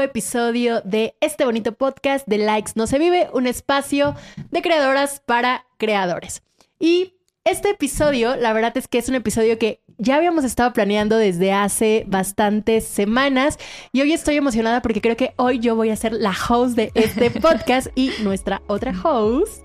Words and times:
episodio 0.00 0.80
de 0.82 1.14
este 1.20 1.44
bonito 1.44 1.72
podcast 1.72 2.26
de 2.26 2.38
Likes 2.38 2.72
No 2.74 2.86
Se 2.86 2.98
Vive, 2.98 3.28
un 3.32 3.46
espacio 3.46 4.14
de 4.50 4.62
creadoras 4.62 5.20
para 5.24 5.66
creadores. 5.76 6.42
Y 6.78 7.14
este 7.44 7.70
episodio, 7.70 8.36
la 8.36 8.52
verdad 8.52 8.76
es 8.76 8.88
que 8.88 8.98
es 8.98 9.08
un 9.08 9.14
episodio 9.14 9.58
que 9.58 9.80
ya 9.96 10.16
habíamos 10.16 10.44
estado 10.44 10.72
planeando 10.72 11.16
desde 11.16 11.52
hace 11.52 12.04
bastantes 12.06 12.84
semanas 12.84 13.58
y 13.92 14.00
hoy 14.00 14.12
estoy 14.12 14.36
emocionada 14.36 14.82
porque 14.82 15.00
creo 15.00 15.16
que 15.16 15.32
hoy 15.36 15.58
yo 15.58 15.74
voy 15.74 15.90
a 15.90 15.96
ser 15.96 16.12
la 16.12 16.34
host 16.48 16.76
de 16.76 16.92
este 16.94 17.30
podcast 17.40 17.88
y 17.94 18.12
nuestra 18.22 18.62
otra 18.66 18.92
host 19.02 19.64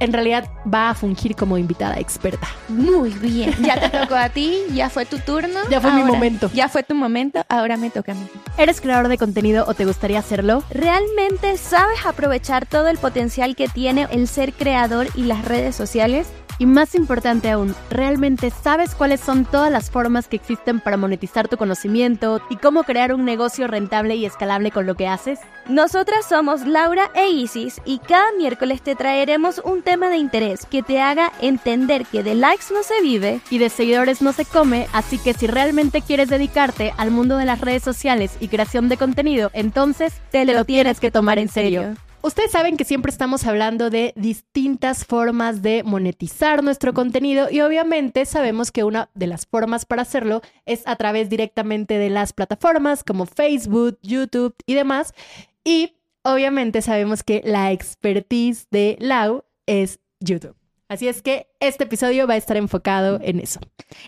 en 0.00 0.12
realidad 0.12 0.48
va 0.72 0.90
a 0.90 0.94
fungir 0.94 1.34
como 1.36 1.58
invitada 1.58 1.98
experta. 1.98 2.48
Muy 2.68 3.10
bien. 3.10 3.54
Ya 3.62 3.80
te 3.80 3.98
tocó 3.98 4.14
a 4.14 4.28
ti, 4.28 4.58
ya 4.72 4.90
fue 4.90 5.06
tu 5.06 5.18
turno. 5.18 5.60
Ya 5.70 5.80
fue 5.80 5.92
mi 5.92 6.02
momento. 6.02 6.50
Ya 6.52 6.68
fue 6.68 6.82
tu 6.82 6.94
momento, 6.94 7.44
ahora 7.48 7.76
me 7.76 7.90
toca 7.90 8.12
a 8.12 8.14
mí. 8.14 8.26
¿Eres 8.58 8.80
creador 8.80 9.08
de 9.08 9.18
contenido 9.18 9.64
o 9.66 9.74
te 9.74 9.84
gustaría 9.84 10.18
hacerlo? 10.18 10.62
¿Realmente 10.70 11.56
sabes 11.56 12.04
aprovechar 12.06 12.66
todo 12.66 12.88
el 12.88 12.98
potencial 12.98 13.56
que 13.56 13.68
tiene 13.68 14.06
el 14.10 14.28
ser 14.28 14.52
creador 14.52 15.08
y 15.14 15.22
las 15.22 15.44
redes 15.44 15.74
sociales? 15.74 16.28
Y 16.58 16.64
más 16.64 16.94
importante 16.94 17.50
aún, 17.50 17.74
¿realmente 17.90 18.50
sabes 18.50 18.94
cuáles 18.94 19.20
son 19.20 19.44
todas 19.44 19.70
las 19.70 19.90
formas 19.90 20.26
que 20.26 20.36
existen 20.36 20.80
para 20.80 20.96
monetizar 20.96 21.48
tu 21.48 21.58
conocimiento 21.58 22.40
y 22.48 22.56
cómo 22.56 22.84
crear 22.84 23.12
un 23.12 23.26
negocio 23.26 23.66
rentable 23.66 24.16
y 24.16 24.24
escalable 24.24 24.70
con 24.70 24.86
lo 24.86 24.94
que 24.94 25.06
haces? 25.06 25.38
Nosotras 25.68 26.24
somos 26.26 26.66
Laura 26.66 27.10
e 27.14 27.28
Isis 27.28 27.80
y 27.84 27.98
cada 27.98 28.32
miércoles 28.38 28.80
te 28.80 28.94
traeremos 28.94 29.60
un 29.64 29.82
tema 29.82 30.08
de 30.08 30.16
interés 30.16 30.64
que 30.64 30.82
te 30.82 31.00
haga 31.00 31.30
entender 31.42 32.06
que 32.06 32.22
de 32.22 32.34
likes 32.34 32.72
no 32.72 32.82
se 32.82 33.02
vive 33.02 33.40
y 33.50 33.58
de 33.58 33.68
seguidores 33.68 34.22
no 34.22 34.32
se 34.32 34.46
come, 34.46 34.86
así 34.94 35.18
que 35.18 35.34
si 35.34 35.46
realmente 35.46 36.00
quieres 36.00 36.30
dedicarte 36.30 36.94
al 36.96 37.10
mundo 37.10 37.36
de 37.36 37.44
las 37.44 37.60
redes 37.60 37.82
sociales 37.82 38.36
y 38.40 38.48
creación 38.48 38.88
de 38.88 38.96
contenido, 38.96 39.50
entonces 39.52 40.14
te, 40.30 40.46
lo, 40.46 40.64
tienes 40.64 41.00
que 41.00 41.10
tomar 41.10 41.38
en 41.38 41.48
serio. 41.48 41.96
Ustedes 42.22 42.50
saben 42.50 42.76
que 42.76 42.84
siempre 42.84 43.10
estamos 43.10 43.46
hablando 43.46 43.88
de 43.88 44.12
distintas 44.16 45.04
formas 45.04 45.62
de 45.62 45.82
monetizar 45.84 46.64
nuestro 46.64 46.92
contenido 46.92 47.48
y 47.50 47.60
obviamente 47.60 48.26
sabemos 48.26 48.72
que 48.72 48.82
una 48.82 49.10
de 49.14 49.28
las 49.28 49.46
formas 49.46 49.84
para 49.84 50.02
hacerlo 50.02 50.42
es 50.64 50.82
a 50.86 50.96
través 50.96 51.28
directamente 51.28 51.98
de 51.98 52.10
las 52.10 52.32
plataformas 52.32 53.04
como 53.04 53.26
Facebook, 53.26 53.98
YouTube 54.02 54.54
y 54.66 54.74
demás. 54.74 55.14
Y 55.62 55.94
obviamente 56.22 56.82
sabemos 56.82 57.22
que 57.22 57.42
la 57.44 57.70
expertise 57.70 58.66
de 58.70 58.96
Lau 59.00 59.44
es 59.66 60.00
YouTube. 60.18 60.56
Así 60.88 61.08
es 61.08 61.22
que 61.22 61.48
este 61.60 61.84
episodio 61.84 62.26
va 62.26 62.34
a 62.34 62.38
estar 62.38 62.56
enfocado 62.56 63.18
en 63.22 63.40
eso. 63.40 63.60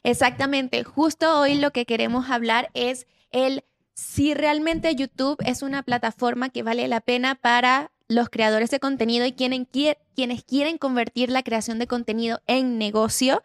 Exactamente. 0.02 0.84
Justo 0.84 1.40
hoy 1.40 1.56
lo 1.56 1.72
que 1.72 1.86
queremos 1.86 2.30
hablar 2.30 2.70
es 2.74 3.06
el 3.30 3.64
si 3.94 4.32
realmente 4.32 4.94
YouTube 4.94 5.38
es 5.44 5.62
una 5.62 5.82
plataforma 5.82 6.50
que 6.50 6.62
vale 6.62 6.86
la 6.86 7.00
pena 7.00 7.34
para 7.34 7.90
los 8.08 8.30
creadores 8.30 8.70
de 8.70 8.80
contenido 8.80 9.26
y 9.26 9.32
quienes, 9.32 9.66
quienes 10.14 10.44
quieren 10.44 10.78
convertir 10.78 11.30
la 11.30 11.42
creación 11.42 11.78
de 11.78 11.86
contenido 11.86 12.40
en 12.46 12.78
negocio. 12.78 13.42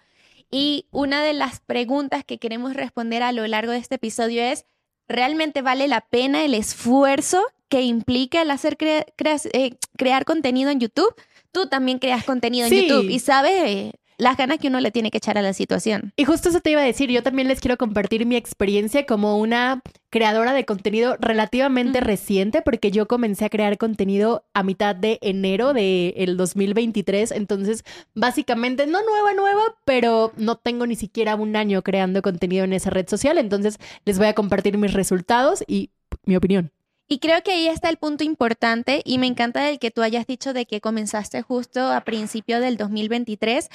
Y 0.50 0.88
una 0.92 1.24
de 1.24 1.34
las 1.34 1.60
preguntas 1.60 2.24
que 2.24 2.38
queremos 2.38 2.74
responder 2.74 3.24
a 3.24 3.32
lo 3.32 3.46
largo 3.48 3.72
de 3.72 3.80
este 3.80 3.96
episodio 3.96 4.42
es, 4.42 4.66
¿realmente 5.08 5.62
vale 5.62 5.88
la 5.88 6.02
pena 6.02 6.46
el 6.46 6.54
esfuerzo 6.54 7.44
que 7.70 7.82
implica 7.82 8.42
el 8.42 8.52
hacer 8.52 8.78
eh, 8.80 9.78
crear 9.98 10.26
contenido 10.26 10.70
en 10.70 10.80
YouTube? 10.80 11.14
Tú 11.52 11.68
también 11.68 12.00
creas 12.00 12.24
contenido 12.24 12.68
en 12.68 12.74
YouTube 12.74 13.10
y 13.10 13.20
sabes 13.20 13.94
las 14.24 14.38
ganas 14.38 14.58
que 14.58 14.70
uno 14.70 14.80
le 14.80 14.92
tiene 14.92 15.12
que 15.12 15.18
echar 15.18 15.38
a 15.38 15.42
la 15.42 15.54
situación. 15.54 16.14
Y 16.16 16.26
justo 16.26 16.50
eso 16.50 16.62
te 16.62 16.72
iba 16.72 16.82
a 16.82 16.86
decir, 16.86 17.12
yo 17.12 17.24
también 17.24 17.48
les 17.48 17.60
quiero 17.60 17.78
compartir 17.78 18.26
mi 18.26 18.36
experiencia 18.36 19.06
como 19.06 19.38
una 19.38 19.82
creadora 20.10 20.54
de 20.54 20.66
contenido 20.66 21.18
relativamente 21.20 22.00
reciente, 22.00 22.62
porque 22.62 22.90
yo 22.90 23.08
comencé 23.08 23.46
a 23.46 23.50
crear 23.50 23.78
contenido 23.78 24.46
a 24.54 24.64
mitad 24.64 24.96
de 24.96 25.20
enero 25.22 25.74
del 25.74 26.14
el 26.16 26.38
2023, 26.38 27.32
entonces 27.32 27.84
básicamente 28.14 28.88
no 28.88 29.04
nueva, 29.04 29.34
nueva, 29.34 29.62
pero 29.86 30.32
no 30.38 30.56
tengo 30.56 30.88
ni 30.88 30.96
siquiera 30.96 31.36
un 31.36 31.56
año 31.56 31.82
creando 31.82 32.22
contenido 32.22 32.64
en 32.64 32.74
esa 32.74 32.92
red 32.92 33.08
social, 33.10 33.38
entonces 33.38 33.78
les 34.06 34.18
voy 34.20 34.28
a 34.28 34.34
compartir 34.34 34.78
mis 34.78 34.94
resultados 34.94 35.64
y 35.68 35.90
mi 36.26 36.36
opinión. 36.36 36.72
Y 37.08 37.20
creo 37.20 37.44
que 37.44 37.52
ahí 37.52 37.68
está 37.68 37.90
el 37.90 37.98
punto 37.98 38.24
importante 38.24 39.02
y 39.06 39.18
me 39.18 39.28
encanta 39.28 39.70
el 39.70 39.80
que 39.80 39.92
tú 39.92 40.02
hayas 40.02 40.26
dicho 40.26 40.54
de 40.54 40.66
que 40.66 40.82
comenzaste 40.82 41.42
justo 41.42 41.92
a 41.92 42.02
principio 42.02 42.60
del 42.60 42.78
2023 42.78 43.70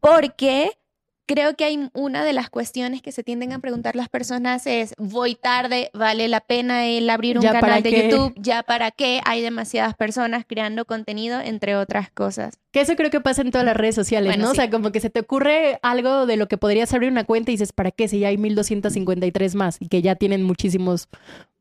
porque 0.00 0.72
creo 1.26 1.56
que 1.56 1.64
hay 1.64 1.88
una 1.94 2.24
de 2.24 2.32
las 2.32 2.50
cuestiones 2.50 3.02
que 3.02 3.12
se 3.12 3.22
tienden 3.22 3.52
a 3.52 3.58
preguntar 3.58 3.96
las 3.96 4.08
personas 4.08 4.66
es, 4.66 4.94
voy 4.98 5.34
tarde, 5.34 5.90
vale 5.94 6.28
la 6.28 6.40
pena 6.40 6.86
el 6.86 7.08
abrir 7.08 7.38
un 7.38 7.44
canal 7.44 7.82
de 7.82 8.02
YouTube, 8.02 8.34
ya 8.36 8.62
para 8.62 8.90
qué, 8.90 9.20
hay 9.24 9.40
demasiadas 9.40 9.94
personas 9.94 10.44
creando 10.46 10.84
contenido, 10.84 11.40
entre 11.40 11.76
otras 11.76 12.10
cosas. 12.10 12.58
Que 12.70 12.80
eso 12.80 12.96
creo 12.96 13.10
que 13.10 13.20
pasa 13.20 13.42
en 13.42 13.50
todas 13.50 13.64
las 13.64 13.76
redes 13.76 13.94
sociales, 13.94 14.36
¿no? 14.38 14.50
O 14.50 14.54
sea, 14.54 14.70
como 14.70 14.92
que 14.92 15.00
se 15.00 15.10
te 15.10 15.20
ocurre 15.20 15.78
algo 15.82 16.26
de 16.26 16.36
lo 16.36 16.48
que 16.48 16.58
podrías 16.58 16.92
abrir 16.92 17.10
una 17.10 17.24
cuenta 17.24 17.50
y 17.50 17.54
dices, 17.54 17.72
¿para 17.72 17.90
qué? 17.90 18.08
Si 18.08 18.18
ya 18.18 18.28
hay 18.28 18.36
1253 18.36 19.54
más 19.54 19.76
y 19.80 19.88
que 19.88 20.02
ya 20.02 20.16
tienen 20.16 20.42
muchísimos 20.42 21.08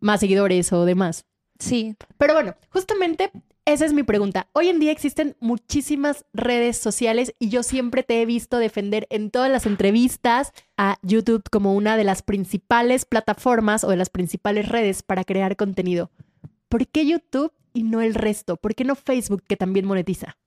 más 0.02 0.20
seguidores 0.20 0.74
o 0.74 0.84
demás. 0.84 1.26
Sí. 1.60 1.96
Pero 2.18 2.34
bueno, 2.34 2.56
justamente 2.70 3.32
esa 3.66 3.86
es 3.86 3.94
mi 3.94 4.02
pregunta. 4.02 4.50
Hoy 4.54 4.70
en 4.70 4.80
día 4.80 4.92
existen 4.92 5.38
muchísimas 5.40 6.26
redes 6.34 6.78
sociales 6.78 7.36
y 7.38 7.50
yo 7.50 7.62
siempre 7.62 8.02
te 8.02 8.22
he 8.22 8.26
visto 8.26 8.58
defender 8.58 9.06
en 9.12 9.30
todas 9.30 9.52
las 9.52 9.68
entrevistas 9.68 10.52
a 10.78 10.98
YouTube 11.04 11.44
como 11.52 11.76
una 11.76 11.96
de 11.96 12.04
las 12.04 12.24
principales 12.24 13.06
plataformas 13.06 13.84
o 13.84 13.90
de 13.90 13.98
las 13.98 14.10
principales 14.10 14.68
redes 14.68 15.04
para 15.04 15.24
crear 15.24 15.56
contenido. 15.56 16.10
¿Por 16.70 16.88
qué 16.88 17.06
YouTube 17.06 17.54
y 17.74 17.84
no 17.84 18.02
el 18.02 18.16
resto? 18.16 18.58
¿Por 18.58 18.74
qué 18.74 18.84
no 18.84 18.96
Facebook 18.96 19.44
que 19.48 19.58
también 19.58 19.86
monetiza? 19.86 20.38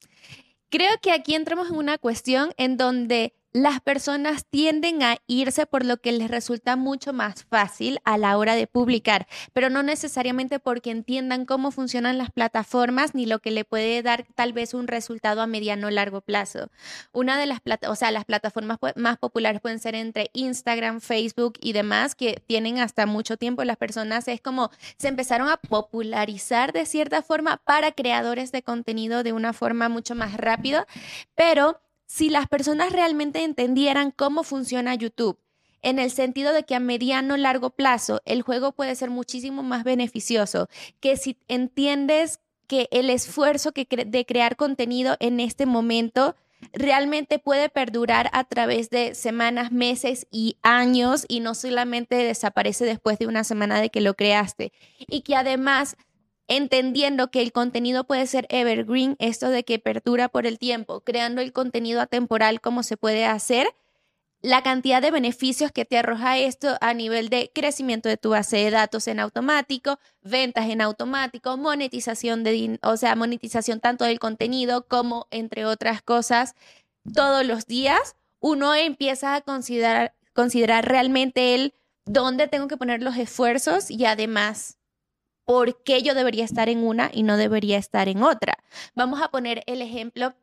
Creo 0.69 0.91
que 1.01 1.13
aquí 1.13 1.37
entramos 1.37 1.71
en 1.71 1.77
una 1.77 1.99
cuestión 1.99 2.51
en 2.57 2.77
donde 2.77 3.35
las 3.55 3.81
personas 3.81 4.45
tienden 4.51 5.05
a 5.05 5.19
irse 5.29 5.65
por 5.65 5.85
lo 5.85 5.99
que 5.99 6.11
les 6.11 6.29
resulta 6.29 6.75
mucho 6.75 7.13
más 7.13 7.45
fácil 7.45 8.01
a 8.05 8.19
la 8.19 8.37
hora 8.37 8.57
de 8.57 8.67
publicar, 8.67 9.29
pero 9.53 9.71
no 9.71 9.85
necesariamente 9.85 10.59
porque 10.59 10.91
entiendan 10.91 11.47
cómo 11.47 11.71
funcionan 11.71 12.19
las 12.19 12.33
plataformas 12.33 13.15
ni 13.15 13.27
lo 13.27 13.39
que 13.39 13.53
le 13.53 13.65
puede 13.65 14.03
dar 14.03 14.27
tal 14.35 14.53
vez 14.53 14.75
un 14.75 14.89
resultado 14.89 15.41
a 15.41 15.47
mediano 15.47 15.87
o 15.87 15.91
largo 15.91 16.21
plazo. 16.21 16.69
Una 17.13 17.39
de 17.39 17.47
las 17.47 17.61
o 17.89 17.95
sea, 17.95 18.11
las 18.11 18.25
plataformas 18.25 18.79
más 18.97 19.19
populares 19.19 19.61
pueden 19.61 19.79
ser 19.79 19.95
entre 19.95 20.31
Instagram, 20.33 21.01
Facebook 21.01 21.55
y 21.61 21.75
demás 21.75 22.17
que 22.17 22.43
tienen 22.49 22.81
hasta 22.81 23.07
mucho 23.07 23.37
tiempo 23.37 23.63
las 23.63 23.77
personas 23.77 24.27
es 24.27 24.41
como 24.41 24.73
se 24.99 25.07
empezaron 25.07 25.49
a 25.49 25.59
popularizar 25.59 26.73
de 26.73 26.87
cierta 26.87 27.23
forma 27.23 27.59
para 27.59 27.93
creadores 27.93 28.51
de 28.51 28.65
contenido 28.65 29.23
de 29.23 29.33
una 29.33 29.53
forma 29.53 29.89
mucho 29.89 30.17
más 30.17 30.37
rápida, 30.37 30.89
pero 31.37 31.84
si 32.07 32.31
las 32.31 32.49
personas 32.49 32.93
realmente 32.93 33.43
entendieran 33.43 34.11
cómo 34.11 34.43
funciona 34.43 34.95
YouTube, 34.95 35.39
en 35.83 35.99
el 35.99 36.11
sentido 36.11 36.53
de 36.53 36.65
que 36.65 36.75
a 36.75 36.81
mediano 36.81 37.37
largo 37.37 37.71
plazo 37.71 38.23
el 38.25 38.43
juego 38.43 38.73
puede 38.73 38.95
ser 38.95 39.11
muchísimo 39.11 39.63
más 39.63 39.85
beneficioso, 39.85 40.69
que 41.01 41.17
si 41.17 41.37
entiendes 41.47 42.41
que 42.67 42.89
el 42.91 43.11
esfuerzo 43.11 43.73
que 43.73 43.87
de 44.07 44.25
crear 44.25 44.57
contenido 44.57 45.17
en 45.21 45.41
este 45.41 45.67
momento 45.67 46.35
realmente 46.73 47.39
puede 47.39 47.69
perdurar 47.69 48.31
a 48.33 48.45
través 48.45 48.89
de 48.89 49.15
semanas, 49.15 49.71
meses 49.71 50.27
y 50.31 50.57
años 50.63 51.27
y 51.29 51.41
no 51.41 51.55
solamente 51.55 52.17
desaparece 52.17 52.87
después 52.87 53.19
de 53.19 53.27
una 53.27 53.45
semana 53.45 53.81
de 53.81 53.91
que 53.91 54.01
lo 54.01 54.15
creaste. 54.15 54.73
Y 55.07 55.21
que 55.21 55.37
además 55.37 55.97
entendiendo 56.49 57.31
que 57.31 57.41
el 57.43 57.53
contenido 57.53 58.05
puede 58.05 58.27
ser 58.27 58.47
evergreen, 58.51 59.17
esto 59.19 59.49
de 59.49 59.65
que 59.65 59.79
perdura 59.79 60.29
por 60.29 60.47
el 60.47 60.59
tiempo, 60.59 61.01
creando 61.01 61.41
el 61.41 61.53
contenido 61.53 62.01
atemporal 62.01 62.61
como 62.61 62.83
se 62.83 62.97
puede 62.97 63.25
hacer, 63.27 63.75
la 64.43 64.63
cantidad 64.63 65.01
de 65.01 65.11
beneficios 65.11 65.73
que 65.73 65.87
te 65.87 65.97
arroja 65.97 66.37
esto 66.37 66.77
a 66.83 66.93
nivel 66.93 67.31
de 67.31 67.51
crecimiento 67.55 68.11
de 68.11 68.19
tu 68.19 68.31
base 68.31 68.59
de 68.59 68.71
datos 68.71 69.09
en 69.09 69.19
automático, 69.19 69.99
ventas 70.21 70.69
en 70.69 70.83
automático, 70.83 71.57
monetización 71.57 72.45
de, 72.45 72.79
o 72.83 72.99
sea, 72.99 73.17
monetización 73.17 73.81
tanto 73.81 74.05
del 74.05 74.19
contenido 74.19 74.87
como 74.87 75.29
entre 75.31 75.65
otras 75.65 76.03
cosas, 76.03 76.55
todos 77.15 77.47
los 77.47 77.67
días 77.67 78.17
uno 78.39 78.75
empieza 78.75 79.35
a 79.35 79.41
considerar 79.41 80.15
considerar 80.35 80.87
realmente 80.87 81.55
el 81.55 81.75
dónde 82.05 82.49
tengo 82.49 82.69
que 82.69 82.77
poner 82.77 83.03
los 83.03 83.17
esfuerzos 83.17 83.91
y 83.91 84.05
además 84.05 84.79
por 85.45 85.83
qué 85.83 86.03
yo 86.03 86.15
debería 86.15 86.45
estar 86.45 86.69
en 86.69 86.85
una 86.85 87.11
y 87.13 87.23
no 87.23 87.37
debería 87.37 87.79
estar 87.79 88.09
en 88.09 88.23
otra. 88.23 88.59
Vamos 88.95 89.21
a 89.23 89.31
poner 89.31 89.63
el 89.67 89.83
ejemplo 89.83 90.35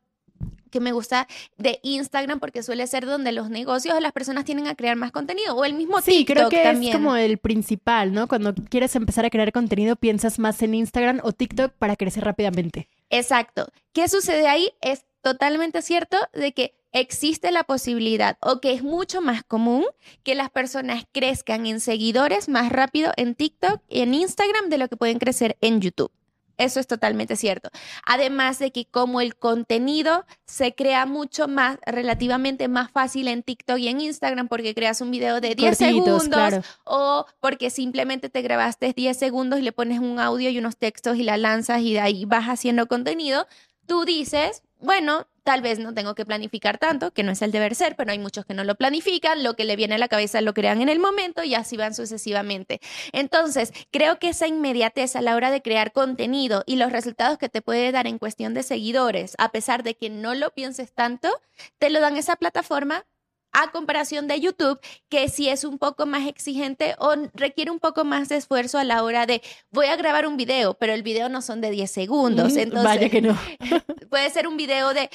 que 0.72 0.80
me 0.80 0.94
gusta 0.94 1.28
de 1.58 1.80
Instagram 1.84 2.40
porque 2.40 2.64
suele 2.64 2.88
ser 2.88 3.06
donde 3.06 3.32
los 3.32 3.50
negocios 3.50 3.96
o 3.96 4.00
las 4.00 4.14
personas 4.14 4.46
tienen 4.46 4.68
a 4.68 4.76
crear 4.76 4.96
más 4.96 5.12
contenido 5.12 5.56
o 5.56 5.66
el 5.66 5.74
mismo 5.74 6.02
sí, 6.02 6.26
TikTok 6.26 6.36
creo 6.36 6.50
que 6.50 6.64
también. 6.64 6.94
es 6.94 6.98
como 6.98 7.16
el 7.16 7.38
principal, 7.38 8.14
¿no? 8.14 8.28
Cuando 8.28 8.56
quieres 8.56 8.96
empezar 8.96 9.26
a 9.26 9.30
crear 9.30 9.52
contenido, 9.52 9.96
piensas 9.96 10.40
más 10.40 10.62
en 10.64 10.74
Instagram 10.74 11.20
o 11.24 11.34
TikTok 11.34 11.74
para 11.74 11.96
crecer 11.96 12.24
rápidamente. 12.24 12.88
Exacto. 13.10 13.68
¿Qué 13.92 14.08
sucede 14.08 14.48
ahí? 14.48 14.72
Es 14.82 15.06
totalmente 15.22 15.82
cierto 15.82 16.18
de 16.34 16.54
que 16.54 16.81
existe 16.92 17.52
la 17.52 17.64
posibilidad 17.64 18.38
o 18.42 18.60
que 18.60 18.74
es 18.74 18.84
mucho 18.84 19.22
más 19.22 19.44
común 19.44 19.86
que 20.24 20.36
las 20.36 20.50
personas 20.50 21.06
crezcan 21.12 21.66
en 21.66 21.80
seguidores 21.80 22.50
más 22.50 22.72
rápido 22.72 23.12
en 23.18 23.36
TikTok 23.36 23.82
y 23.88 24.02
en 24.02 24.14
Instagram 24.14 24.70
de 24.70 24.78
lo 24.78 24.88
que 24.88 24.98
pueden 24.98 25.20
crecer 25.20 25.58
en 25.62 25.82
YouTube. 25.82 26.12
Eso 26.58 26.80
es 26.80 26.86
totalmente 26.86 27.36
cierto. 27.38 27.70
Además 28.06 28.60
de 28.60 28.72
que 28.72 28.86
como 28.86 29.20
el 29.20 29.36
contenido 29.36 30.26
se 30.46 30.76
crea 30.76 31.08
mucho 31.08 31.48
más, 31.48 31.80
relativamente 31.88 32.68
más 32.68 32.92
fácil 32.92 33.30
en 33.30 33.42
TikTok 33.42 33.80
y 33.80 33.88
en 33.88 34.00
Instagram 34.00 34.48
porque 34.48 34.76
creas 34.76 35.02
un 35.02 35.10
video 35.10 35.42
de 35.42 35.56
10 35.56 35.78
Cortitos, 35.78 35.78
segundos 35.78 36.24
claro. 36.28 36.62
o 36.84 37.26
porque 37.40 37.72
simplemente 37.72 38.30
te 38.30 38.44
grabaste 38.44 38.94
10 38.94 39.18
segundos 39.18 39.60
y 39.60 39.64
le 39.64 39.72
pones 39.72 40.00
un 40.00 40.20
audio 40.20 40.52
y 40.52 40.60
unos 40.60 40.78
textos 40.78 41.18
y 41.18 41.24
la 41.24 41.38
lanzas 41.38 41.82
y 41.82 41.94
de 41.94 42.00
ahí 42.00 42.26
vas 42.26 42.46
haciendo 42.46 42.88
contenido, 42.88 43.48
tú 43.88 44.06
dices, 44.06 44.62
bueno, 44.82 45.28
tal 45.44 45.62
vez 45.62 45.80
no 45.80 45.94
tengo 45.94 46.16
que 46.16 46.26
planificar 46.26 46.78
tanto, 46.78 47.12
que 47.12 47.24
no 47.24 47.32
es 47.32 47.42
el 47.42 47.52
deber 47.52 47.76
ser, 47.76 47.96
pero 47.96 48.12
hay 48.12 48.20
muchos 48.20 48.46
que 48.46 48.54
no 48.54 48.64
lo 48.64 48.76
planifican, 48.76 49.44
lo 49.44 49.56
que 49.56 49.66
le 49.66 49.76
viene 49.76 49.96
a 49.96 49.98
la 49.98 50.08
cabeza 50.08 50.42
lo 50.42 50.54
crean 50.54 50.82
en 50.82 50.90
el 50.90 51.00
momento 51.00 51.44
y 51.44 51.56
así 51.56 51.78
van 51.78 51.94
sucesivamente. 51.94 52.80
Entonces, 53.12 53.74
creo 53.92 54.20
que 54.20 54.30
esa 54.30 54.48
inmediatez 54.48 55.16
a 55.16 55.22
la 55.22 55.36
hora 55.36 55.52
de 55.52 55.62
crear 55.62 55.92
contenido 55.92 56.64
y 56.66 56.76
los 56.76 56.92
resultados 56.92 57.38
que 57.38 57.50
te 57.50 57.62
puede 57.62 57.92
dar 57.92 58.08
en 58.08 58.20
cuestión 58.20 58.54
de 58.54 58.64
seguidores, 58.64 59.36
a 59.38 59.50
pesar 59.50 59.84
de 59.84 59.96
que 59.96 60.10
no 60.10 60.36
lo 60.36 60.52
pienses 60.52 60.94
tanto, 60.94 61.30
te 61.78 61.90
lo 61.90 62.00
dan 62.00 62.18
esa 62.18 62.36
plataforma 62.36 63.06
a 63.52 63.72
comparación 63.72 64.28
de 64.28 64.40
YouTube, 64.40 64.80
que 65.10 65.30
sí 65.30 65.50
es 65.50 65.64
un 65.64 65.78
poco 65.78 66.06
más 66.06 66.28
exigente 66.28 66.96
o 67.00 67.14
requiere 67.34 67.72
un 67.72 67.80
poco 67.80 68.04
más 68.04 68.30
de 68.30 68.38
esfuerzo 68.38 68.78
a 68.78 68.84
la 68.84 69.04
hora 69.04 69.26
de 69.26 69.42
voy 69.72 69.88
a 69.88 69.96
grabar 69.96 70.28
un 70.28 70.38
video, 70.38 70.74
pero 70.76 70.94
el 70.94 71.04
video 71.04 71.30
no 71.30 71.42
son 71.42 71.62
de 71.62 71.72
10 71.72 71.90
segundos. 71.90 72.56
Entonces, 72.56 72.84
Vaya 72.84 73.10
que 73.10 73.22
no. 73.22 73.38
puede 74.10 74.30
ser 74.30 74.48
un 74.48 74.58
video 74.58 74.94
de 74.94 75.10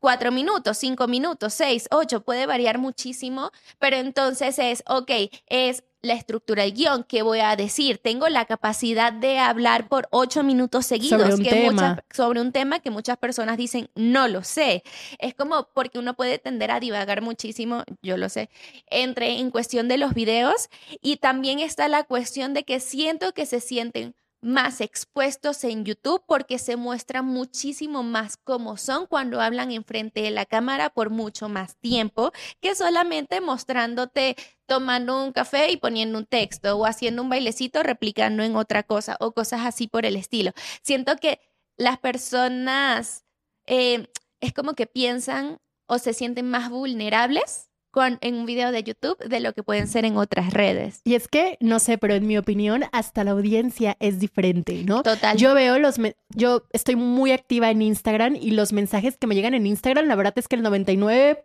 cuatro 0.00 0.32
minutos, 0.32 0.78
cinco 0.78 1.06
minutos, 1.06 1.54
seis, 1.54 1.86
ocho, 1.90 2.22
puede 2.22 2.46
variar 2.46 2.78
muchísimo, 2.78 3.52
pero 3.78 3.96
entonces 3.96 4.58
es, 4.58 4.82
ok, 4.86 5.10
es 5.46 5.84
la 6.02 6.14
estructura 6.14 6.62
del 6.62 6.72
guion, 6.72 7.04
¿qué 7.04 7.22
voy 7.22 7.40
a 7.40 7.54
decir? 7.56 7.98
Tengo 7.98 8.28
la 8.28 8.44
capacidad 8.46 9.12
de 9.12 9.38
hablar 9.38 9.88
por 9.88 10.08
ocho 10.10 10.42
minutos 10.42 10.86
seguidos 10.86 11.20
Sobre 11.20 11.34
un 11.34 11.42
que 11.42 11.50
tema. 11.50 11.72
muchas- 11.72 12.04
sobre 12.16 12.40
un 12.40 12.52
tema 12.52 12.78
que 12.80 12.90
muchas 12.90 13.18
personas 13.18 13.56
dicen, 13.56 13.90
no 13.94 14.26
lo 14.28 14.42
sé. 14.42 14.82
Es 15.18 15.34
como 15.34 15.68
porque 15.74 15.98
uno 15.98 16.14
puede 16.14 16.38
tender 16.38 16.70
a 16.70 16.80
divagar 16.80 17.20
muchísimo, 17.22 17.84
yo 18.02 18.16
lo 18.16 18.28
sé, 18.28 18.48
entre 18.86 19.38
en 19.38 19.50
cuestión 19.50 19.88
de 19.88 19.98
los 19.98 20.14
videos 20.14 20.68
y 21.02 21.16
también 21.16 21.58
está 21.60 21.86
la 21.88 22.04
cuestión 22.04 22.54
de 22.54 22.64
que 22.64 22.80
siento 22.80 23.32
que 23.34 23.44
se 23.46 23.60
sienten 23.60 24.14
más 24.42 24.80
expuestos 24.80 25.64
en 25.64 25.84
YouTube 25.84 26.22
porque 26.26 26.58
se 26.58 26.76
muestran 26.76 27.26
muchísimo 27.26 28.02
más 28.02 28.38
como 28.38 28.78
son 28.78 29.04
cuando 29.06 29.38
hablan 29.42 29.70
enfrente 29.70 30.22
de 30.22 30.30
la 30.30 30.46
cámara 30.46 30.88
por 30.88 31.10
mucho 31.10 31.50
más 31.50 31.76
tiempo 31.76 32.32
que 32.58 32.74
solamente 32.74 33.42
mostrándote 33.42 34.36
tomando 34.70 35.24
un 35.24 35.32
café 35.32 35.72
y 35.72 35.76
poniendo 35.78 36.16
un 36.16 36.26
texto 36.26 36.76
o 36.78 36.86
haciendo 36.86 37.22
un 37.22 37.28
bailecito 37.28 37.82
replicando 37.82 38.44
en 38.44 38.54
otra 38.54 38.84
cosa 38.84 39.16
o 39.18 39.32
cosas 39.32 39.62
así 39.66 39.88
por 39.88 40.06
el 40.06 40.14
estilo. 40.14 40.52
Siento 40.80 41.16
que 41.16 41.40
las 41.76 41.98
personas 41.98 43.24
eh, 43.66 44.06
es 44.38 44.52
como 44.52 44.74
que 44.74 44.86
piensan 44.86 45.58
o 45.86 45.98
se 45.98 46.12
sienten 46.12 46.48
más 46.48 46.70
vulnerables 46.70 47.69
con, 47.90 48.18
en 48.20 48.34
un 48.36 48.46
video 48.46 48.72
de 48.72 48.82
YouTube 48.82 49.18
de 49.18 49.40
lo 49.40 49.52
que 49.52 49.62
pueden 49.62 49.86
ser 49.88 50.04
en 50.04 50.16
otras 50.16 50.52
redes. 50.52 51.00
Y 51.04 51.14
es 51.14 51.28
que, 51.28 51.56
no 51.60 51.78
sé, 51.78 51.98
pero 51.98 52.14
en 52.14 52.26
mi 52.26 52.38
opinión, 52.38 52.84
hasta 52.92 53.24
la 53.24 53.32
audiencia 53.32 53.96
es 54.00 54.18
diferente, 54.20 54.82
¿no? 54.86 55.02
Total. 55.02 55.36
Yo 55.36 55.54
veo 55.54 55.78
los, 55.78 55.98
me- 55.98 56.14
yo 56.34 56.62
estoy 56.72 56.96
muy 56.96 57.32
activa 57.32 57.70
en 57.70 57.82
Instagram 57.82 58.36
y 58.36 58.52
los 58.52 58.72
mensajes 58.72 59.16
que 59.16 59.26
me 59.26 59.34
llegan 59.34 59.54
en 59.54 59.66
Instagram, 59.66 60.06
la 60.06 60.14
verdad 60.16 60.34
es 60.36 60.46
que 60.48 60.56
el 60.56 60.62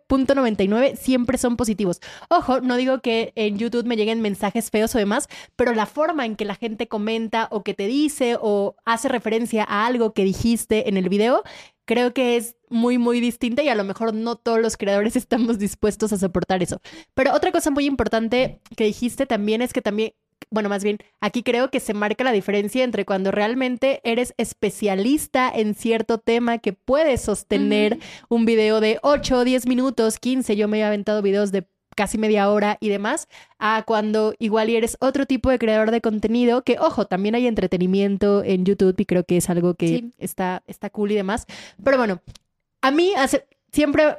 99.99 0.08 0.96
siempre 0.96 1.38
son 1.38 1.56
positivos. 1.56 2.00
Ojo, 2.28 2.60
no 2.60 2.76
digo 2.76 3.00
que 3.00 3.32
en 3.36 3.58
YouTube 3.58 3.86
me 3.86 3.96
lleguen 3.96 4.20
mensajes 4.20 4.70
feos 4.70 4.94
o 4.94 4.98
demás, 4.98 5.28
pero 5.56 5.74
la 5.74 5.86
forma 5.86 6.26
en 6.26 6.36
que 6.36 6.44
la 6.44 6.54
gente 6.54 6.88
comenta 6.88 7.48
o 7.50 7.62
que 7.62 7.74
te 7.74 7.86
dice 7.86 8.36
o 8.40 8.76
hace 8.84 9.08
referencia 9.08 9.64
a 9.68 9.86
algo 9.86 10.12
que 10.12 10.24
dijiste 10.24 10.88
en 10.88 10.96
el 10.96 11.08
video, 11.08 11.42
creo 11.86 12.12
que 12.12 12.36
es 12.36 12.56
muy, 12.68 12.98
muy 12.98 13.20
distinta 13.20 13.62
y 13.62 13.68
a 13.68 13.74
lo 13.74 13.84
mejor 13.84 14.12
no 14.12 14.36
todos 14.36 14.60
los 14.60 14.76
creadores 14.76 15.16
estamos 15.16 15.58
dispuestos 15.58 16.12
a 16.12 16.18
soportar 16.18 16.62
eso. 16.62 16.80
Pero 17.14 17.32
otra 17.34 17.52
cosa 17.52 17.70
muy 17.70 17.86
importante 17.86 18.60
que 18.76 18.84
dijiste 18.84 19.24
también 19.24 19.62
es 19.62 19.72
que 19.72 19.80
también, 19.80 20.12
bueno, 20.50 20.68
más 20.68 20.84
bien, 20.84 20.98
aquí 21.20 21.42
creo 21.42 21.70
que 21.70 21.80
se 21.80 21.94
marca 21.94 22.24
la 22.24 22.32
diferencia 22.32 22.84
entre 22.84 23.04
cuando 23.04 23.30
realmente 23.30 24.00
eres 24.04 24.34
especialista 24.36 25.48
en 25.48 25.74
cierto 25.74 26.18
tema 26.18 26.58
que 26.58 26.72
puedes 26.72 27.22
sostener 27.22 27.98
un 28.28 28.44
video 28.44 28.80
de 28.80 28.98
8, 29.02 29.44
10 29.44 29.66
minutos, 29.66 30.18
15, 30.18 30.56
yo 30.56 30.68
me 30.68 30.80
he 30.80 30.84
aventado 30.84 31.22
videos 31.22 31.52
de 31.52 31.66
casi 31.96 32.18
media 32.18 32.48
hora 32.50 32.78
y 32.80 32.88
demás, 32.90 33.26
a 33.58 33.82
cuando 33.84 34.34
igual 34.38 34.70
y 34.70 34.76
eres 34.76 34.96
otro 35.00 35.26
tipo 35.26 35.50
de 35.50 35.58
creador 35.58 35.90
de 35.90 36.00
contenido, 36.00 36.62
que 36.62 36.78
ojo, 36.78 37.06
también 37.06 37.34
hay 37.34 37.48
entretenimiento 37.48 38.44
en 38.44 38.64
YouTube 38.64 38.94
y 38.98 39.04
creo 39.06 39.24
que 39.24 39.38
es 39.38 39.50
algo 39.50 39.74
que 39.74 39.88
Sí. 39.88 40.12
está, 40.18 40.62
está 40.68 40.90
cool 40.90 41.10
y 41.10 41.14
demás. 41.16 41.46
Pero 41.82 41.96
bueno, 41.96 42.20
a 42.82 42.90
mí 42.90 43.12
hace, 43.16 43.46
siempre, 43.72 44.18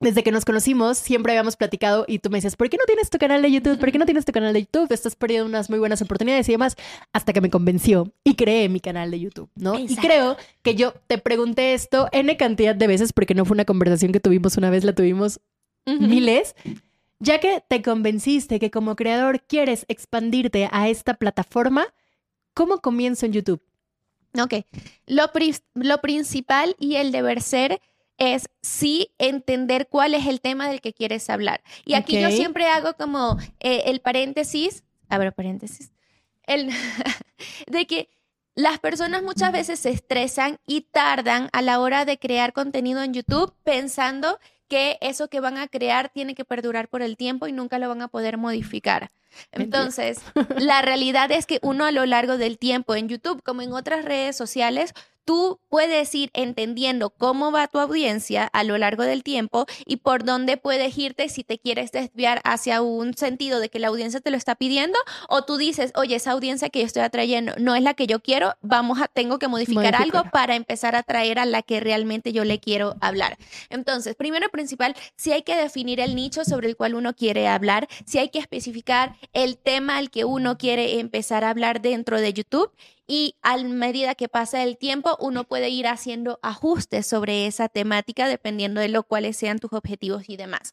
desde 0.00 0.22
que 0.24 0.32
nos 0.32 0.44
conocimos, 0.44 0.98
siempre 0.98 1.32
habíamos 1.32 1.56
platicado 1.56 2.04
y 2.08 2.18
tú 2.18 2.28
me 2.28 2.38
decías, 2.38 2.56
¿por 2.56 2.68
qué 2.68 2.76
no 2.76 2.84
tienes 2.84 3.08
tu 3.08 3.16
canal 3.18 3.40
de 3.40 3.50
YouTube? 3.50 3.78
¿Por 3.78 3.90
qué 3.92 3.98
no 3.98 4.04
tienes 4.04 4.24
tu 4.24 4.32
canal 4.32 4.52
de 4.52 4.62
YouTube? 4.62 4.92
Estás 4.92 5.14
perdiendo 5.16 5.46
unas 5.46 5.70
muy 5.70 5.78
buenas 5.78 6.02
oportunidades 6.02 6.48
y 6.48 6.52
demás, 6.52 6.76
hasta 7.12 7.32
que 7.32 7.40
me 7.40 7.48
convenció 7.48 8.12
y 8.24 8.34
creé 8.34 8.68
mi 8.68 8.80
canal 8.80 9.10
de 9.12 9.20
YouTube, 9.20 9.48
¿no? 9.54 9.78
Y 9.78 9.94
creo 9.96 10.36
que 10.62 10.74
yo 10.74 10.92
te 11.06 11.16
pregunté 11.18 11.72
esto 11.74 12.08
N 12.12 12.36
cantidad 12.36 12.74
de 12.74 12.86
veces 12.88 13.12
porque 13.12 13.34
no 13.34 13.44
fue 13.44 13.54
una 13.54 13.64
conversación 13.64 14.10
que 14.12 14.20
tuvimos 14.20 14.56
una 14.56 14.68
vez, 14.68 14.84
la 14.84 14.94
tuvimos 14.94 15.40
miles. 15.86 16.54
Ya 17.20 17.40
que 17.40 17.62
te 17.68 17.80
convenciste 17.82 18.58
que 18.58 18.70
como 18.70 18.96
creador 18.96 19.42
quieres 19.42 19.84
expandirte 19.88 20.68
a 20.72 20.88
esta 20.88 21.14
plataforma, 21.14 21.86
¿cómo 22.54 22.78
comienzo 22.80 23.26
en 23.26 23.32
YouTube? 23.32 23.62
Ok. 24.40 24.54
Lo, 25.06 25.30
pri- 25.32 25.56
lo 25.74 26.00
principal 26.00 26.74
y 26.78 26.96
el 26.96 27.12
deber 27.12 27.40
ser 27.40 27.80
es 28.18 28.48
sí 28.62 29.12
entender 29.18 29.88
cuál 29.88 30.14
es 30.14 30.26
el 30.26 30.40
tema 30.40 30.68
del 30.68 30.80
que 30.80 30.92
quieres 30.92 31.30
hablar. 31.30 31.62
Y 31.84 31.94
aquí 31.94 32.20
yo 32.20 32.28
Ok. 32.28 32.34
siempre 32.34 32.66
hago 32.68 32.94
como 32.94 33.38
eh, 33.60 33.82
el 33.86 34.00
paréntesis, 34.00 34.84
abro 35.08 35.32
paréntesis, 35.32 35.92
el, 36.46 36.70
de 37.68 37.86
que 37.86 38.08
las 38.56 38.78
personas 38.78 39.22
muchas 39.22 39.50
veces 39.52 39.80
se 39.80 39.90
estresan 39.90 40.58
y 40.66 40.82
tardan 40.82 41.48
a 41.52 41.60
la 41.62 41.80
hora 41.80 42.04
de 42.04 42.18
crear 42.18 42.52
contenido 42.52 43.02
en 43.02 43.14
YouTube 43.14 43.52
pensando 43.64 44.38
que 44.68 44.98
eso 45.00 45.28
que 45.28 45.40
van 45.40 45.58
a 45.58 45.68
crear 45.68 46.08
tiene 46.08 46.34
que 46.34 46.44
perdurar 46.44 46.88
por 46.88 47.02
el 47.02 47.16
tiempo 47.16 47.46
y 47.46 47.52
nunca 47.52 47.78
lo 47.78 47.88
van 47.88 48.02
a 48.02 48.08
poder 48.08 48.38
modificar. 48.38 49.10
Entonces, 49.52 50.18
la 50.56 50.82
realidad 50.82 51.30
es 51.30 51.46
que 51.46 51.58
uno 51.62 51.84
a 51.84 51.92
lo 51.92 52.06
largo 52.06 52.36
del 52.36 52.58
tiempo 52.58 52.94
en 52.94 53.08
YouTube, 53.08 53.42
como 53.42 53.62
en 53.62 53.72
otras 53.72 54.04
redes 54.04 54.36
sociales, 54.36 54.94
tú 55.24 55.60
puedes 55.68 56.14
ir 56.14 56.30
entendiendo 56.34 57.10
cómo 57.10 57.50
va 57.50 57.68
tu 57.68 57.78
audiencia 57.78 58.44
a 58.44 58.64
lo 58.64 58.78
largo 58.78 59.02
del 59.02 59.22
tiempo 59.22 59.66
y 59.86 59.96
por 59.96 60.24
dónde 60.24 60.56
puedes 60.56 60.96
irte 60.96 61.28
si 61.28 61.44
te 61.44 61.58
quieres 61.58 61.92
desviar 61.92 62.40
hacia 62.44 62.82
un 62.82 63.14
sentido 63.14 63.60
de 63.60 63.68
que 63.68 63.78
la 63.78 63.88
audiencia 63.88 64.20
te 64.20 64.30
lo 64.30 64.36
está 64.36 64.54
pidiendo 64.54 64.98
o 65.28 65.42
tú 65.42 65.56
dices, 65.56 65.92
oye, 65.96 66.16
esa 66.16 66.32
audiencia 66.32 66.68
que 66.68 66.80
yo 66.80 66.86
estoy 66.86 67.02
atrayendo 67.02 67.54
no 67.58 67.74
es 67.74 67.82
la 67.82 67.94
que 67.94 68.06
yo 68.06 68.20
quiero, 68.20 68.54
vamos 68.60 69.00
a, 69.00 69.08
tengo 69.08 69.38
que 69.38 69.48
modificar 69.48 69.94
algo 69.96 70.24
para 70.30 70.54
empezar 70.54 70.94
a 70.94 71.00
atraer 71.00 71.38
a 71.38 71.46
la 71.46 71.62
que 71.62 71.80
realmente 71.80 72.32
yo 72.32 72.44
le 72.44 72.60
quiero 72.60 72.96
hablar. 73.00 73.38
Entonces, 73.70 74.14
primero 74.14 74.46
y 74.46 74.50
principal, 74.50 74.94
si 75.16 75.32
hay 75.32 75.42
que 75.42 75.56
definir 75.56 76.00
el 76.00 76.14
nicho 76.14 76.44
sobre 76.44 76.68
el 76.68 76.76
cual 76.76 76.94
uno 76.94 77.14
quiere 77.14 77.48
hablar, 77.48 77.88
si 78.06 78.18
hay 78.18 78.28
que 78.28 78.38
especificar 78.38 79.16
el 79.32 79.56
tema 79.56 79.96
al 79.96 80.10
que 80.10 80.24
uno 80.24 80.58
quiere 80.58 81.00
empezar 81.00 81.44
a 81.44 81.50
hablar 81.50 81.80
dentro 81.80 82.20
de 82.20 82.32
YouTube 82.32 82.70
y 83.06 83.36
a 83.42 83.56
medida 83.58 84.14
que 84.14 84.28
pasa 84.28 84.62
el 84.62 84.78
tiempo, 84.78 85.16
uno 85.20 85.44
puede 85.44 85.68
ir 85.68 85.86
haciendo 85.86 86.38
ajustes 86.42 87.06
sobre 87.06 87.46
esa 87.46 87.68
temática 87.68 88.28
dependiendo 88.28 88.80
de 88.80 88.88
lo 88.88 89.02
cuales 89.04 89.36
sean 89.36 89.58
tus 89.58 89.72
objetivos 89.72 90.28
y 90.28 90.36
demás. 90.36 90.72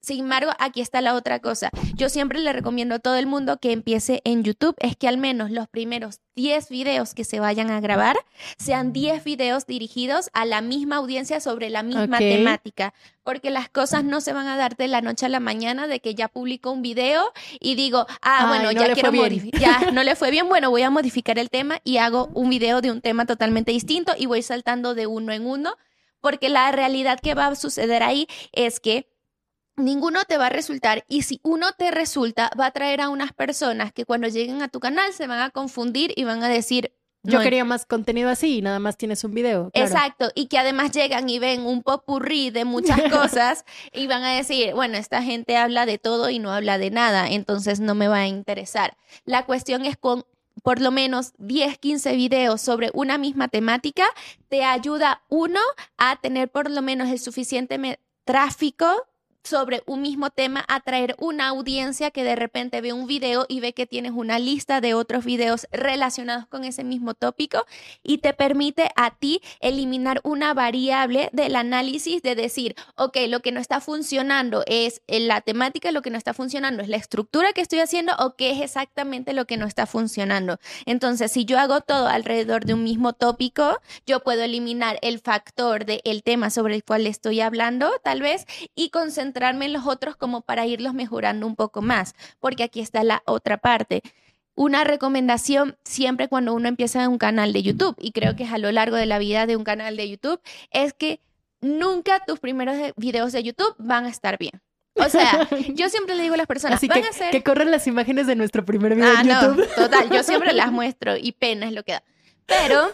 Sin 0.00 0.20
embargo, 0.20 0.52
aquí 0.58 0.80
está 0.80 1.02
la 1.02 1.14
otra 1.14 1.40
cosa. 1.40 1.70
Yo 1.94 2.08
siempre 2.08 2.38
le 2.38 2.54
recomiendo 2.54 2.94
a 2.94 2.98
todo 3.00 3.16
el 3.16 3.26
mundo 3.26 3.58
que 3.58 3.72
empiece 3.72 4.22
en 4.24 4.42
YouTube, 4.42 4.74
es 4.78 4.96
que 4.96 5.08
al 5.08 5.18
menos 5.18 5.50
los 5.50 5.68
primeros 5.68 6.20
10 6.36 6.70
videos 6.70 7.12
que 7.12 7.24
se 7.24 7.38
vayan 7.38 7.70
a 7.70 7.80
grabar 7.80 8.16
sean 8.58 8.94
10 8.94 9.24
videos 9.24 9.66
dirigidos 9.66 10.30
a 10.32 10.46
la 10.46 10.62
misma 10.62 10.96
audiencia 10.96 11.38
sobre 11.40 11.68
la 11.68 11.82
misma 11.82 12.16
temática, 12.16 12.94
porque 13.22 13.50
las 13.50 13.68
cosas 13.68 14.02
no 14.02 14.22
se 14.22 14.32
van 14.32 14.48
a 14.48 14.56
dar 14.56 14.76
de 14.78 14.88
la 14.88 15.02
noche 15.02 15.26
a 15.26 15.28
la 15.28 15.38
mañana 15.38 15.86
de 15.86 16.00
que 16.00 16.14
ya 16.14 16.28
publico 16.28 16.70
un 16.70 16.80
video 16.80 17.30
y 17.60 17.74
digo, 17.74 18.06
ah, 18.22 18.40
Ay, 18.40 18.48
bueno, 18.48 18.64
no 18.64 18.72
ya 18.72 18.94
quiero 18.94 19.12
modificar, 19.12 19.60
ya 19.60 19.90
no 19.90 20.02
le 20.02 20.16
fue 20.16 20.30
bien, 20.30 20.48
bueno, 20.48 20.70
voy 20.70 20.82
a 20.82 20.88
modificar 20.88 21.38
el 21.38 21.50
tema 21.50 21.78
y 21.84 21.98
hago 21.98 22.30
un 22.32 22.48
video 22.48 22.80
de 22.80 22.90
un 22.90 23.02
tema 23.02 23.26
totalmente 23.26 23.72
distinto 23.72 24.14
y 24.16 24.24
voy 24.24 24.40
saltando 24.40 24.94
de 24.94 25.06
uno 25.06 25.32
en 25.32 25.46
uno, 25.46 25.76
porque 26.22 26.48
la 26.48 26.72
realidad 26.72 27.20
que 27.20 27.34
va 27.34 27.48
a 27.48 27.54
suceder 27.54 28.02
ahí 28.02 28.26
es 28.52 28.80
que 28.80 29.09
ninguno 29.80 30.24
te 30.24 30.38
va 30.38 30.46
a 30.46 30.50
resultar 30.50 31.04
y 31.08 31.22
si 31.22 31.40
uno 31.42 31.72
te 31.72 31.90
resulta 31.90 32.50
va 32.58 32.66
a 32.66 32.70
traer 32.70 33.00
a 33.00 33.08
unas 33.08 33.32
personas 33.32 33.92
que 33.92 34.04
cuando 34.04 34.28
lleguen 34.28 34.62
a 34.62 34.68
tu 34.68 34.80
canal 34.80 35.12
se 35.12 35.26
van 35.26 35.40
a 35.40 35.50
confundir 35.50 36.12
y 36.16 36.24
van 36.24 36.42
a 36.42 36.48
decir 36.48 36.92
Yo 37.22 37.38
"No, 37.38 37.44
quería 37.44 37.64
más 37.66 37.84
contenido 37.84 38.30
así 38.30 38.58
y 38.58 38.62
nada 38.62 38.78
más 38.78 38.96
tienes 38.96 39.24
un 39.24 39.34
video. 39.34 39.70
claro. 39.72 39.86
Exacto, 39.90 40.30
y 40.34 40.46
que 40.46 40.58
además 40.58 40.90
llegan 40.92 41.28
y 41.28 41.38
ven 41.38 41.66
un 41.66 41.82
popurrí 41.82 42.48
de 42.50 42.64
muchas 42.64 42.98
cosas 43.10 43.64
y 43.92 44.06
van 44.06 44.22
a 44.22 44.32
decir, 44.34 44.72
bueno, 44.74 44.96
esta 44.96 45.22
gente 45.22 45.56
habla 45.58 45.84
de 45.84 45.98
todo 45.98 46.30
y 46.30 46.38
no 46.38 46.50
habla 46.50 46.78
de 46.78 46.90
nada, 46.90 47.28
entonces 47.28 47.78
no 47.80 47.94
me 47.94 48.08
va 48.08 48.20
a 48.20 48.26
interesar. 48.26 48.96
La 49.26 49.44
cuestión 49.44 49.84
es 49.84 49.98
con 49.98 50.24
por 50.62 50.80
lo 50.80 50.90
menos 50.90 51.32
10, 51.38 51.78
15 51.78 52.16
videos 52.16 52.60
sobre 52.62 52.90
una 52.94 53.18
misma 53.18 53.48
temática, 53.48 54.04
te 54.48 54.64
ayuda 54.64 55.22
uno 55.28 55.60
a 55.98 56.16
tener 56.20 56.50
por 56.50 56.70
lo 56.70 56.80
menos 56.82 57.08
el 57.10 57.18
suficiente 57.18 57.78
tráfico 58.24 58.86
sobre 59.44 59.82
un 59.86 60.02
mismo 60.02 60.30
tema, 60.30 60.64
atraer 60.68 61.16
una 61.18 61.48
audiencia 61.48 62.10
que 62.10 62.24
de 62.24 62.36
repente 62.36 62.80
ve 62.80 62.92
un 62.92 63.06
video 63.06 63.46
y 63.48 63.60
ve 63.60 63.72
que 63.72 63.86
tienes 63.86 64.12
una 64.12 64.38
lista 64.38 64.80
de 64.80 64.94
otros 64.94 65.24
videos 65.24 65.66
relacionados 65.72 66.46
con 66.46 66.64
ese 66.64 66.84
mismo 66.84 67.14
tópico 67.14 67.66
y 68.02 68.18
te 68.18 68.32
permite 68.32 68.90
a 68.96 69.12
ti 69.12 69.40
eliminar 69.60 70.20
una 70.24 70.54
variable 70.54 71.30
del 71.32 71.56
análisis 71.56 72.22
de 72.22 72.34
decir, 72.34 72.74
ok, 72.96 73.16
lo 73.28 73.40
que 73.40 73.52
no 73.52 73.60
está 73.60 73.80
funcionando 73.80 74.62
es 74.66 75.02
eh, 75.06 75.20
la 75.20 75.40
temática, 75.40 75.92
lo 75.92 76.02
que 76.02 76.10
no 76.10 76.18
está 76.18 76.34
funcionando 76.34 76.82
es 76.82 76.88
la 76.88 76.96
estructura 76.96 77.52
que 77.52 77.60
estoy 77.60 77.80
haciendo 77.80 78.12
o 78.18 78.36
qué 78.36 78.50
es 78.52 78.60
exactamente 78.60 79.32
lo 79.32 79.46
que 79.46 79.56
no 79.56 79.66
está 79.66 79.86
funcionando. 79.86 80.58
Entonces, 80.86 81.32
si 81.32 81.44
yo 81.44 81.58
hago 81.58 81.80
todo 81.80 82.08
alrededor 82.08 82.64
de 82.64 82.74
un 82.74 82.84
mismo 82.84 83.12
tópico, 83.12 83.78
yo 84.06 84.20
puedo 84.20 84.42
eliminar 84.42 84.98
el 85.02 85.18
factor 85.18 85.84
del 85.84 86.22
tema 86.22 86.50
sobre 86.50 86.74
el 86.74 86.84
cual 86.84 87.06
estoy 87.06 87.40
hablando, 87.40 87.90
tal 88.02 88.20
vez, 88.20 88.46
y 88.74 88.90
concentrarme 89.30 89.66
en 89.66 89.72
los 89.72 89.86
otros 89.86 90.16
como 90.16 90.40
para 90.40 90.66
irlos 90.66 90.92
mejorando 90.94 91.46
un 91.46 91.54
poco 91.54 91.82
más, 91.82 92.14
porque 92.40 92.64
aquí 92.64 92.80
está 92.80 93.04
la 93.04 93.22
otra 93.26 93.58
parte 93.58 94.02
una 94.56 94.84
recomendación 94.84 95.76
siempre 95.84 96.28
cuando 96.28 96.52
uno 96.52 96.68
empieza 96.68 97.08
un 97.08 97.16
canal 97.16 97.52
de 97.54 97.62
YouTube, 97.62 97.94
y 97.98 98.10
creo 98.12 98.36
que 98.36 98.42
es 98.42 98.52
a 98.52 98.58
lo 98.58 98.70
largo 98.72 98.96
de 98.96 99.06
la 99.06 99.18
vida 99.18 99.46
de 99.46 99.56
un 99.56 99.64
canal 99.64 99.96
de 99.96 100.06
YouTube, 100.10 100.38
es 100.70 100.92
que 100.92 101.20
nunca 101.62 102.20
tus 102.26 102.40
primeros 102.40 102.76
de- 102.76 102.92
videos 102.96 103.32
de 103.32 103.42
YouTube 103.42 103.74
van 103.78 104.04
a 104.04 104.10
estar 104.10 104.36
bien. 104.36 104.60
O 104.96 105.08
sea, 105.08 105.48
yo 105.74 105.88
siempre 105.88 106.14
le 106.14 106.22
digo 106.24 106.34
a 106.34 106.36
las 106.36 106.46
personas, 106.46 106.76
Así 106.76 106.88
van 106.88 107.00
que, 107.00 107.24
a 107.24 107.30
que 107.30 107.42
corran 107.42 107.70
las 107.70 107.86
imágenes 107.86 108.26
de 108.26 108.36
nuestro 108.36 108.64
primer 108.66 108.96
video 108.96 109.14
Ah, 109.16 109.20
en 109.22 109.28
no, 109.28 109.40
YouTube. 109.40 109.74
total, 109.76 110.10
yo 110.10 110.22
siempre 110.24 110.52
las 110.62 110.70
muestro 110.72 111.16
y 111.16 111.32
pena 111.32 111.66
es 111.66 111.72
lo 111.72 111.82
que 111.82 111.92
da. 111.92 112.02
Pero 112.44 112.90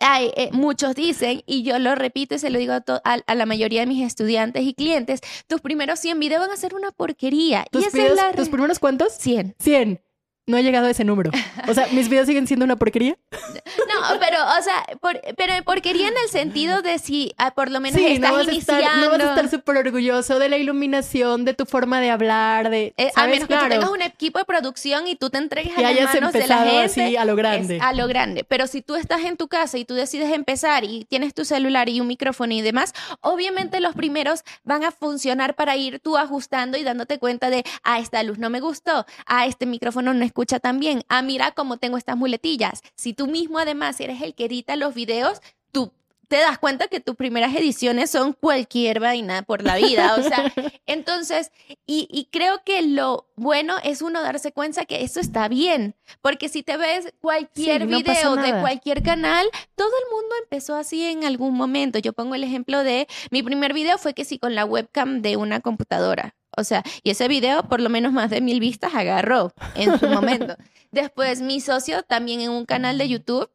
hay, 0.00 0.30
eh, 0.36 0.50
muchos 0.52 0.94
dicen, 0.94 1.42
y 1.46 1.62
yo 1.62 1.78
lo 1.78 1.94
repito 1.94 2.34
y 2.34 2.38
se 2.38 2.50
lo 2.50 2.58
digo 2.58 2.72
a, 2.72 2.84
a- 3.04 3.20
a 3.26 3.34
la 3.34 3.46
mayoría 3.46 3.80
de 3.80 3.86
mis 3.86 4.04
estudiantes 4.06 4.62
y 4.64 4.74
clientes, 4.74 5.20
tus 5.46 5.60
primeros 5.60 5.98
100 6.00 6.18
videos 6.20 6.40
van 6.42 6.50
a 6.50 6.56
ser 6.56 6.74
una 6.74 6.90
porquería. 6.92 7.64
y 7.66 7.70
¿Tus, 7.70 7.86
esa 7.86 7.98
videos- 7.98 8.10
es 8.18 8.24
la 8.24 8.32
¿Tus 8.32 8.48
primeros 8.48 8.78
cuántos? 8.78 9.12
100. 9.14 9.56
100. 9.58 10.00
No 10.48 10.56
he 10.56 10.62
llegado 10.62 10.86
a 10.86 10.90
ese 10.90 11.04
número. 11.04 11.30
O 11.68 11.74
sea, 11.74 11.86
¿mis 11.92 12.08
videos 12.08 12.26
siguen 12.26 12.46
siendo 12.46 12.64
una 12.64 12.76
porquería? 12.76 13.16
No, 13.30 14.18
pero, 14.18 14.38
o 14.58 14.62
sea, 14.62 14.84
por- 15.00 15.20
pero 15.36 15.52
porquería 15.64 16.08
en 16.08 16.14
el 16.24 16.28
sentido 16.30 16.80
de 16.82 16.98
si 16.98 17.34
ah, 17.36 17.50
por 17.52 17.70
lo 17.70 17.80
menos 17.80 17.98
Sí, 18.00 18.06
estás 18.06 18.30
no 18.30 18.36
vas, 18.38 18.48
a 18.48 18.50
estar, 18.52 18.80
iniciando. 18.80 19.06
no 19.06 19.10
vas 19.12 19.20
a 19.20 19.30
estar 19.34 19.50
súper 19.50 19.76
orgulloso 19.76 20.38
de 20.38 20.48
la 20.48 20.56
iluminación, 20.56 21.44
de 21.44 21.52
tu 21.54 21.66
forma 21.66 22.00
de 22.00 22.10
hablar, 22.10 22.70
de... 22.70 22.94
Eh, 22.96 23.10
a 23.14 23.26
menos 23.26 23.46
que 23.46 23.56
tú 23.56 23.68
tengas 23.68 23.90
un 23.90 24.00
equipo 24.02 24.38
de 24.38 24.44
producción 24.46 25.06
y 25.06 25.16
tú 25.16 25.30
te 25.30 25.38
entregues 25.38 25.76
a 25.76 25.80
Y 25.92 25.94
las 25.94 26.14
manos 26.14 26.32
de 26.32 26.46
la 26.46 26.58
gente. 26.64 26.78
así 27.02 27.16
a 27.16 27.24
lo 27.26 27.32
es 27.32 27.36
grande. 27.36 27.78
a 27.82 27.92
lo 27.92 28.06
grande. 28.06 28.44
Pero 28.44 28.66
si 28.66 28.80
tú 28.80 28.96
estás 28.96 29.20
en 29.26 29.36
tu 29.36 29.48
casa 29.48 29.76
y 29.78 29.84
tú 29.84 29.94
decides 29.94 30.32
empezar 30.32 30.84
y 30.84 31.04
tienes 31.04 31.34
tu 31.34 31.44
celular 31.44 31.88
y 31.90 32.00
un 32.00 32.06
micrófono 32.06 32.54
y 32.54 32.62
demás, 32.62 32.94
obviamente 33.20 33.80
los 33.80 33.94
primeros 33.94 34.44
van 34.64 34.82
a 34.84 34.90
funcionar 34.92 35.54
para 35.56 35.76
ir 35.76 36.00
tú 36.00 36.16
ajustando 36.16 36.78
y 36.78 36.84
dándote 36.84 37.18
cuenta 37.18 37.50
de, 37.50 37.64
ah, 37.84 37.98
esta 37.98 38.22
luz 38.22 38.38
no 38.38 38.48
me 38.48 38.60
gustó, 38.60 39.04
ah, 39.26 39.46
este 39.46 39.66
micrófono 39.66 40.14
no 40.14 40.24
escucha 40.38 40.60
tan 40.60 40.78
bien, 40.78 41.02
ah, 41.08 41.20
mira 41.20 41.50
cómo 41.50 41.78
tengo 41.78 41.98
estas 41.98 42.16
muletillas. 42.16 42.82
Si 42.94 43.12
tú 43.12 43.26
mismo 43.26 43.58
además 43.58 43.98
eres 43.98 44.22
el 44.22 44.36
que 44.36 44.44
edita 44.44 44.76
los 44.76 44.94
videos, 44.94 45.40
tú 45.72 45.90
te 46.28 46.36
das 46.36 46.58
cuenta 46.58 46.86
que 46.86 47.00
tus 47.00 47.16
primeras 47.16 47.56
ediciones 47.56 48.12
son 48.12 48.34
cualquier 48.34 49.00
vaina 49.00 49.42
por 49.42 49.64
la 49.64 49.74
vida. 49.74 50.14
O 50.14 50.22
sea, 50.22 50.52
entonces, 50.86 51.50
y, 51.86 52.06
y 52.08 52.26
creo 52.26 52.62
que 52.64 52.82
lo 52.82 53.26
bueno 53.34 53.78
es 53.82 54.00
uno 54.00 54.22
darse 54.22 54.52
cuenta 54.52 54.84
que 54.84 55.02
eso 55.02 55.18
está 55.18 55.48
bien, 55.48 55.96
porque 56.22 56.48
si 56.48 56.62
te 56.62 56.76
ves 56.76 57.12
cualquier 57.20 57.82
Sí, 57.82 57.88
no 57.88 58.00
pasa 58.04 58.30
video 58.30 58.36
de 58.36 58.60
cualquier 58.60 59.02
canal, 59.02 59.44
todo 59.74 59.90
el 60.04 60.14
mundo 60.14 60.36
empezó 60.44 60.76
así 60.76 61.04
en 61.04 61.24
algún 61.24 61.54
momento. 61.54 61.98
Yo 61.98 62.12
pongo 62.12 62.36
el 62.36 62.44
ejemplo 62.44 62.84
de 62.84 63.08
mi 63.32 63.42
primer 63.42 63.72
video 63.72 63.98
fue 63.98 64.14
que 64.14 64.24
sí 64.24 64.38
con 64.38 64.54
la 64.54 64.64
webcam 64.64 65.20
de 65.20 65.36
una 65.36 65.58
computadora. 65.58 66.36
O 66.58 66.64
sea, 66.64 66.82
y 67.02 67.10
ese 67.10 67.28
video 67.28 67.62
por 67.64 67.80
lo 67.80 67.88
menos 67.88 68.12
más 68.12 68.30
de 68.30 68.40
mil 68.40 68.60
vistas 68.60 68.94
agarró 68.94 69.52
en 69.74 69.98
su 69.98 70.08
momento. 70.08 70.56
Después 70.90 71.40
mi 71.40 71.60
socio 71.60 72.02
también 72.02 72.40
en 72.40 72.50
un 72.50 72.64
canal 72.64 72.98
de 72.98 73.08
YouTube, 73.08 73.50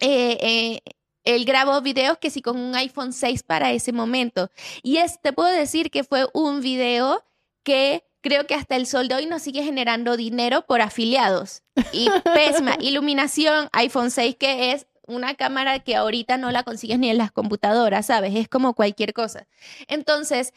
eh, 0.00 0.38
eh, 0.40 0.80
él 1.24 1.44
grabó 1.44 1.80
videos 1.80 2.18
que 2.18 2.30
sí 2.30 2.42
con 2.42 2.58
un 2.58 2.74
iPhone 2.74 3.12
6 3.12 3.42
para 3.42 3.72
ese 3.72 3.92
momento. 3.92 4.50
Y 4.82 4.98
es, 4.98 5.20
te 5.20 5.32
puedo 5.32 5.50
decir 5.50 5.90
que 5.90 6.04
fue 6.04 6.26
un 6.32 6.60
video 6.60 7.24
que 7.62 8.04
creo 8.20 8.46
que 8.46 8.54
hasta 8.54 8.76
el 8.76 8.86
sol 8.86 9.08
de 9.08 9.14
hoy 9.16 9.26
nos 9.26 9.42
sigue 9.42 9.62
generando 9.62 10.16
dinero 10.16 10.64
por 10.66 10.80
afiliados. 10.80 11.62
Y 11.92 12.08
pésima 12.34 12.76
iluminación, 12.80 13.68
iPhone 13.72 14.10
6 14.10 14.36
que 14.36 14.72
es 14.72 14.86
una 15.06 15.34
cámara 15.34 15.80
que 15.80 15.96
ahorita 15.96 16.36
no 16.36 16.50
la 16.50 16.62
consigues 16.62 16.98
ni 16.98 17.10
en 17.10 17.18
las 17.18 17.32
computadoras, 17.32 18.06
¿sabes? 18.06 18.34
Es 18.34 18.48
como 18.48 18.74
cualquier 18.74 19.12
cosa. 19.12 19.46
Entonces, 19.88 20.54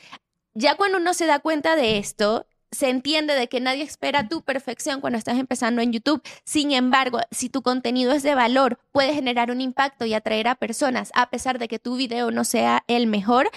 ya 0.55 0.75
cuando 0.75 0.97
uno 0.97 1.13
se 1.13 1.27
da 1.27 1.39
cuenta 1.39 1.75
de 1.75 1.97
esto, 1.97 2.47
se 2.71 2.89
entiende 2.89 3.35
de 3.35 3.47
que 3.47 3.61
nadie 3.61 3.83
espera 3.83 4.27
tu 4.27 4.41
perfección 4.41 4.99
cuando 4.99 5.17
estás 5.19 5.37
empezando 5.37 5.81
en 5.81 5.93
YouTube. 5.93 6.21
Sin 6.43 6.71
embargo, 6.71 7.19
si 7.31 7.49
tu 7.49 7.61
contenido 7.61 8.11
es 8.11 8.23
de 8.23 8.35
valor, 8.35 8.79
puede 8.91 9.13
generar 9.13 9.51
un 9.51 9.61
impacto 9.61 10.05
y 10.05 10.13
atraer 10.13 10.47
a 10.47 10.55
personas, 10.55 11.11
a 11.13 11.29
pesar 11.29 11.59
de 11.59 11.67
que 11.67 11.79
tu 11.79 11.95
video 11.95 12.31
no 12.31 12.43
sea 12.43 12.83
el 12.87 13.07
mejor, 13.07 13.49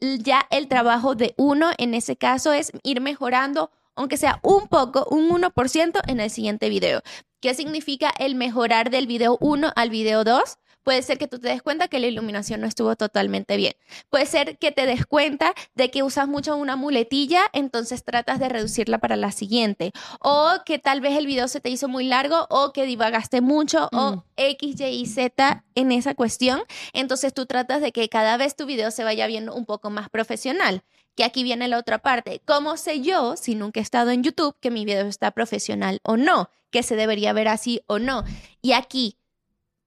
ya 0.00 0.46
el 0.50 0.68
trabajo 0.68 1.14
de 1.14 1.34
uno 1.38 1.70
en 1.78 1.94
ese 1.94 2.16
caso 2.16 2.52
es 2.52 2.72
ir 2.82 3.00
mejorando, 3.00 3.70
aunque 3.94 4.16
sea 4.16 4.40
un 4.42 4.68
poco, 4.68 5.06
un 5.10 5.30
1% 5.30 6.00
en 6.06 6.20
el 6.20 6.30
siguiente 6.30 6.68
video. 6.68 7.00
¿Qué 7.40 7.54
significa 7.54 8.12
el 8.18 8.34
mejorar 8.34 8.90
del 8.90 9.06
video 9.06 9.38
1 9.40 9.72
al 9.74 9.90
video 9.90 10.24
2? 10.24 10.58
Puede 10.86 11.02
ser 11.02 11.18
que 11.18 11.26
tú 11.26 11.40
te 11.40 11.48
des 11.48 11.62
cuenta 11.62 11.88
que 11.88 11.98
la 11.98 12.06
iluminación 12.06 12.60
no 12.60 12.68
estuvo 12.68 12.94
totalmente 12.94 13.56
bien. 13.56 13.74
Puede 14.08 14.24
ser 14.24 14.56
que 14.56 14.70
te 14.70 14.86
des 14.86 15.04
cuenta 15.04 15.52
de 15.74 15.90
que 15.90 16.04
usas 16.04 16.28
mucho 16.28 16.56
una 16.56 16.76
muletilla, 16.76 17.40
entonces 17.52 18.04
tratas 18.04 18.38
de 18.38 18.48
reducirla 18.48 18.98
para 18.98 19.16
la 19.16 19.32
siguiente. 19.32 19.90
O 20.20 20.48
que 20.64 20.78
tal 20.78 21.00
vez 21.00 21.18
el 21.18 21.26
video 21.26 21.48
se 21.48 21.60
te 21.60 21.70
hizo 21.70 21.88
muy 21.88 22.04
largo 22.04 22.46
o 22.50 22.72
que 22.72 22.84
divagaste 22.84 23.40
mucho 23.40 23.88
Mm. 23.90 23.96
o 23.98 24.24
X, 24.36 24.78
Y 24.80 24.84
y 24.84 25.06
Z 25.06 25.64
en 25.74 25.90
esa 25.90 26.14
cuestión. 26.14 26.62
Entonces 26.92 27.34
tú 27.34 27.46
tratas 27.46 27.80
de 27.80 27.90
que 27.90 28.08
cada 28.08 28.36
vez 28.36 28.54
tu 28.54 28.64
video 28.64 28.92
se 28.92 29.02
vaya 29.02 29.26
viendo 29.26 29.56
un 29.56 29.66
poco 29.66 29.90
más 29.90 30.08
profesional. 30.08 30.84
Que 31.16 31.24
aquí 31.24 31.42
viene 31.42 31.66
la 31.66 31.78
otra 31.78 31.98
parte. 31.98 32.42
¿Cómo 32.44 32.76
sé 32.76 33.00
yo, 33.00 33.36
si 33.36 33.56
nunca 33.56 33.80
he 33.80 33.82
estado 33.82 34.12
en 34.12 34.22
YouTube, 34.22 34.54
que 34.60 34.70
mi 34.70 34.84
video 34.84 35.08
está 35.08 35.32
profesional 35.32 35.98
o 36.04 36.16
no? 36.16 36.48
Que 36.70 36.84
se 36.84 36.94
debería 36.94 37.32
ver 37.32 37.48
así 37.48 37.80
o 37.88 37.98
no. 37.98 38.22
Y 38.62 38.70
aquí 38.70 39.16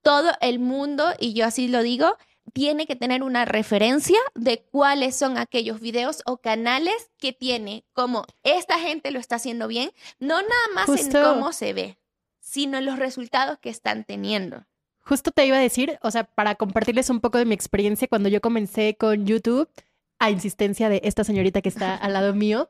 todo 0.02 0.32
el 0.40 0.58
mundo, 0.58 1.12
y 1.18 1.34
yo 1.34 1.46
así 1.46 1.68
lo 1.68 1.82
digo, 1.82 2.16
tiene 2.52 2.86
que 2.86 2.96
tener 2.96 3.22
una 3.22 3.44
referencia 3.44 4.18
de 4.34 4.62
cuáles 4.62 5.16
son 5.16 5.38
aquellos 5.38 5.80
videos 5.80 6.22
o 6.26 6.38
canales 6.38 7.10
que 7.18 7.32
tiene, 7.32 7.84
como 7.92 8.24
esta 8.42 8.78
gente 8.78 9.10
lo 9.10 9.20
está 9.20 9.36
haciendo 9.36 9.68
bien, 9.68 9.90
no 10.18 10.40
nada 10.40 10.68
más 10.74 10.88
en 10.88 11.12
cómo 11.12 11.52
se 11.52 11.72
ve, 11.72 11.98
sino 12.40 12.78
en 12.78 12.86
los 12.86 12.98
resultados 12.98 13.58
que 13.58 13.70
están 13.70 14.04
teniendo. 14.04 14.64
Justo 15.00 15.30
te 15.30 15.46
iba 15.46 15.56
a 15.56 15.60
decir, 15.60 15.98
o 16.02 16.10
sea, 16.10 16.24
para 16.24 16.54
compartirles 16.54 17.10
un 17.10 17.20
poco 17.20 17.38
de 17.38 17.44
mi 17.44 17.54
experiencia 17.54 18.08
cuando 18.08 18.28
yo 18.28 18.40
comencé 18.40 18.96
con 18.96 19.26
YouTube, 19.26 19.68
a 20.20 20.30
insistencia 20.30 20.88
de 20.88 21.00
esta 21.02 21.24
señorita 21.24 21.62
que 21.62 21.70
está 21.70 21.96
al 21.96 22.12
lado 22.12 22.34
mío. 22.34 22.68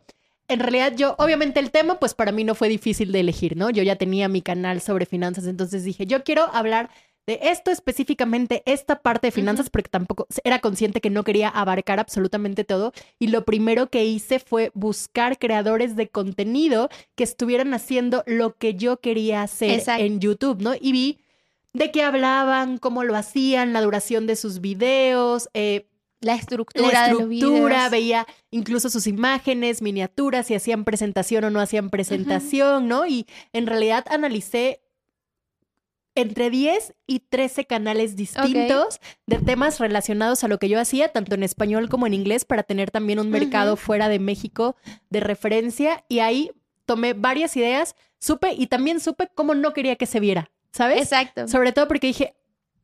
En 0.48 0.60
realidad 0.60 0.94
yo, 0.96 1.16
obviamente 1.18 1.60
el 1.60 1.70
tema, 1.70 1.98
pues 1.98 2.14
para 2.14 2.32
mí 2.32 2.44
no 2.44 2.54
fue 2.54 2.68
difícil 2.68 3.12
de 3.12 3.20
elegir, 3.20 3.56
¿no? 3.56 3.70
Yo 3.70 3.82
ya 3.82 3.96
tenía 3.96 4.28
mi 4.28 4.40
canal 4.40 4.80
sobre 4.80 5.04
finanzas, 5.04 5.46
entonces 5.46 5.84
dije, 5.84 6.06
yo 6.06 6.22
quiero 6.22 6.44
hablar 6.54 6.90
de 7.26 7.38
esto 7.42 7.70
específicamente, 7.70 8.62
esta 8.66 9.00
parte 9.00 9.28
de 9.28 9.30
finanzas, 9.30 9.70
porque 9.70 9.88
tampoco 9.88 10.26
era 10.42 10.58
consciente 10.58 11.00
que 11.00 11.10
no 11.10 11.22
quería 11.22 11.48
abarcar 11.48 12.00
absolutamente 12.00 12.64
todo. 12.64 12.92
Y 13.18 13.28
lo 13.28 13.44
primero 13.44 13.88
que 13.88 14.04
hice 14.04 14.38
fue 14.38 14.70
buscar 14.74 15.38
creadores 15.38 15.96
de 15.96 16.08
contenido 16.08 16.88
que 17.14 17.24
estuvieran 17.24 17.74
haciendo 17.74 18.24
lo 18.26 18.56
que 18.56 18.74
yo 18.74 19.00
quería 19.00 19.42
hacer 19.42 19.82
en 19.86 20.20
YouTube, 20.20 20.60
¿no? 20.60 20.72
Y 20.80 20.92
vi 20.92 21.18
de 21.72 21.90
qué 21.90 22.02
hablaban, 22.02 22.78
cómo 22.78 23.04
lo 23.04 23.14
hacían, 23.16 23.72
la 23.72 23.82
duración 23.82 24.26
de 24.26 24.36
sus 24.36 24.60
videos, 24.60 25.48
eh, 25.54 25.86
la 26.20 26.34
estructura, 26.34 26.92
la 26.92 27.06
estructura 27.06 27.88
veía 27.88 28.26
incluso 28.50 28.90
sus 28.90 29.06
imágenes, 29.06 29.80
miniaturas, 29.80 30.48
si 30.48 30.54
hacían 30.54 30.84
presentación 30.84 31.44
o 31.44 31.50
no 31.50 31.60
hacían 31.60 31.88
presentación, 31.88 32.88
¿no? 32.88 33.06
Y 33.06 33.26
en 33.52 33.66
realidad 33.66 34.04
analicé 34.10 34.80
entre 36.14 36.50
10 36.50 36.94
y 37.06 37.20
13 37.20 37.66
canales 37.66 38.16
distintos 38.16 39.00
de 39.26 39.38
temas 39.38 39.78
relacionados 39.78 40.44
a 40.44 40.48
lo 40.48 40.58
que 40.58 40.68
yo 40.68 40.80
hacía, 40.80 41.08
tanto 41.08 41.34
en 41.34 41.42
español 41.42 41.88
como 41.88 42.06
en 42.06 42.14
inglés, 42.14 42.44
para 42.44 42.62
tener 42.62 42.90
también 42.90 43.20
un 43.20 43.30
mercado 43.30 43.76
fuera 43.76 44.08
de 44.08 44.18
México 44.18 44.76
de 45.08 45.20
referencia. 45.20 46.04
Y 46.08 46.20
ahí 46.20 46.50
tomé 46.84 47.12
varias 47.12 47.56
ideas, 47.56 47.94
supe 48.18 48.52
y 48.52 48.66
también 48.66 49.00
supe 49.00 49.28
cómo 49.34 49.54
no 49.54 49.72
quería 49.72 49.96
que 49.96 50.06
se 50.06 50.20
viera, 50.20 50.50
¿sabes? 50.72 51.02
Exacto. 51.02 51.46
Sobre 51.48 51.72
todo 51.72 51.86
porque 51.88 52.08
dije, 52.08 52.34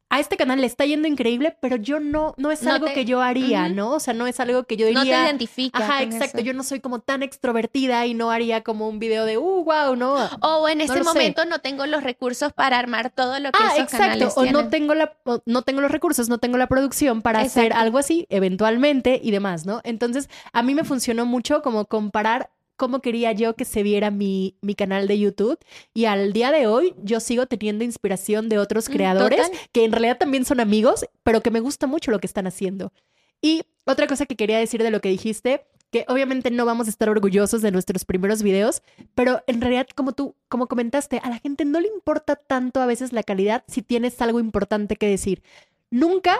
a 0.09 0.21
este 0.21 0.37
canal 0.37 0.61
le 0.61 0.67
está 0.67 0.85
yendo 0.85 1.09
increíble, 1.09 1.57
pero 1.61 1.77
yo 1.77 1.99
no, 1.99 2.35
no 2.37 2.53
es 2.53 2.65
algo 2.67 2.87
que 2.87 3.05
yo 3.05 3.21
haría, 3.21 3.69
¿no? 3.69 3.93
O 3.93 4.01
sea, 4.01 4.15
no 4.15 4.27
es 4.29 4.39
algo 4.39 4.65
que 4.65 4.77
yo 4.77 4.87
diría. 4.87 5.03
No 5.03 5.11
te 5.11 5.25
identificas. 5.25 5.83
Ajá, 5.83 6.03
exacto. 6.03 6.41
Yo 6.41 6.55
no 6.55 6.63
soy 6.63 6.81
como 6.81 7.01
tan 7.01 7.25
extrovertida 7.25 8.07
y 8.07 8.15
no 8.15 8.31
haría 8.31 8.63
como 8.63 8.89
un 8.89 9.01
video 9.01 9.25
de, 9.25 9.37
uh, 9.37 9.65
wow, 9.65 9.97
¿no? 9.97 10.15
O 10.43 10.69
en 10.69 10.81
ese 10.81 11.03
momento 11.03 11.45
no 11.45 11.59
tengo 11.59 11.87
los 11.87 12.05
recursos 12.05 12.53
para 12.53 12.79
armar 12.79 13.11
todo 13.11 13.41
lo 13.41 13.51
que 13.51 13.59
ah, 13.61 13.73
esos 13.75 13.95
exacto. 13.95 14.33
o 14.37 14.47
no 14.47 14.69
tengo 14.69 14.95
la, 14.95 15.17
no 15.45 15.63
tengo 15.63 15.81
los 15.81 15.91
recursos, 15.91 16.29
no 16.29 16.39
tengo 16.39 16.57
la 16.57 16.69
producción 16.69 17.21
para 17.21 17.41
hacer 17.41 17.73
algo 17.73 17.99
así, 17.99 18.27
eventualmente 18.31 19.21
y 19.23 19.33
demás, 19.33 19.67
¿no? 19.67 19.81
Entonces, 19.83 20.31
a 20.53 20.63
mí 20.63 20.75
me 20.75 20.85
funcionó 20.85 21.27
mucho 21.27 21.63
como 21.63 21.87
comparar 21.87 22.51
cómo 22.77 23.01
quería 23.01 23.33
yo 23.33 23.55
que 23.57 23.65
se 23.65 23.83
viera 23.83 24.11
mi, 24.11 24.57
mi, 24.61 24.75
canal 24.75 25.09
de 25.09 25.19
YouTube. 25.19 25.59
Y 25.95 26.05
al 26.05 26.33
día 26.33 26.51
de 26.53 26.67
hoy 26.67 26.95
yo 27.03 27.21
sigo 27.21 27.47
teniendo 27.47 27.85
inspiración 27.85 28.49
de 28.49 28.59
otros 28.59 28.89
mm, 28.89 28.93
creadores 28.93 29.51
que 29.73 29.85
en 29.85 29.93
realidad 29.93 30.19
también 30.19 30.45
son 30.45 30.61
amigos, 30.61 31.07
pero 31.23 31.41
que 31.41 31.51
me 31.51 31.61
gusta 31.61 31.87
mucho 31.87 32.11
lo 32.11 32.19
que 32.19 32.27
están 32.27 32.47
haciendo. 32.47 32.93
Y 33.41 33.63
otra 33.85 34.07
cosa 34.07 34.27
que 34.27 34.37
quería 34.37 34.59
decir 34.59 34.83
de 34.83 34.91
lo 34.91 35.01
que 35.01 35.09
dijiste, 35.09 35.67
que 35.91 36.05
obviamente 36.09 36.51
no 36.51 36.67
vamos 36.67 36.87
a 36.87 36.91
estar 36.91 37.09
orgullosos 37.09 37.63
de 37.63 37.71
nuestros 37.71 38.05
primeros 38.05 38.43
videos, 38.43 38.83
pero 39.15 39.43
en 39.47 39.61
realidad 39.61 39.87
como 39.95 40.13
tú, 40.13 40.35
como 40.49 40.67
comentaste, 40.67 41.21
a 41.23 41.31
la 41.31 41.39
gente 41.39 41.65
no 41.65 41.81
le 41.81 41.89
importa 41.89 42.37
tanto 42.37 42.81
a 42.81 42.87
veces 42.87 43.13
la 43.13 43.23
calidad 43.23 43.65
si 43.69 43.83
tienes 43.83 44.21
algo 44.21 44.41
importante 44.41 44.97
que 44.97 45.09
decir. 45.09 45.43
Nunca, 45.91 46.37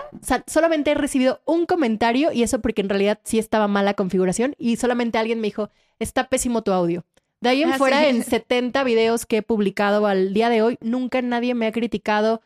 solamente 0.49 0.91
he 0.91 0.95
recibido 0.95 1.41
un 1.45 1.67
comentario 1.67 2.33
y 2.33 2.43
eso 2.43 2.61
porque 2.61 2.83
en 2.83 2.89
realidad 2.89 3.21
sí 3.23 3.39
estaba 3.39 3.69
mala 3.69 3.95
configuración 3.95 4.57
y 4.59 4.77
solamente 4.77 5.19
alguien 5.19 5.41
me 5.41 5.47
dijo, 5.47 5.71
está 5.99 6.29
pésimo 6.29 6.63
tu 6.63 6.73
audio. 6.73 7.05
De 7.41 7.51
ahí 7.51 7.63
en 7.63 7.73
ah, 7.73 7.79
fuera, 7.79 8.09
en 8.09 8.23
70 8.23 8.83
videos 8.85 9.27
que 9.27 9.39
he 9.39 9.43
publicado 9.43 10.07
al 10.07 10.33
día 10.33 10.49
de 10.49 10.63
hoy, 10.63 10.79
nunca 10.81 11.21
nadie 11.23 11.55
me 11.55 11.67
ha 11.67 11.73
criticado 11.73 12.41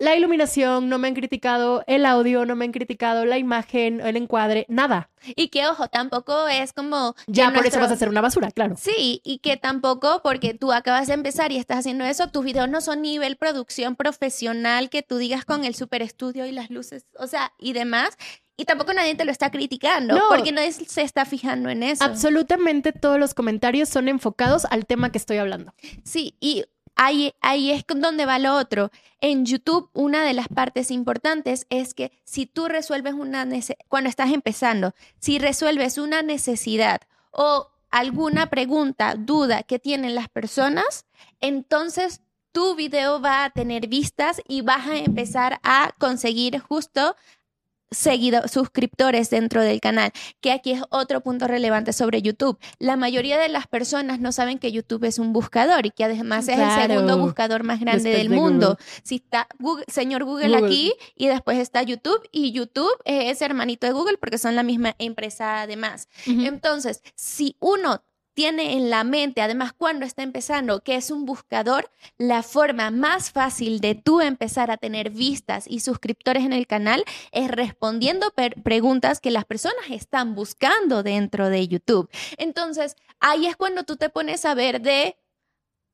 la 0.00 0.16
iluminación, 0.16 0.88
no 0.88 0.98
me 0.98 1.08
han 1.08 1.14
criticado 1.14 1.84
el 1.86 2.06
audio, 2.06 2.46
no 2.46 2.56
me 2.56 2.64
han 2.64 2.72
criticado 2.72 3.26
la 3.26 3.36
imagen, 3.36 4.00
el 4.00 4.16
encuadre, 4.16 4.64
nada. 4.68 5.10
Y 5.36 5.48
que, 5.48 5.66
ojo, 5.66 5.88
tampoco 5.88 6.48
es 6.48 6.72
como... 6.72 7.14
Ya 7.26 7.52
por 7.52 7.66
eso 7.66 7.78
vas 7.78 7.90
a 7.90 7.94
hacer 7.94 8.08
una 8.08 8.22
basura, 8.22 8.50
claro. 8.50 8.76
Sí, 8.78 9.20
y 9.22 9.38
que 9.40 9.58
tampoco, 9.58 10.22
porque 10.24 10.54
tú 10.54 10.72
acabas 10.72 11.06
de 11.08 11.12
empezar 11.12 11.52
y 11.52 11.58
estás 11.58 11.80
haciendo 11.80 12.06
eso, 12.06 12.30
tus 12.30 12.42
videos 12.42 12.70
no 12.70 12.80
son 12.80 13.02
nivel 13.02 13.36
producción 13.36 13.94
profesional 13.94 14.88
que 14.88 15.02
tú 15.02 15.18
digas 15.18 15.44
con 15.44 15.66
el 15.66 15.74
super 15.74 16.00
estudio 16.00 16.46
y 16.46 16.52
las 16.52 16.70
luces, 16.70 17.04
o 17.18 17.26
sea, 17.26 17.52
y 17.58 17.74
demás. 17.74 18.16
Y 18.56 18.64
tampoco 18.64 18.94
nadie 18.94 19.14
te 19.14 19.26
lo 19.26 19.30
está 19.30 19.50
criticando, 19.50 20.18
porque 20.30 20.52
nadie 20.52 20.72
se 20.72 21.02
está 21.02 21.26
fijando 21.26 21.68
en 21.68 21.82
eso. 21.82 22.04
Absolutamente 22.04 22.92
todos 22.92 23.18
los 23.18 23.34
comentarios 23.34 23.90
son 23.90 24.08
enfocados 24.08 24.64
al 24.70 24.86
tema 24.86 25.12
que 25.12 25.18
estoy 25.18 25.36
hablando. 25.36 25.74
Sí, 26.04 26.36
y 26.40 26.64
Ahí, 27.02 27.32
es 27.70 27.84
donde 27.86 28.26
va 28.26 28.38
lo 28.38 28.54
otro. 28.56 28.90
En 29.22 29.46
YouTube, 29.46 29.88
una 29.94 30.22
de 30.22 30.34
las 30.34 30.48
partes 30.48 30.90
importantes 30.90 31.66
es 31.70 31.94
que 31.94 32.12
si 32.24 32.44
tú 32.44 32.68
resuelves 32.68 33.14
una 33.14 33.46
necesidad, 33.46 33.78
cuando 33.88 34.10
estás 34.10 34.30
empezando, 34.30 34.94
si 35.18 35.38
resuelves 35.38 35.96
una 35.96 36.20
necesidad 36.20 37.00
o 37.30 37.68
alguna 37.90 38.50
pregunta, 38.50 39.14
duda 39.14 39.62
que 39.62 39.78
tienen 39.78 40.14
las 40.14 40.28
personas, 40.28 41.06
entonces 41.40 42.20
tu 42.52 42.74
video 42.74 43.22
va 43.22 43.44
a 43.44 43.50
tener 43.50 43.86
vistas 43.86 44.42
y 44.46 44.60
vas 44.60 44.86
a 44.86 44.98
empezar 44.98 45.58
a 45.62 45.94
conseguir 45.98 46.58
justo 46.58 47.16
seguido, 47.90 48.46
suscriptores 48.48 49.30
dentro 49.30 49.62
del 49.62 49.80
canal, 49.80 50.12
que 50.40 50.52
aquí 50.52 50.72
es 50.72 50.82
otro 50.90 51.20
punto 51.20 51.46
relevante 51.46 51.92
sobre 51.92 52.22
YouTube. 52.22 52.58
La 52.78 52.96
mayoría 52.96 53.38
de 53.38 53.48
las 53.48 53.66
personas 53.66 54.20
no 54.20 54.32
saben 54.32 54.58
que 54.58 54.72
YouTube 54.72 55.04
es 55.04 55.18
un 55.18 55.32
buscador 55.32 55.86
y 55.86 55.90
que 55.90 56.04
además 56.04 56.48
es 56.48 56.58
el 56.58 56.88
segundo 56.88 57.18
buscador 57.18 57.64
más 57.64 57.80
grande 57.80 58.10
del 58.10 58.30
mundo. 58.30 58.78
Si 59.02 59.16
está 59.16 59.48
Google, 59.58 59.84
señor 59.88 60.24
Google, 60.24 60.56
aquí 60.56 60.92
y 61.16 61.26
después 61.26 61.58
está 61.58 61.82
YouTube 61.82 62.20
y 62.30 62.52
YouTube 62.52 62.92
es 63.04 63.42
hermanito 63.42 63.86
de 63.86 63.92
Google 63.92 64.18
porque 64.18 64.38
son 64.38 64.56
la 64.56 64.62
misma 64.62 64.94
empresa 64.98 65.62
además. 65.62 66.08
Entonces, 66.26 67.02
si 67.14 67.56
uno 67.60 68.02
tiene 68.34 68.74
en 68.74 68.90
la 68.90 69.04
mente, 69.04 69.42
además 69.42 69.72
cuando 69.72 70.06
está 70.06 70.22
empezando, 70.22 70.80
que 70.80 70.96
es 70.96 71.10
un 71.10 71.24
buscador, 71.24 71.90
la 72.18 72.42
forma 72.42 72.90
más 72.90 73.30
fácil 73.30 73.80
de 73.80 73.94
tú 73.94 74.20
empezar 74.20 74.70
a 74.70 74.76
tener 74.76 75.10
vistas 75.10 75.66
y 75.68 75.80
suscriptores 75.80 76.44
en 76.44 76.52
el 76.52 76.66
canal 76.66 77.04
es 77.32 77.50
respondiendo 77.50 78.32
preguntas 78.62 79.20
que 79.20 79.30
las 79.30 79.44
personas 79.44 79.90
están 79.90 80.34
buscando 80.34 81.02
dentro 81.02 81.48
de 81.48 81.68
YouTube. 81.68 82.10
Entonces, 82.38 82.96
ahí 83.18 83.46
es 83.46 83.56
cuando 83.56 83.84
tú 83.84 83.96
te 83.96 84.08
pones 84.08 84.44
a 84.44 84.54
ver 84.54 84.80
de, 84.80 85.16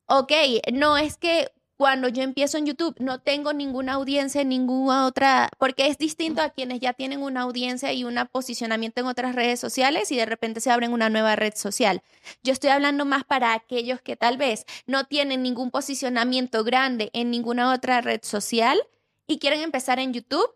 ok, 0.07 0.33
no 0.73 0.97
es 0.97 1.17
que 1.17 1.51
cuando 1.77 2.09
yo 2.09 2.23
empiezo 2.23 2.59
en 2.59 2.67
YouTube 2.67 2.97
no 2.99 3.21
tengo 3.21 3.53
ninguna 3.53 3.95
audiencia 3.95 4.41
en 4.41 4.49
ninguna 4.49 5.07
otra, 5.07 5.51
porque 5.59 5.89
es 5.89 5.99
distinto 5.99 6.41
a 6.41 6.51
quienes 6.51 6.81
ya 6.81 6.95
tienen 6.95 7.23
una 7.23 7.43
audiencia 7.43 7.93
y 7.93 8.05
un 8.05 8.17
posicionamiento 8.33 9.01
en 9.01 9.07
otras 9.07 9.35
redes 9.35 9.61
sociales 9.61 10.11
y 10.11 10.17
de 10.17 10.27
repente 10.27 10.61
se 10.61 10.71
abren 10.71 10.93
una 10.93 11.11
nueva 11.11 11.37
red 11.37 11.55
social. 11.55 12.03
Yo 12.43 12.53
estoy 12.53 12.71
hablando 12.71 13.05
más 13.05 13.25
para 13.25 13.53
aquellos 13.53 14.01
que 14.01 14.17
tal 14.17 14.39
vez 14.39 14.65
no 14.87 15.05
tienen 15.05 15.43
ningún 15.43 15.71
posicionamiento 15.71 16.65
grande 16.65 17.11
en 17.13 17.31
ninguna 17.31 17.73
otra 17.73 18.01
red 18.01 18.21
social 18.23 18.81
y 19.27 19.39
quieren 19.39 19.61
empezar 19.61 19.99
en 19.99 20.13
YouTube. 20.13 20.51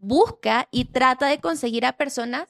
Busca 0.00 0.68
y 0.70 0.84
trata 0.84 1.26
de 1.26 1.40
conseguir 1.40 1.84
a 1.84 1.96
personas 1.96 2.48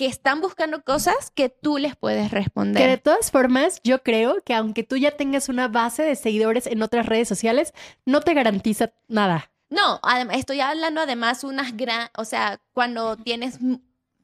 que 0.00 0.06
están 0.06 0.40
buscando 0.40 0.82
cosas 0.82 1.30
que 1.30 1.50
tú 1.50 1.76
les 1.76 1.94
puedes 1.94 2.30
responder. 2.30 2.82
Que 2.82 2.88
de 2.88 2.96
todas 2.96 3.30
formas, 3.30 3.82
yo 3.84 4.02
creo 4.02 4.40
que 4.42 4.54
aunque 4.54 4.82
tú 4.82 4.96
ya 4.96 5.10
tengas 5.10 5.50
una 5.50 5.68
base 5.68 6.02
de 6.02 6.16
seguidores 6.16 6.66
en 6.66 6.82
otras 6.82 7.04
redes 7.04 7.28
sociales, 7.28 7.74
no 8.06 8.22
te 8.22 8.32
garantiza 8.32 8.94
nada. 9.08 9.52
No, 9.68 10.00
estoy 10.32 10.60
hablando 10.60 11.02
además 11.02 11.44
unas 11.44 11.76
gran, 11.76 12.08
o 12.16 12.24
sea, 12.24 12.62
cuando 12.72 13.18
tienes 13.18 13.58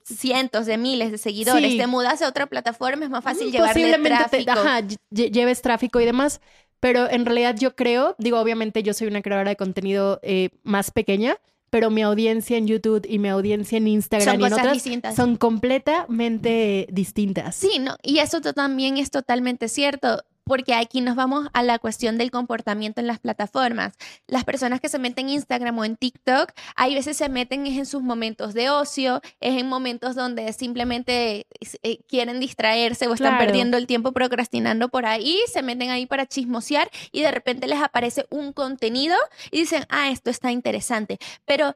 cientos 0.02 0.64
de 0.64 0.78
miles 0.78 1.12
de 1.12 1.18
seguidores, 1.18 1.76
te 1.76 1.86
mudas 1.86 2.22
a 2.22 2.28
otra 2.28 2.46
plataforma, 2.46 3.04
es 3.04 3.10
más 3.10 3.22
fácil 3.22 3.52
llevar 3.52 3.74
tráfico. 3.74 4.52
ajá, 4.52 4.80
lleves 5.10 5.60
tráfico 5.60 6.00
y 6.00 6.06
demás. 6.06 6.40
Pero 6.80 7.10
en 7.10 7.26
realidad 7.26 7.54
yo 7.54 7.76
creo, 7.76 8.14
digo, 8.18 8.40
obviamente 8.40 8.82
yo 8.82 8.94
soy 8.94 9.08
una 9.08 9.20
creadora 9.20 9.50
de 9.50 9.56
contenido 9.56 10.20
eh, 10.22 10.48
más 10.62 10.90
pequeña, 10.90 11.36
pero 11.76 11.90
mi 11.90 12.00
audiencia 12.00 12.56
en 12.56 12.66
YouTube 12.66 13.04
y 13.06 13.18
mi 13.18 13.28
audiencia 13.28 13.76
en 13.76 13.86
Instagram 13.86 14.40
y 14.40 14.44
en 14.46 14.52
otras 14.54 14.82
son 15.14 15.36
completamente 15.36 16.86
distintas. 16.90 17.54
Sí, 17.54 17.78
no, 17.78 17.98
y 18.02 18.20
eso 18.20 18.40
también 18.40 18.96
es 18.96 19.10
totalmente 19.10 19.68
cierto 19.68 20.22
porque 20.46 20.74
aquí 20.74 21.00
nos 21.00 21.16
vamos 21.16 21.48
a 21.52 21.62
la 21.62 21.78
cuestión 21.78 22.18
del 22.18 22.30
comportamiento 22.30 23.00
en 23.00 23.08
las 23.08 23.18
plataformas. 23.18 23.94
Las 24.28 24.44
personas 24.44 24.80
que 24.80 24.88
se 24.88 24.98
meten 24.98 25.26
en 25.26 25.34
Instagram 25.34 25.76
o 25.78 25.84
en 25.84 25.96
TikTok, 25.96 26.52
hay 26.76 26.94
veces 26.94 27.16
se 27.16 27.28
meten 27.28 27.66
en 27.66 27.84
sus 27.84 28.02
momentos 28.02 28.54
de 28.54 28.70
ocio, 28.70 29.20
es 29.40 29.60
en 29.60 29.68
momentos 29.68 30.14
donde 30.14 30.52
simplemente 30.52 31.46
eh, 31.82 31.98
quieren 32.08 32.38
distraerse 32.38 33.08
o 33.08 33.14
están 33.14 33.38
perdiendo 33.38 33.76
el 33.76 33.86
tiempo 33.86 34.12
procrastinando 34.12 34.88
por 34.88 35.04
ahí, 35.04 35.40
se 35.52 35.62
meten 35.62 35.90
ahí 35.90 36.06
para 36.06 36.26
chismosear 36.26 36.88
y 37.10 37.22
de 37.22 37.30
repente 37.32 37.66
les 37.66 37.82
aparece 37.82 38.26
un 38.30 38.52
contenido 38.52 39.16
y 39.50 39.60
dicen, 39.60 39.84
ah, 39.88 40.10
esto 40.10 40.30
está 40.30 40.52
interesante. 40.52 41.18
Pero 41.44 41.74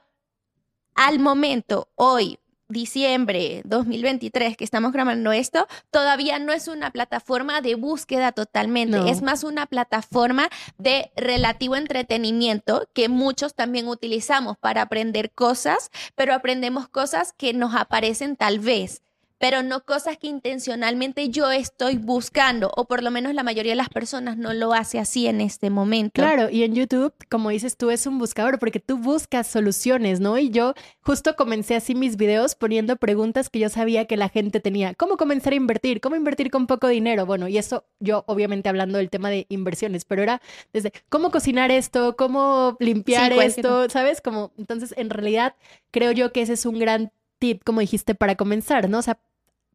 al 0.94 1.18
momento, 1.18 1.88
hoy, 1.96 2.38
diciembre 2.70 3.62
2023 3.64 4.56
que 4.56 4.64
estamos 4.64 4.92
grabando 4.92 5.32
esto, 5.32 5.66
todavía 5.90 6.38
no 6.38 6.52
es 6.52 6.68
una 6.68 6.90
plataforma 6.90 7.60
de 7.60 7.74
búsqueda 7.74 8.32
totalmente, 8.32 9.10
es 9.10 9.22
más 9.22 9.44
una 9.44 9.66
plataforma 9.66 10.48
de 10.78 11.10
relativo 11.16 11.76
entretenimiento 11.76 12.88
que 12.94 13.08
muchos 13.08 13.54
también 13.54 13.88
utilizamos 13.88 14.56
para 14.56 14.82
aprender 14.82 15.32
cosas, 15.32 15.90
pero 16.14 16.34
aprendemos 16.34 16.88
cosas 16.88 17.32
que 17.32 17.52
nos 17.52 17.74
aparecen 17.74 18.36
tal 18.36 18.58
vez 18.58 19.02
pero 19.40 19.62
no 19.62 19.86
cosas 19.86 20.18
que 20.18 20.26
intencionalmente 20.26 21.30
yo 21.30 21.50
estoy 21.50 21.96
buscando, 21.96 22.70
o 22.76 22.84
por 22.84 23.02
lo 23.02 23.10
menos 23.10 23.32
la 23.34 23.42
mayoría 23.42 23.72
de 23.72 23.76
las 23.76 23.88
personas 23.88 24.36
no 24.36 24.52
lo 24.52 24.74
hace 24.74 24.98
así 24.98 25.26
en 25.26 25.40
este 25.40 25.70
momento. 25.70 26.20
Claro, 26.20 26.50
y 26.50 26.62
en 26.62 26.74
YouTube, 26.74 27.14
como 27.30 27.48
dices 27.48 27.78
tú, 27.78 27.90
es 27.90 28.06
un 28.06 28.18
buscador 28.18 28.58
porque 28.58 28.80
tú 28.80 28.98
buscas 28.98 29.46
soluciones, 29.46 30.20
¿no? 30.20 30.36
Y 30.36 30.50
yo 30.50 30.74
justo 31.00 31.36
comencé 31.36 31.74
así 31.74 31.94
mis 31.94 32.18
videos 32.18 32.54
poniendo 32.54 32.96
preguntas 32.96 33.48
que 33.48 33.60
yo 33.60 33.70
sabía 33.70 34.04
que 34.04 34.18
la 34.18 34.28
gente 34.28 34.60
tenía. 34.60 34.92
¿Cómo 34.92 35.16
comenzar 35.16 35.54
a 35.54 35.56
invertir? 35.56 36.02
¿Cómo 36.02 36.16
invertir 36.16 36.50
con 36.50 36.66
poco 36.66 36.88
dinero? 36.88 37.24
Bueno, 37.24 37.48
y 37.48 37.56
eso 37.56 37.86
yo 37.98 38.24
obviamente 38.26 38.68
hablando 38.68 38.98
del 38.98 39.08
tema 39.08 39.30
de 39.30 39.46
inversiones, 39.48 40.04
pero 40.04 40.22
era 40.22 40.42
desde 40.74 40.92
cómo 41.08 41.30
cocinar 41.30 41.70
esto, 41.70 42.14
cómo 42.14 42.76
limpiar 42.78 43.32
esto, 43.32 43.88
¿sabes? 43.88 44.20
Como 44.20 44.52
entonces 44.58 44.92
en 44.98 45.08
realidad 45.08 45.54
creo 45.90 46.12
yo 46.12 46.30
que 46.30 46.42
ese 46.42 46.52
es 46.52 46.66
un 46.66 46.78
gran 46.78 47.10
tip, 47.38 47.64
como 47.64 47.80
dijiste, 47.80 48.14
para 48.14 48.36
comenzar, 48.36 48.88
¿no? 48.88 48.98
O 48.98 49.02
sea, 49.02 49.18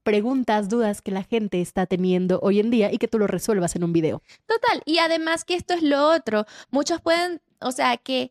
preguntas, 0.06 0.70
dudas 0.70 1.02
que 1.02 1.12
la 1.12 1.24
gente 1.24 1.60
está 1.60 1.88
teniendo 1.88 2.40
hoy 2.42 2.60
en 2.60 2.70
día 2.70 2.94
y 2.94 3.00
que 3.00 3.10
tú 3.10 3.18
lo 3.18 3.28
resuelvas 3.28 3.76
en 3.76 3.84
un 3.84 3.92
video. 3.92 4.22
Total, 4.46 4.82
y 4.86 5.00
además 5.00 5.44
que 5.44 5.56
esto 5.56 5.74
es 5.74 5.82
lo 5.82 6.10
otro, 6.10 6.46
muchos 6.70 7.02
pueden, 7.02 7.42
o 7.60 7.72
sea, 7.72 7.98
que 7.98 8.30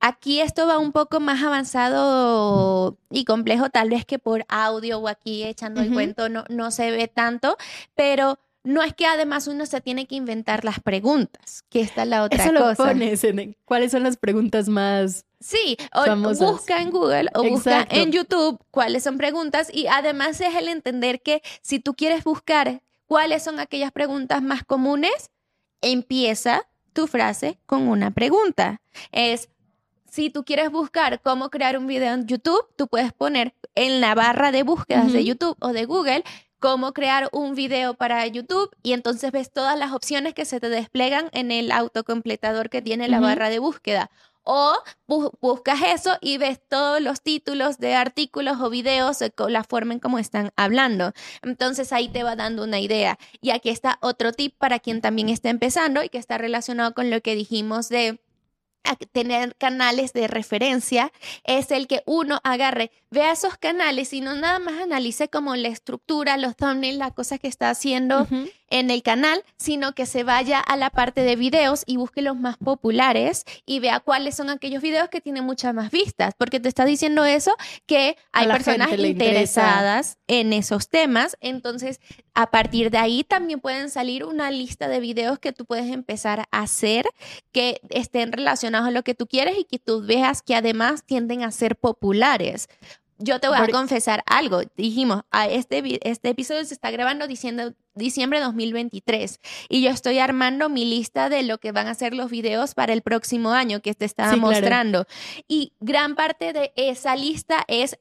aquí 0.00 0.40
esto 0.40 0.66
va 0.66 0.78
un 0.78 0.92
poco 0.92 1.20
más 1.20 1.42
avanzado 1.42 2.96
y 3.10 3.26
complejo 3.26 3.68
tal 3.68 3.90
vez 3.90 4.06
que 4.06 4.18
por 4.18 4.46
audio 4.48 4.98
o 4.98 5.08
aquí 5.08 5.44
echando 5.44 5.82
el 5.82 5.92
cuento 5.92 6.30
no, 6.30 6.44
no 6.48 6.70
se 6.70 6.90
ve 6.90 7.08
tanto, 7.08 7.58
pero 7.94 8.38
no 8.62 8.82
es 8.82 8.94
que 8.94 9.06
además 9.06 9.46
uno 9.46 9.66
se 9.66 9.80
tiene 9.80 10.06
que 10.06 10.16
inventar 10.16 10.64
las 10.64 10.80
preguntas, 10.80 11.64
que 11.68 11.80
esta 11.80 12.02
es 12.02 12.08
la 12.08 12.24
otra 12.24 12.44
Eso 12.44 12.52
cosa. 12.52 12.82
Lo 12.82 12.90
pones 12.90 13.24
en 13.24 13.56
cuáles 13.64 13.92
son 13.92 14.02
las 14.02 14.16
preguntas 14.16 14.68
más 14.68 15.24
Sí, 15.40 15.78
o 15.94 16.34
busca 16.34 16.82
en 16.82 16.90
Google 16.90 17.30
o 17.34 17.42
busca 17.42 17.86
en 17.88 18.12
YouTube 18.12 18.60
cuáles 18.70 19.04
son 19.04 19.16
preguntas 19.16 19.70
y 19.72 19.86
además 19.86 20.38
es 20.42 20.54
el 20.54 20.68
entender 20.68 21.22
que 21.22 21.40
si 21.62 21.80
tú 21.80 21.94
quieres 21.94 22.24
buscar 22.24 22.82
cuáles 23.06 23.42
son 23.42 23.58
aquellas 23.58 23.90
preguntas 23.90 24.42
más 24.42 24.64
comunes, 24.64 25.30
empieza 25.80 26.68
tu 26.92 27.06
frase 27.06 27.58
con 27.64 27.88
una 27.88 28.10
pregunta. 28.10 28.82
Es, 29.12 29.48
si 30.10 30.28
tú 30.28 30.44
quieres 30.44 30.70
buscar 30.70 31.22
cómo 31.22 31.48
crear 31.48 31.78
un 31.78 31.86
video 31.86 32.12
en 32.12 32.26
YouTube, 32.26 32.66
tú 32.76 32.86
puedes 32.86 33.14
poner 33.14 33.54
en 33.74 34.02
la 34.02 34.14
barra 34.14 34.52
de 34.52 34.62
búsquedas 34.62 35.10
de 35.10 35.24
YouTube 35.24 35.56
o 35.60 35.72
de 35.72 35.86
Google 35.86 36.22
cómo 36.60 36.92
crear 36.92 37.28
un 37.32 37.54
video 37.54 37.94
para 37.94 38.24
YouTube 38.26 38.70
y 38.82 38.92
entonces 38.92 39.32
ves 39.32 39.50
todas 39.50 39.78
las 39.78 39.92
opciones 39.92 40.34
que 40.34 40.44
se 40.44 40.60
te 40.60 40.68
desplegan 40.68 41.28
en 41.32 41.50
el 41.50 41.72
autocompletador 41.72 42.70
que 42.70 42.82
tiene 42.82 43.08
la 43.08 43.18
barra 43.18 43.50
de 43.50 43.58
búsqueda. 43.58 44.10
O 44.42 44.74
buscas 45.40 45.80
eso 45.86 46.16
y 46.20 46.38
ves 46.38 46.60
todos 46.68 47.00
los 47.00 47.22
títulos 47.22 47.78
de 47.78 47.94
artículos 47.94 48.60
o 48.60 48.70
videos 48.70 49.18
la 49.48 49.64
forma 49.64 49.92
en 49.92 50.00
cómo 50.00 50.18
están 50.18 50.50
hablando. 50.56 51.12
Entonces 51.42 51.92
ahí 51.92 52.08
te 52.08 52.22
va 52.22 52.36
dando 52.36 52.64
una 52.64 52.80
idea. 52.80 53.18
Y 53.40 53.50
aquí 53.50 53.68
está 53.68 53.98
otro 54.00 54.32
tip 54.32 54.56
para 54.56 54.78
quien 54.78 55.00
también 55.00 55.28
está 55.28 55.50
empezando 55.50 56.02
y 56.02 56.08
que 56.08 56.18
está 56.18 56.38
relacionado 56.38 56.94
con 56.94 57.10
lo 57.10 57.20
que 57.20 57.34
dijimos 57.34 57.88
de 57.88 58.20
tener 59.12 59.54
canales 59.56 60.12
de 60.12 60.26
referencia 60.28 61.12
es 61.44 61.70
el 61.70 61.86
que 61.86 62.02
uno 62.06 62.40
agarre, 62.44 62.90
vea 63.10 63.32
esos 63.32 63.56
canales 63.56 64.12
y 64.12 64.20
no 64.20 64.34
nada 64.34 64.58
más 64.58 64.80
analice 64.80 65.28
como 65.28 65.56
la 65.56 65.68
estructura, 65.68 66.36
los 66.36 66.56
thumbnails, 66.56 66.98
las 66.98 67.12
cosas 67.12 67.40
que 67.40 67.48
está 67.48 67.70
haciendo 67.70 68.26
en 68.70 68.90
el 68.90 69.02
canal, 69.02 69.44
sino 69.56 69.94
que 69.94 70.06
se 70.06 70.22
vaya 70.24 70.60
a 70.60 70.76
la 70.76 70.90
parte 70.90 71.22
de 71.22 71.36
videos 71.36 71.82
y 71.86 71.96
busque 71.96 72.22
los 72.22 72.36
más 72.36 72.56
populares 72.56 73.44
y 73.66 73.80
vea 73.80 74.00
cuáles 74.00 74.36
son 74.36 74.48
aquellos 74.48 74.82
videos 74.82 75.08
que 75.08 75.20
tienen 75.20 75.44
muchas 75.44 75.74
más 75.74 75.90
vistas, 75.90 76.34
porque 76.38 76.60
te 76.60 76.68
está 76.68 76.84
diciendo 76.84 77.24
eso 77.24 77.54
que 77.86 78.16
hay 78.32 78.46
personas 78.46 78.92
interesadas 78.98 80.18
en 80.28 80.52
esos 80.52 80.88
temas, 80.88 81.36
entonces 81.40 82.00
a 82.34 82.50
partir 82.50 82.90
de 82.90 82.98
ahí 82.98 83.24
también 83.24 83.60
pueden 83.60 83.90
salir 83.90 84.24
una 84.24 84.50
lista 84.50 84.88
de 84.88 85.00
videos 85.00 85.38
que 85.38 85.52
tú 85.52 85.66
puedes 85.66 85.92
empezar 85.92 86.46
a 86.50 86.62
hacer 86.62 87.06
que 87.52 87.80
estén 87.90 88.32
relacionados 88.32 88.88
a 88.88 88.92
lo 88.92 89.02
que 89.02 89.14
tú 89.14 89.26
quieres 89.26 89.58
y 89.58 89.64
que 89.64 89.78
tú 89.78 90.02
veas 90.02 90.42
que 90.42 90.54
además 90.54 91.04
tienden 91.04 91.42
a 91.42 91.50
ser 91.50 91.76
populares 91.76 92.68
yo 93.20 93.38
te 93.38 93.48
voy 93.48 93.58
a 93.58 93.68
confesar 93.68 94.22
algo. 94.26 94.62
Dijimos, 94.76 95.22
a 95.30 95.46
este, 95.46 96.00
este 96.08 96.30
episodio 96.30 96.64
se 96.64 96.74
está 96.74 96.90
grabando 96.90 97.26
diciendo 97.26 97.74
diciembre 97.94 98.38
de 98.38 98.46
2023 98.46 99.40
y 99.68 99.82
yo 99.82 99.90
estoy 99.90 100.18
armando 100.18 100.68
mi 100.68 100.86
lista 100.86 101.28
de 101.28 101.42
lo 101.42 101.58
que 101.58 101.72
van 101.72 101.86
a 101.86 101.94
ser 101.94 102.14
los 102.14 102.30
videos 102.30 102.74
para 102.74 102.92
el 102.92 103.02
próximo 103.02 103.52
año 103.52 103.80
que 103.80 103.94
te 103.94 104.06
estaba 104.06 104.34
mostrando. 104.36 105.06
Y 105.46 105.74
gran 105.80 106.16
parte 106.16 106.52
de 106.52 106.72
esa 106.76 107.14
lista 107.14 107.64
es 107.68 107.98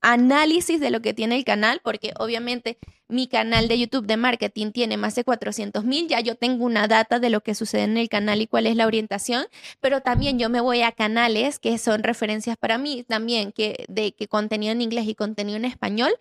análisis 0.00 0.80
de 0.80 0.90
lo 0.90 1.00
que 1.00 1.14
tiene 1.14 1.36
el 1.36 1.44
canal, 1.44 1.80
porque 1.82 2.12
obviamente 2.18 2.78
mi 3.08 3.26
canal 3.26 3.68
de 3.68 3.78
YouTube 3.78 4.06
de 4.06 4.16
marketing 4.16 4.72
tiene 4.72 4.96
más 4.96 5.14
de 5.14 5.24
400 5.24 5.84
mil, 5.84 6.08
ya 6.08 6.20
yo 6.20 6.34
tengo 6.34 6.64
una 6.64 6.86
data 6.86 7.18
de 7.18 7.30
lo 7.30 7.40
que 7.40 7.54
sucede 7.54 7.82
en 7.82 7.96
el 7.96 8.08
canal 8.08 8.40
y 8.40 8.46
cuál 8.46 8.66
es 8.66 8.76
la 8.76 8.86
orientación, 8.86 9.46
pero 9.80 10.00
también 10.00 10.38
yo 10.38 10.48
me 10.48 10.60
voy 10.60 10.82
a 10.82 10.92
canales 10.92 11.58
que 11.58 11.78
son 11.78 12.02
referencias 12.02 12.56
para 12.56 12.78
mí 12.78 13.04
también, 13.04 13.52
que 13.52 13.84
de 13.88 14.12
que 14.12 14.28
contenido 14.28 14.72
en 14.72 14.82
inglés 14.82 15.06
y 15.06 15.14
contenido 15.14 15.56
en 15.56 15.64
español, 15.64 16.12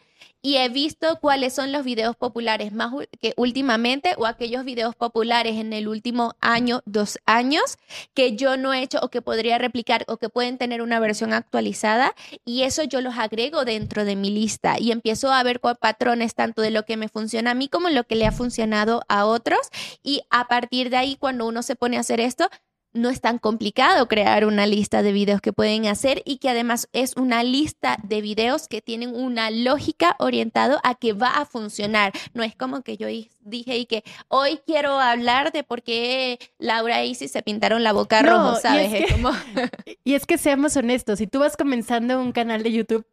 y 0.41 0.57
he 0.57 0.69
visto 0.69 1.19
cuáles 1.19 1.53
son 1.53 1.71
los 1.71 1.83
videos 1.83 2.15
populares 2.15 2.71
más 2.71 2.93
que 3.19 3.33
últimamente 3.37 4.13
o 4.17 4.25
aquellos 4.25 4.63
videos 4.63 4.95
populares 4.95 5.57
en 5.57 5.73
el 5.73 5.87
último 5.87 6.35
año, 6.41 6.81
dos 6.85 7.19
años, 7.25 7.77
que 8.13 8.35
yo 8.35 8.55
no 8.57 8.73
he 8.73 8.81
hecho 8.81 8.99
o 9.01 9.09
que 9.09 9.21
podría 9.21 9.57
replicar 9.57 10.05
o 10.07 10.17
que 10.17 10.29
pueden 10.29 10.57
tener 10.57 10.81
una 10.81 10.99
versión 10.99 11.33
actualizada 11.33 12.13
y 12.45 12.63
eso 12.63 12.83
yo 12.83 13.01
los 13.01 13.17
agrego 13.17 13.65
dentro 13.65 14.05
de 14.05 14.15
mi 14.15 14.29
lista 14.29 14.79
y 14.79 14.91
empiezo 14.91 15.31
a 15.31 15.43
ver 15.43 15.59
patrones 15.59 16.35
tanto 16.35 16.61
de 16.61 16.71
lo 16.77 16.85
que 16.85 16.95
me 16.95 17.09
funciona 17.09 17.51
a 17.51 17.55
mí 17.55 17.69
como 17.69 17.89
lo 17.89 18.03
que 18.03 18.15
le 18.15 18.27
ha 18.27 18.31
funcionado 18.31 19.01
a 19.09 19.25
otros 19.25 19.59
y 20.03 20.21
a 20.29 20.47
partir 20.47 20.91
de 20.91 20.97
ahí 20.97 21.15
cuando 21.15 21.47
uno 21.47 21.63
se 21.63 21.75
pone 21.75 21.97
a 21.97 22.01
hacer 22.01 22.19
esto, 22.19 22.49
no 22.93 23.09
es 23.09 23.19
tan 23.19 23.37
complicado 23.37 24.07
crear 24.07 24.45
una 24.45 24.65
lista 24.65 25.01
de 25.01 25.11
videos 25.11 25.41
que 25.41 25.53
pueden 25.53 25.87
hacer 25.87 26.21
y 26.25 26.37
que 26.37 26.49
además 26.49 26.87
es 26.93 27.15
una 27.15 27.43
lista 27.43 27.97
de 28.03 28.21
videos 28.21 28.67
que 28.67 28.81
tienen 28.81 29.15
una 29.15 29.49
lógica 29.51 30.15
orientado 30.19 30.79
a 30.83 30.95
que 30.95 31.13
va 31.13 31.29
a 31.29 31.45
funcionar. 31.45 32.13
No 32.33 32.43
es 32.43 32.55
como 32.55 32.81
que 32.81 32.97
yo 32.97 33.07
dije 33.41 33.77
y 33.77 33.85
que 33.85 34.03
hoy 34.27 34.59
quiero 34.65 34.99
hablar 34.99 35.51
de 35.51 35.63
por 35.63 35.83
qué 35.83 36.39
Laura 36.59 37.03
y 37.03 37.11
Isis 37.11 37.31
se 37.31 37.43
pintaron 37.43 37.83
la 37.83 37.93
boca 37.93 38.21
roja, 38.21 38.59
¿sabes? 38.59 39.05
y 40.03 40.13
es 40.13 40.25
que 40.25 40.37
seamos 40.37 40.75
honestos, 40.75 41.19
si 41.19 41.27
tú 41.27 41.39
vas 41.39 41.57
comenzando 41.57 42.19
un 42.19 42.31
canal 42.31 42.63
de 42.63 42.71
YouTube, 42.71 43.05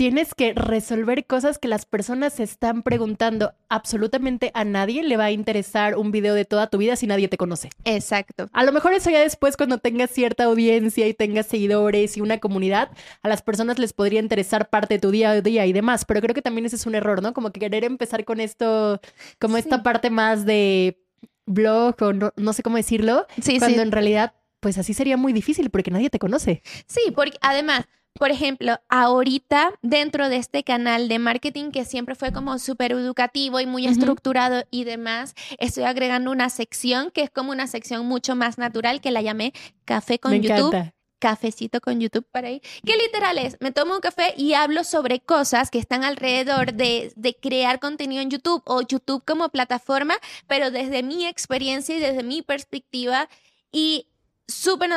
tienes 0.00 0.34
que 0.34 0.54
resolver 0.54 1.26
cosas 1.26 1.58
que 1.58 1.68
las 1.68 1.84
personas 1.84 2.32
se 2.32 2.42
están 2.42 2.82
preguntando. 2.82 3.52
Absolutamente 3.68 4.50
a 4.54 4.64
nadie 4.64 5.02
le 5.02 5.18
va 5.18 5.24
a 5.24 5.30
interesar 5.30 5.98
un 5.98 6.10
video 6.10 6.32
de 6.32 6.46
toda 6.46 6.68
tu 6.68 6.78
vida 6.78 6.96
si 6.96 7.06
nadie 7.06 7.28
te 7.28 7.36
conoce. 7.36 7.68
Exacto. 7.84 8.48
A 8.54 8.64
lo 8.64 8.72
mejor 8.72 8.94
eso 8.94 9.10
ya 9.10 9.20
después 9.20 9.58
cuando 9.58 9.76
tengas 9.76 10.08
cierta 10.08 10.44
audiencia 10.44 11.06
y 11.06 11.12
tengas 11.12 11.48
seguidores 11.48 12.16
y 12.16 12.22
una 12.22 12.38
comunidad, 12.38 12.88
a 13.22 13.28
las 13.28 13.42
personas 13.42 13.78
les 13.78 13.92
podría 13.92 14.20
interesar 14.20 14.70
parte 14.70 14.94
de 14.94 15.00
tu 15.00 15.10
día 15.10 15.32
a 15.32 15.40
día 15.42 15.66
y 15.66 15.74
demás, 15.74 16.06
pero 16.06 16.22
creo 16.22 16.34
que 16.34 16.40
también 16.40 16.64
ese 16.64 16.76
es 16.76 16.86
un 16.86 16.94
error, 16.94 17.22
¿no? 17.22 17.34
Como 17.34 17.52
que 17.52 17.60
querer 17.60 17.84
empezar 17.84 18.24
con 18.24 18.40
esto, 18.40 19.02
como 19.38 19.58
esta 19.58 19.82
parte 19.82 20.08
más 20.08 20.46
de 20.46 21.04
blog 21.44 21.96
o 22.00 22.14
no, 22.14 22.52
sé 22.54 22.62
cómo 22.62 22.78
decirlo, 22.78 23.26
sí, 23.42 23.58
cuando 23.58 23.82
en 23.82 23.92
realidad 23.92 24.32
pues 24.60 24.78
así 24.78 24.94
sería 24.94 25.18
muy 25.18 25.34
difícil 25.34 25.68
porque 25.68 25.90
nadie 25.90 26.08
te 26.08 26.18
conoce. 26.18 26.62
Sí, 26.86 27.12
porque 27.14 27.36
además 27.42 27.86
por 28.14 28.30
ejemplo, 28.30 28.78
ahorita 28.88 29.72
dentro 29.82 30.28
de 30.28 30.36
este 30.36 30.64
canal 30.64 31.08
de 31.08 31.18
marketing 31.18 31.70
que 31.70 31.84
siempre 31.84 32.14
fue 32.14 32.32
como 32.32 32.58
súper 32.58 32.92
educativo 32.92 33.60
y 33.60 33.66
muy 33.66 33.86
estructurado 33.86 34.64
y 34.70 34.84
demás, 34.84 35.34
estoy 35.58 35.84
agregando 35.84 36.30
una 36.30 36.50
sección 36.50 37.10
que 37.10 37.22
es 37.22 37.30
como 37.30 37.52
una 37.52 37.66
sección 37.66 38.06
mucho 38.06 38.34
más 38.34 38.58
natural 38.58 39.00
que 39.00 39.10
la 39.10 39.22
llamé 39.22 39.52
Café 39.84 40.18
con 40.18 40.40
YouTube. 40.40 40.92
Cafecito 41.18 41.82
con 41.82 42.00
YouTube 42.00 42.26
para 42.32 42.48
ahí. 42.48 42.60
Que 42.84 42.96
literal 42.96 43.36
es, 43.36 43.58
me 43.60 43.72
tomo 43.72 43.94
un 43.94 44.00
café 44.00 44.32
y 44.38 44.54
hablo 44.54 44.84
sobre 44.84 45.20
cosas 45.20 45.70
que 45.70 45.78
están 45.78 46.02
alrededor 46.02 46.72
de, 46.72 47.12
de 47.14 47.34
crear 47.34 47.78
contenido 47.78 48.22
en 48.22 48.30
YouTube 48.30 48.62
o 48.64 48.80
YouTube 48.80 49.22
como 49.26 49.50
plataforma, 49.50 50.14
pero 50.46 50.70
desde 50.70 51.02
mi 51.02 51.26
experiencia 51.26 51.94
y 51.94 52.00
desde 52.00 52.22
mi 52.22 52.40
perspectiva. 52.40 53.28
Y 53.70 54.06
súper 54.50 54.90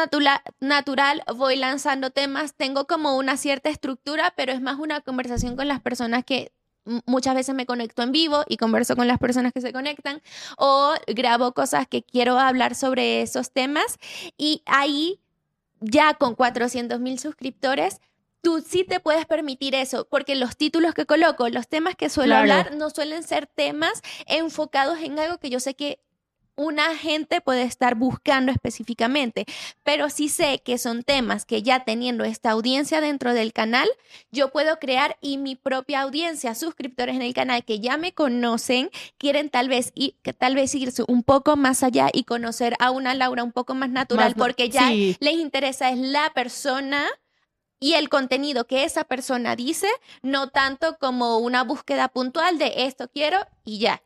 natural, 0.60 1.24
voy 1.36 1.56
lanzando 1.56 2.12
temas, 2.12 2.54
tengo 2.56 2.86
como 2.86 3.18
una 3.18 3.38
cierta 3.38 3.70
estructura, 3.70 4.34
pero 4.36 4.52
es 4.52 4.62
más 4.62 4.80
una 4.80 5.02
conversación 5.02 5.56
con 5.56 5.68
las 5.68 5.82
personas 5.82 6.24
que 6.24 6.52
muchas 7.06 7.36
veces 7.36 7.56
me 7.56 7.66
conecto 7.66 8.02
en 8.02 8.12
vivo 8.12 8.44
y 8.48 8.58
converso 8.58 8.96
con 8.96 9.08
las 9.08 9.20
personas 9.20 9.54
que 9.54 9.62
se 9.62 9.72
conectan 9.72 10.22
o 10.58 10.94
grabo 11.08 11.54
cosas 11.54 11.88
que 11.88 12.04
quiero 12.04 12.38
hablar 12.40 12.76
sobre 12.76 13.22
esos 13.22 13.52
temas. 13.52 13.98
Y 14.38 14.64
ahí 14.66 15.22
ya 15.80 16.14
con 16.16 16.36
400 16.36 17.00
mil 17.00 17.20
suscriptores 17.20 18.00
tú 18.44 18.62
sí 18.62 18.84
te 18.84 19.00
puedes 19.00 19.26
permitir 19.26 19.74
eso, 19.74 20.06
porque 20.10 20.36
los 20.36 20.58
títulos 20.58 20.94
que 20.94 21.06
coloco, 21.06 21.48
los 21.48 21.70
temas 21.70 21.96
que 21.96 22.10
suelo 22.10 22.36
hablar, 22.36 22.76
no 22.76 22.90
suelen 22.90 23.24
ser 23.24 23.48
temas 23.48 24.02
enfocados 24.28 25.00
en 25.00 25.18
algo 25.18 25.38
que 25.38 25.50
yo 25.50 25.62
sé 25.62 25.76
que 25.76 26.00
una 26.56 26.96
gente 26.96 27.42
puede 27.42 27.64
estar 27.64 27.96
buscando 27.96 28.52
específicamente, 28.52 29.46
pero 29.84 30.10
sí 30.10 30.30
sé 30.30 30.62
que 30.64 30.78
son 30.78 31.04
temas 31.04 31.46
que 31.46 31.64
ya 31.64 31.84
teniendo 31.84 32.24
esta 32.24 32.52
audiencia 32.52 33.02
dentro 33.02 33.34
del 33.34 33.54
canal, 33.54 33.90
yo 34.32 34.52
puedo 34.52 34.78
crear 34.80 35.18
y 35.22 35.38
mi 35.38 35.56
propia 35.56 36.02
audiencia, 36.02 36.54
suscriptores 36.56 37.16
en 37.16 37.22
el 37.22 37.34
canal 37.34 37.64
que 37.64 37.80
ya 37.80 37.98
me 37.98 38.14
conocen, 38.14 38.90
quieren 39.18 39.50
tal 39.50 39.70
vez 39.70 39.92
ir, 39.96 40.16
que 40.22 40.34
tal 40.34 40.56
vez 40.56 40.76
irse 40.76 41.04
un 41.08 41.24
poco 41.24 41.56
más 41.56 41.84
allá 41.84 42.10
y 42.14 42.24
conocer 42.24 42.76
a 42.80 42.92
una 42.92 43.16
Laura 43.16 43.44
un 43.44 43.52
poco 43.52 43.74
más 43.74 43.90
natural, 43.90 44.36
porque 44.36 44.70
ya 44.70 44.90
les 44.92 45.34
interesa 45.34 45.92
es 45.92 45.98
la 45.98 46.32
persona 46.34 47.08
y 47.80 47.96
el 47.96 48.08
contenido 48.08 48.66
que 48.66 48.86
esa 48.86 49.04
persona 49.04 49.56
dice, 49.56 49.88
no 50.22 50.50
tanto 50.50 50.98
como 51.00 51.40
una 51.40 51.64
búsqueda 51.64 52.08
puntual 52.08 52.58
de 52.58 52.86
esto 52.86 53.10
quiero 53.10 53.40
y 53.66 53.80
ya. 53.80 54.02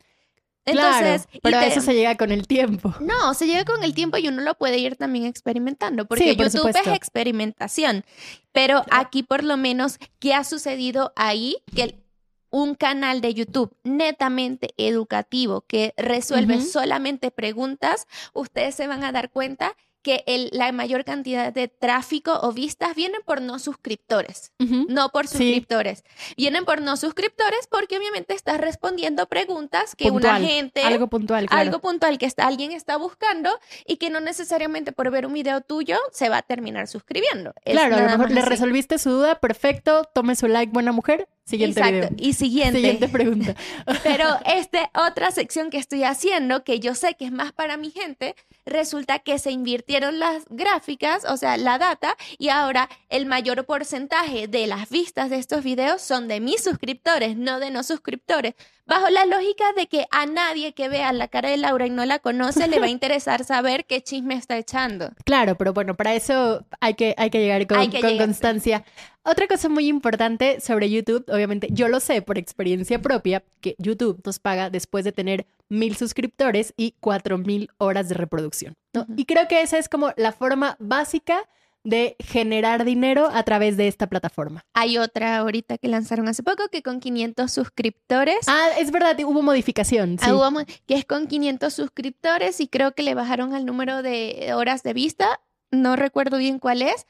Entonces, 0.68 1.28
pero 1.42 1.60
eso 1.62 1.80
se 1.82 1.94
llega 1.94 2.16
con 2.16 2.32
el 2.32 2.46
tiempo. 2.46 2.94
No, 3.00 3.34
se 3.34 3.48
llega 3.48 3.64
con 3.64 3.84
el 3.84 3.94
tiempo 3.94 4.18
y 4.18 4.28
uno 4.28 4.42
lo 4.42 4.56
puede 4.56 4.78
ir 4.78 4.98
también 4.98 5.26
experimentando, 5.26 6.06
porque 6.06 6.36
YouTube 6.36 6.68
es 6.68 6.88
experimentación. 6.88 8.04
Pero 8.52 8.84
aquí 8.92 9.24
por 9.24 9.44
lo 9.44 9.56
menos, 9.56 9.98
¿qué 10.20 10.34
ha 10.34 10.44
sucedido 10.44 11.14
ahí? 11.16 11.58
Que 11.74 11.96
un 12.50 12.76
canal 12.76 13.22
de 13.22 13.34
YouTube 13.34 13.76
netamente 13.84 14.74
educativo 14.78 15.62
que 15.62 15.94
resuelve 15.98 16.62
solamente 16.62 17.32
preguntas, 17.32 18.08
ustedes 18.34 18.76
se 18.76 18.88
van 18.88 19.04
a 19.04 19.12
dar 19.12 19.32
cuenta 19.32 19.76
que 20.02 20.24
la 20.52 20.72
mayor 20.72 21.04
cantidad 21.04 21.52
de 21.52 21.68
tráfico 21.68 22.40
o 22.42 22.52
vistas 22.52 22.96
vienen 22.96 23.22
por 23.26 23.42
no 23.42 23.60
suscriptores, 23.60 24.52
no 24.60 25.10
por 25.10 25.28
suscriptores. 25.28 26.04
Vienen 26.36 26.66
por 26.66 26.82
no 26.82 26.98
suscriptores 26.98 27.68
porque 27.70 27.98
obviamente 27.98 28.34
estás 28.34 28.60
respondiendo 28.60 29.28
preguntas 29.28 29.96
que 29.96 30.12
una 30.12 30.40
gente... 30.40 30.82
Algo 30.82 31.08
puntual, 31.08 31.48
Algo 31.50 31.80
puntual 31.80 32.18
que 32.18 32.26
está, 32.26 32.48
alguien 32.48 32.72
está 32.72 32.98
buscando 32.98 33.50
y 33.86 33.98
que 33.98 34.10
no 34.10 34.20
necesariamente 34.20 34.92
por 34.92 35.12
ver 35.12 35.26
un 35.26 35.34
video 35.34 35.62
tuyo 35.62 35.98
se 36.12 36.30
va 36.30 36.38
a 36.38 36.42
terminar 36.42 36.88
suscribiendo. 36.88 37.54
claro, 37.66 37.96
a 37.96 38.00
lo 38.02 38.10
mejor 38.10 38.32
le 38.32 38.42
resolviste 38.42 38.98
su 38.98 39.12
duda, 39.12 39.40
perfecto, 39.40 40.04
tome 40.14 40.36
su 40.36 40.48
like, 40.48 40.72
buena 40.72 40.92
mujer, 40.92 41.28
Siguiente 41.48 41.80
Exacto. 41.80 42.16
Y 42.18 42.34
siguiente. 42.34 42.76
Siguiente 42.76 43.08
pregunta. 43.08 43.56
Pero 44.04 44.26
esta 44.46 44.92
otra 44.94 45.32
sección 45.32 45.70
que 45.70 45.78
estoy 45.78 46.04
haciendo, 46.04 46.66
que 46.66 46.82
yo 46.82 46.94
sé 46.94 47.16
que 47.16 47.24
es 47.24 47.32
más 47.32 47.54
para 47.54 47.78
mi 47.78 47.90
gente, 47.90 48.36
resulta 48.68 49.20
que 49.20 49.40
se 49.40 49.52
invirtieron 49.52 50.20
las 50.20 50.46
gráficas, 50.50 51.26
o 51.26 51.38
sea, 51.38 51.58
la 51.58 51.80
data, 51.80 52.16
y 52.38 52.50
ahora 52.50 52.90
el 53.10 53.26
mayor 53.26 53.66
porcentaje 53.66 54.48
de 54.48 54.68
las 54.68 54.90
vistas 54.90 55.30
de 55.30 55.38
estos 55.38 55.64
videos 55.64 56.02
son 56.02 56.28
de 56.28 56.40
mis 56.40 56.64
suscriptores, 56.64 57.38
no 57.38 57.60
de 57.60 57.72
no 57.72 57.84
suscriptores. 57.84 58.54
Bajo 58.88 59.10
la 59.10 59.26
lógica 59.26 59.73
de 59.73 59.88
que 59.88 60.06
a 60.12 60.26
nadie 60.26 60.73
que 60.73 60.88
vea 60.88 61.12
la 61.12 61.28
cara 61.28 61.50
de 61.50 61.58
Laura 61.58 61.86
y 61.86 61.89
no 61.89 62.06
la 62.06 62.19
conoce 62.19 62.69
le 62.69 62.80
va 62.80 62.86
a 62.86 62.89
interesar 62.89 63.43
saber 63.43 63.86
qué 63.86 64.02
chisme 64.02 64.36
está 64.36 64.58
echando. 64.58 65.12
Claro, 65.26 65.56
pero 65.56 65.73
bueno, 65.73 65.95
para 65.95 66.15
eso 66.15 66.65
hay 66.80 66.93
que, 66.93 67.13
hay 67.17 67.30
que 67.30 67.39
llegar 67.41 67.67
con, 67.67 67.91
con 67.91 68.17
constancia. 68.17 68.86
Otra 69.23 69.45
cosa 69.47 69.67
muy 69.67 69.88
importante 69.88 70.62
sobre 70.62 70.89
YouTube, 70.89 71.26
obviamente, 71.28 71.67
yo 71.71 71.89
lo 71.89 72.00
sé 72.00 72.21
por 72.21 72.38
experiencia 72.38 73.02
propia, 73.02 73.43
que 73.60 73.76
YouTube 73.78 74.21
nos 74.26 74.39
paga 74.39 74.69
después 74.69 75.04
de 75.04 75.12
tener 75.12 75.45
mil 75.67 75.97
suscriptores 75.97 76.73
y 76.78 76.95
cuatro 77.02 77.38
mil 77.38 77.69
horas 77.80 78.08
de 78.08 78.15
reproducción. 78.15 78.73
Y 79.17 79.26
creo 79.26 79.50
que 79.50 79.62
esa 79.62 79.78
es 79.78 79.89
como 79.89 80.13
la 80.15 80.32
forma 80.32 80.78
básica 80.80 81.43
de 81.88 82.17
generar 82.19 82.84
dinero 82.84 83.30
a 83.32 83.43
través 83.43 83.78
de 83.78 83.88
esta 83.88 84.08
plataforma. 84.08 84.65
Hay 84.73 84.97
otra 84.97 85.38
ahorita 85.38 85.78
que 85.78 85.88
lanzaron 85.88 86.28
hace 86.28 86.43
poco 86.43 86.67
que 86.69 86.84
con 86.84 87.00
500 87.00 87.52
suscriptores. 87.52 88.39
Ah, 88.47 88.69
es 88.78 88.91
verdad, 88.91 89.17
hubo 89.26 89.41
modificación. 89.41 90.17
Sí. 90.19 90.26
Ah, 90.30 90.65
que 90.86 90.95
es 90.95 91.06
con 91.06 91.28
500 91.28 91.73
suscriptores 91.73 92.60
y 92.60 92.67
creo 92.67 92.93
que 92.93 93.04
le 93.04 93.13
bajaron 93.13 93.54
al 93.54 93.65
número 93.65 94.02
de 94.02 94.52
horas 94.54 94.84
de 94.84 94.93
vista. 94.93 95.39
No 95.71 95.95
recuerdo 95.95 96.38
bien 96.38 96.60
cuál 96.60 96.82
es, 96.82 97.08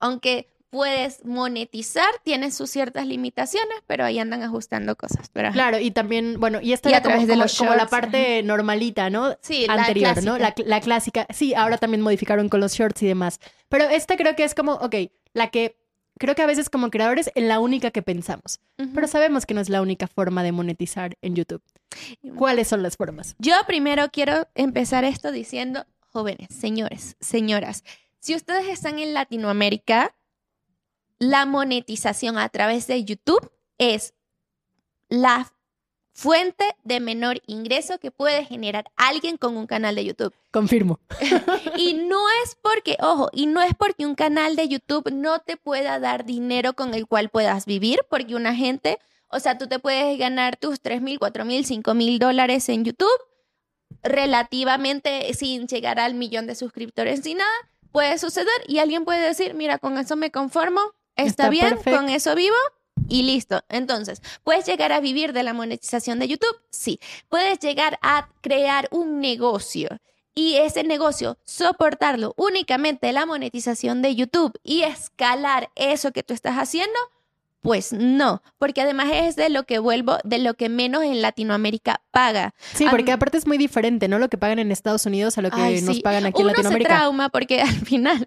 aunque 0.00 0.48
puedes 0.70 1.24
monetizar, 1.24 2.08
tienes 2.22 2.54
sus 2.54 2.70
ciertas 2.70 3.06
limitaciones, 3.06 3.78
pero 3.86 4.04
ahí 4.04 4.18
andan 4.18 4.42
ajustando 4.42 4.96
cosas. 4.96 5.30
Claro, 5.30 5.78
y 5.78 5.90
también, 5.90 6.38
bueno, 6.38 6.60
y 6.60 6.72
esta 6.72 6.88
era 6.88 7.02
como, 7.02 7.16
como, 7.58 7.74
la 7.74 7.86
parte 7.86 8.42
normalita, 8.42 9.10
¿no? 9.10 9.36
Sí, 9.40 9.66
Anterior, 9.68 10.16
la 10.16 10.22
¿no? 10.22 10.38
La, 10.38 10.54
la, 10.64 10.80
clásica. 10.80 11.26
Sí, 11.32 11.54
ahora 11.54 11.78
también 11.78 12.00
modificaron 12.00 12.48
con 12.48 12.60
los 12.60 12.74
shorts 12.74 13.02
y 13.02 13.06
demás. 13.06 13.40
Pero 13.68 13.84
esta 13.84 14.16
creo 14.16 14.34
que 14.36 14.44
es 14.44 14.54
como, 14.54 14.72
ok, 14.74 14.94
la 15.32 15.48
que 15.48 15.76
creo 16.18 16.34
que 16.34 16.42
a 16.42 16.46
veces 16.46 16.70
como 16.70 16.90
creadores 16.90 17.30
es 17.34 17.44
la 17.44 17.60
única 17.60 17.90
que 17.90 18.02
pensamos, 18.02 18.60
pero 18.94 19.06
sabemos 19.06 19.46
que 19.46 19.54
no 19.54 19.60
es 19.60 19.68
la 19.68 19.82
única 19.82 20.06
forma 20.06 20.42
de 20.42 20.52
monetizar 20.52 21.16
en 21.22 21.34
YouTube. 21.34 21.62
¿Cuáles 22.36 22.68
son 22.68 22.82
las 22.82 22.96
formas? 22.96 23.36
Yo 23.38 23.54
primero 23.66 24.10
quiero 24.10 24.48
empezar 24.54 25.04
esto 25.04 25.30
diciendo, 25.30 25.84
jóvenes, 26.12 26.48
señores, 26.50 27.16
señoras, 27.20 27.84
si 28.18 28.34
ustedes 28.34 28.66
están 28.68 28.98
en 28.98 29.14
Latinoamérica, 29.14 30.14
la 31.18 31.46
monetización 31.46 32.38
a 32.38 32.48
través 32.48 32.86
de 32.86 33.04
YouTube 33.04 33.50
es 33.78 34.14
la 35.08 35.52
fuente 36.12 36.64
de 36.82 36.98
menor 36.98 37.42
ingreso 37.46 37.98
que 37.98 38.10
puede 38.10 38.46
generar 38.46 38.90
alguien 38.96 39.36
con 39.36 39.56
un 39.56 39.66
canal 39.66 39.94
de 39.94 40.06
YouTube. 40.06 40.34
Confirmo. 40.50 40.98
y 41.76 41.92
no 41.92 42.18
es 42.42 42.56
porque, 42.62 42.96
ojo, 43.00 43.28
y 43.34 43.44
no 43.44 43.60
es 43.60 43.74
porque 43.74 44.06
un 44.06 44.14
canal 44.14 44.56
de 44.56 44.66
YouTube 44.66 45.12
no 45.12 45.40
te 45.40 45.58
pueda 45.58 46.00
dar 46.00 46.24
dinero 46.24 46.72
con 46.72 46.94
el 46.94 47.06
cual 47.06 47.28
puedas 47.28 47.66
vivir, 47.66 48.00
porque 48.08 48.34
una 48.34 48.54
gente, 48.54 48.98
o 49.28 49.40
sea, 49.40 49.58
tú 49.58 49.66
te 49.66 49.78
puedes 49.78 50.18
ganar 50.18 50.56
tus 50.56 50.80
3 50.80 51.02
mil, 51.02 51.18
4 51.18 51.44
mil, 51.44 51.66
5 51.66 51.92
mil 51.92 52.18
dólares 52.18 52.66
en 52.70 52.84
YouTube 52.84 53.08
relativamente 54.02 55.32
sin 55.34 55.66
llegar 55.66 56.00
al 56.00 56.14
millón 56.14 56.46
de 56.46 56.54
suscriptores 56.54 57.24
ni 57.26 57.34
nada. 57.34 57.50
Puede 57.92 58.18
suceder 58.18 58.48
y 58.66 58.78
alguien 58.78 59.04
puede 59.04 59.20
decir, 59.20 59.52
mira, 59.54 59.78
con 59.78 59.98
eso 59.98 60.16
me 60.16 60.30
conformo, 60.30 60.80
Está, 61.16 61.48
bien, 61.48 61.78
con 61.82 62.08
eso 62.08 62.34
vivo 62.34 62.56
y 63.08 63.22
listo. 63.22 63.62
Entonces, 63.68 64.20
¿puedes 64.44 64.66
llegar 64.66 64.92
a 64.92 65.00
vivir 65.00 65.32
de 65.32 65.42
la 65.42 65.52
monetización 65.52 66.18
de 66.18 66.28
YouTube? 66.28 66.56
Sí. 66.70 67.00
¿Puedes 67.28 67.58
llegar 67.60 67.98
a 68.02 68.28
crear 68.40 68.88
un 68.90 69.20
negocio? 69.20 69.88
Y 70.34 70.56
ese 70.56 70.84
negocio, 70.84 71.38
soportarlo 71.44 72.34
únicamente 72.36 73.10
la 73.12 73.24
monetización 73.24 74.02
de 74.02 74.14
YouTube 74.14 74.52
y 74.62 74.82
escalar 74.82 75.70
eso 75.74 76.12
que 76.12 76.22
tú 76.22 76.34
estás 76.34 76.56
haciendo, 76.56 76.98
pues 77.60 77.92
no, 77.92 78.42
porque 78.58 78.80
además 78.80 79.08
es 79.12 79.36
de 79.36 79.48
lo 79.48 79.64
que 79.64 79.78
vuelvo, 79.78 80.18
de 80.24 80.38
lo 80.38 80.54
que 80.54 80.68
menos 80.68 81.02
en 81.02 81.20
Latinoamérica 81.20 82.02
paga. 82.10 82.54
Sí, 82.74 82.86
porque 82.90 83.12
aparte 83.12 83.38
es 83.38 83.46
muy 83.46 83.58
diferente, 83.58 84.08
¿no? 84.08 84.18
Lo 84.18 84.28
que 84.28 84.38
pagan 84.38 84.58
en 84.58 84.70
Estados 84.70 85.04
Unidos 85.06 85.36
a 85.38 85.42
lo 85.42 85.50
que 85.50 85.80
nos 85.82 86.00
pagan 86.00 86.26
aquí 86.26 86.42
en 86.42 86.48
Latinoamérica. 86.48 86.90
Se 86.90 86.96
trauma 86.96 87.28
porque 87.28 87.60
al 87.62 87.80
final 87.84 88.24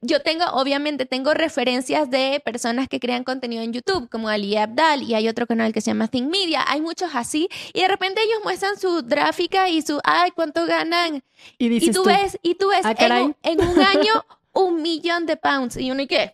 yo 0.00 0.20
tengo, 0.22 0.44
obviamente, 0.54 1.06
tengo 1.06 1.34
referencias 1.34 2.10
de 2.10 2.42
personas 2.44 2.88
que 2.88 2.98
crean 2.98 3.22
contenido 3.22 3.62
en 3.62 3.72
YouTube, 3.72 4.08
como 4.08 4.28
Ali 4.28 4.56
Abdal, 4.56 5.02
y 5.02 5.14
hay 5.14 5.28
otro 5.28 5.46
canal 5.46 5.72
que 5.72 5.80
se 5.80 5.90
llama 5.90 6.08
Think 6.08 6.30
Media. 6.30 6.64
Hay 6.66 6.80
muchos 6.80 7.10
así, 7.14 7.48
y 7.72 7.82
de 7.82 7.88
repente 7.88 8.20
ellos 8.22 8.40
muestran 8.42 8.78
su 8.78 9.02
gráfica 9.04 9.68
y 9.68 9.82
su, 9.82 10.00
ay, 10.04 10.32
¿cuánto 10.32 10.66
ganan? 10.66 11.22
Y, 11.58 11.90
tú, 11.92 12.04
ves, 12.04 12.38
y 12.42 12.54
tú 12.56 12.68
ves, 12.68 12.84
ah, 12.84 12.94
en, 13.42 13.60
un 13.60 13.80
año 13.80 14.24
un 14.52 14.82
millón 14.82 15.26
de 15.26 15.36
pounds. 15.36 15.76
Y 15.76 15.90
uno, 15.90 16.02
¿y 16.02 16.06
qué? 16.06 16.32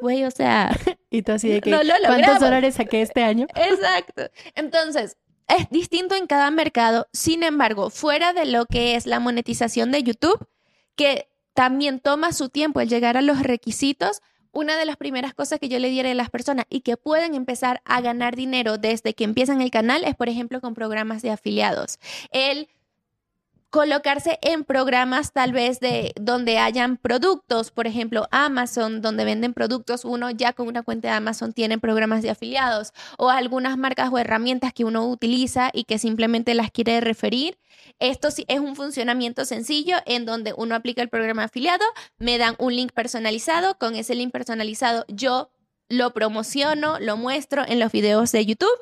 Güey, 0.00 0.24
o 0.24 0.30
sea. 0.30 0.70
y 1.10 1.22
tú 1.22 1.32
así 1.32 1.48
de 1.48 1.60
que. 1.60 1.70
¿Cuántos 1.70 2.40
dólares 2.40 2.74
saqué 2.76 3.02
este 3.02 3.22
año? 3.22 3.46
Exacto. 3.54 4.24
Entonces, 4.54 5.16
es 5.48 5.68
distinto 5.70 6.14
en 6.14 6.26
cada 6.26 6.50
mercado. 6.50 7.06
Sin 7.12 7.42
embargo, 7.42 7.90
fuera 7.90 8.32
de 8.32 8.46
lo 8.46 8.66
que 8.66 8.96
es 8.96 9.06
la 9.06 9.20
monetización 9.20 9.90
de 9.92 10.02
YouTube, 10.02 10.46
que 10.96 11.28
también 11.54 12.00
toma 12.00 12.32
su 12.32 12.48
tiempo 12.48 12.80
el 12.80 12.88
llegar 12.88 13.16
a 13.16 13.22
los 13.22 13.42
requisitos, 13.42 14.22
una 14.52 14.76
de 14.76 14.84
las 14.84 14.96
primeras 14.96 15.34
cosas 15.34 15.58
que 15.58 15.68
yo 15.68 15.78
le 15.78 15.88
diría 15.88 16.12
a 16.12 16.14
las 16.14 16.30
personas 16.30 16.64
y 16.70 16.80
que 16.80 16.96
pueden 16.96 17.34
empezar 17.34 17.82
a 17.84 18.00
ganar 18.00 18.36
dinero 18.36 18.78
desde 18.78 19.14
que 19.14 19.24
empiezan 19.24 19.60
el 19.60 19.70
canal 19.70 20.04
es, 20.04 20.14
por 20.14 20.28
ejemplo, 20.28 20.60
con 20.60 20.74
programas 20.74 21.22
de 21.22 21.30
afiliados. 21.30 21.98
El 22.30 22.68
colocarse 23.74 24.38
en 24.40 24.62
programas 24.62 25.32
tal 25.32 25.50
vez 25.50 25.80
de 25.80 26.12
donde 26.14 26.58
hayan 26.58 26.96
productos, 26.96 27.72
por 27.72 27.88
ejemplo, 27.88 28.28
Amazon, 28.30 29.02
donde 29.02 29.24
venden 29.24 29.52
productos, 29.52 30.04
uno 30.04 30.30
ya 30.30 30.52
con 30.52 30.68
una 30.68 30.84
cuenta 30.84 31.08
de 31.08 31.14
Amazon 31.14 31.52
tiene 31.52 31.76
programas 31.76 32.22
de 32.22 32.30
afiliados 32.30 32.92
o 33.18 33.30
algunas 33.30 33.76
marcas 33.76 34.10
o 34.12 34.18
herramientas 34.18 34.72
que 34.72 34.84
uno 34.84 35.08
utiliza 35.08 35.70
y 35.72 35.82
que 35.82 35.98
simplemente 35.98 36.54
las 36.54 36.70
quiere 36.70 37.00
referir. 37.00 37.58
Esto 37.98 38.30
sí 38.30 38.44
es 38.46 38.60
un 38.60 38.76
funcionamiento 38.76 39.44
sencillo 39.44 39.96
en 40.06 40.24
donde 40.24 40.54
uno 40.56 40.76
aplica 40.76 41.02
el 41.02 41.08
programa 41.08 41.42
afiliado, 41.42 41.84
me 42.16 42.38
dan 42.38 42.54
un 42.60 42.76
link 42.76 42.92
personalizado, 42.92 43.76
con 43.76 43.96
ese 43.96 44.14
link 44.14 44.30
personalizado 44.30 45.04
yo 45.08 45.50
lo 45.88 46.12
promociono, 46.12 47.00
lo 47.00 47.16
muestro 47.16 47.64
en 47.66 47.80
los 47.80 47.90
videos 47.90 48.30
de 48.30 48.46
YouTube 48.46 48.78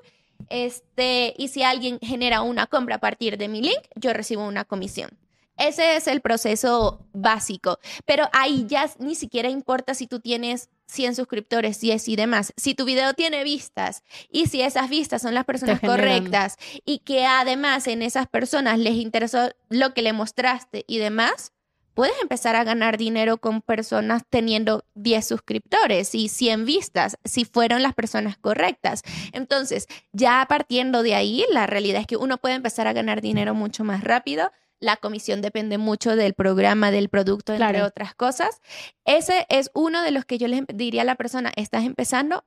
este, 0.48 1.34
y 1.36 1.48
si 1.48 1.62
alguien 1.62 1.98
genera 2.00 2.42
una 2.42 2.66
compra 2.66 2.96
a 2.96 3.00
partir 3.00 3.38
de 3.38 3.48
mi 3.48 3.62
link, 3.62 3.80
yo 3.94 4.12
recibo 4.12 4.46
una 4.46 4.64
comisión. 4.64 5.10
Ese 5.56 5.96
es 5.96 6.06
el 6.06 6.20
proceso 6.20 7.06
básico, 7.12 7.78
pero 8.04 8.28
ahí 8.32 8.64
ya 8.66 8.90
ni 8.98 9.14
siquiera 9.14 9.48
importa 9.48 9.94
si 9.94 10.06
tú 10.06 10.18
tienes 10.18 10.70
100 10.86 11.14
suscriptores, 11.14 11.80
10 11.80 12.08
y 12.08 12.16
demás. 12.16 12.52
Si 12.56 12.74
tu 12.74 12.84
video 12.84 13.14
tiene 13.14 13.44
vistas 13.44 14.02
y 14.30 14.46
si 14.46 14.62
esas 14.62 14.88
vistas 14.88 15.22
son 15.22 15.34
las 15.34 15.44
personas 15.44 15.80
correctas 15.80 16.56
y 16.84 16.98
que 17.00 17.26
además 17.26 17.86
en 17.86 18.02
esas 18.02 18.26
personas 18.26 18.78
les 18.78 18.94
interesó 18.94 19.50
lo 19.68 19.94
que 19.94 20.02
le 20.02 20.12
mostraste 20.12 20.84
y 20.86 20.98
demás, 20.98 21.52
puedes 21.94 22.14
empezar 22.20 22.56
a 22.56 22.64
ganar 22.64 22.98
dinero 22.98 23.38
con 23.38 23.62
personas 23.62 24.22
teniendo 24.28 24.84
10 24.94 25.26
suscriptores 25.26 26.14
y 26.14 26.28
100 26.28 26.64
vistas, 26.64 27.18
si 27.24 27.44
fueron 27.44 27.82
las 27.82 27.94
personas 27.94 28.36
correctas. 28.36 29.02
Entonces, 29.32 29.86
ya 30.12 30.44
partiendo 30.48 31.02
de 31.02 31.14
ahí, 31.14 31.44
la 31.50 31.66
realidad 31.66 32.00
es 32.00 32.06
que 32.06 32.16
uno 32.16 32.38
puede 32.38 32.54
empezar 32.54 32.86
a 32.86 32.92
ganar 32.92 33.20
dinero 33.20 33.54
mucho 33.54 33.84
más 33.84 34.04
rápido. 34.04 34.50
La 34.80 34.96
comisión 34.96 35.42
depende 35.42 35.78
mucho 35.78 36.16
del 36.16 36.34
programa, 36.34 36.90
del 36.90 37.08
producto, 37.08 37.52
entre 37.52 37.82
otras 37.82 38.14
cosas. 38.14 38.60
Ese 39.04 39.46
es 39.48 39.70
uno 39.74 40.02
de 40.02 40.10
los 40.10 40.24
que 40.24 40.38
yo 40.38 40.48
les 40.48 40.64
diría 40.74 41.02
a 41.02 41.04
la 41.04 41.14
persona, 41.14 41.52
estás 41.54 41.84
empezando, 41.84 42.44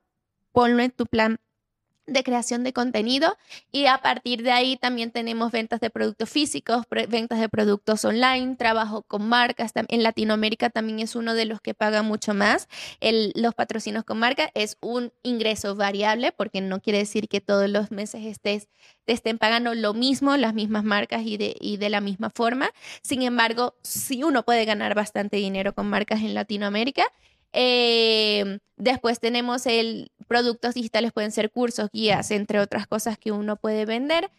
ponlo 0.51 0.84
en 0.84 0.91
tu 0.91 1.05
plan 1.05 1.39
de 2.07 2.23
creación 2.23 2.63
de 2.63 2.73
contenido 2.73 3.37
y 3.71 3.87
a 3.87 3.97
partir 3.99 4.43
de 4.43 4.51
ahí 4.51 4.77
también 4.77 5.11
tenemos 5.11 5.51
ventas 5.51 5.79
de 5.79 5.89
productos 5.89 6.29
físicos, 6.29 6.85
ventas 7.09 7.39
de 7.39 7.49
productos 7.49 8.05
online, 8.05 8.55
trabajo 8.55 9.03
con 9.03 9.27
marcas. 9.27 9.71
En 9.87 10.03
Latinoamérica 10.03 10.69
también 10.69 10.99
es 10.99 11.15
uno 11.15 11.33
de 11.33 11.45
los 11.45 11.61
que 11.61 11.73
paga 11.73 12.03
mucho 12.03 12.33
más. 12.33 12.67
Los 13.01 13.55
patrocinos 13.55 14.03
con 14.03 14.19
marca 14.19 14.51
es 14.53 14.77
un 14.81 15.11
ingreso 15.23 15.75
variable 15.75 16.31
porque 16.31 16.61
no 16.61 16.79
quiere 16.81 16.99
decir 16.99 17.27
que 17.27 17.41
todos 17.41 17.69
los 17.69 17.91
meses 17.91 18.25
estés, 18.25 18.67
te 19.05 19.13
estén 19.13 19.37
pagando 19.37 19.73
lo 19.73 19.93
mismo, 19.93 20.37
las 20.37 20.53
mismas 20.53 20.83
marcas 20.83 21.23
y 21.25 21.37
de, 21.37 21.55
y 21.59 21.77
de 21.77 21.89
la 21.89 22.01
misma 22.01 22.29
forma. 22.29 22.69
Sin 23.01 23.21
embargo, 23.21 23.75
sí 23.81 24.23
uno 24.23 24.43
puede 24.43 24.65
ganar 24.65 24.95
bastante 24.95 25.37
dinero 25.37 25.73
con 25.73 25.87
marcas 25.87 26.21
en 26.21 26.33
Latinoamérica 26.33 27.05
eh, 27.53 28.60
después 28.77 29.19
tenemos 29.19 29.65
el 29.65 30.12
productos 30.27 30.73
digitales, 30.73 31.12
pueden 31.13 31.31
ser 31.31 31.51
cursos, 31.51 31.89
guías, 31.91 32.31
entre 32.31 32.60
otras 32.60 32.88
cosas 32.88 33.17
que 33.17 33.31
uno 33.31 33.55
puede 33.55 33.86
vender. 33.86 34.31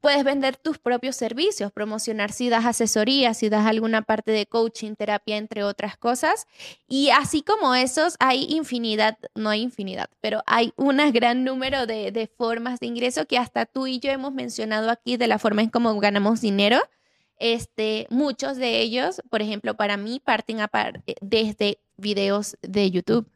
Puedes 0.00 0.24
vender 0.24 0.56
tus 0.56 0.78
propios 0.78 1.14
servicios, 1.14 1.70
promocionar 1.70 2.32
si 2.32 2.48
das 2.48 2.64
asesoría, 2.64 3.34
si 3.34 3.48
das 3.48 3.66
alguna 3.66 4.02
parte 4.02 4.32
de 4.32 4.46
coaching, 4.46 4.96
terapia, 4.96 5.36
entre 5.36 5.62
otras 5.62 5.96
cosas. 5.96 6.48
Y 6.88 7.10
así 7.10 7.42
como 7.42 7.76
esos, 7.76 8.16
hay 8.18 8.46
infinidad, 8.50 9.16
no 9.36 9.50
hay 9.50 9.62
infinidad, 9.62 10.10
pero 10.20 10.42
hay 10.46 10.72
un 10.74 10.96
gran 11.12 11.44
número 11.44 11.86
de, 11.86 12.28
formas 12.36 12.80
de 12.80 12.88
ingreso 12.88 13.26
que 13.26 13.38
hasta 13.38 13.64
tú 13.64 13.86
y 13.86 14.00
yo 14.00 14.10
hemos 14.10 14.32
mencionado 14.32 14.90
aquí 14.90 15.16
de 15.16 15.28
la 15.28 15.38
forma 15.38 15.62
en 15.62 15.70
cómo 15.70 15.96
ganamos 16.00 16.40
dinero. 16.40 16.80
Este, 17.38 18.08
muchos 18.10 18.56
de 18.56 18.80
ellos, 18.80 19.22
por 19.30 19.40
ejemplo, 19.40 19.76
para 19.76 19.96
mí 19.96 20.20
parten 20.24 20.58
desde 21.20 21.78
videos 22.02 22.58
de 22.60 22.90
YouTube. 22.90 23.26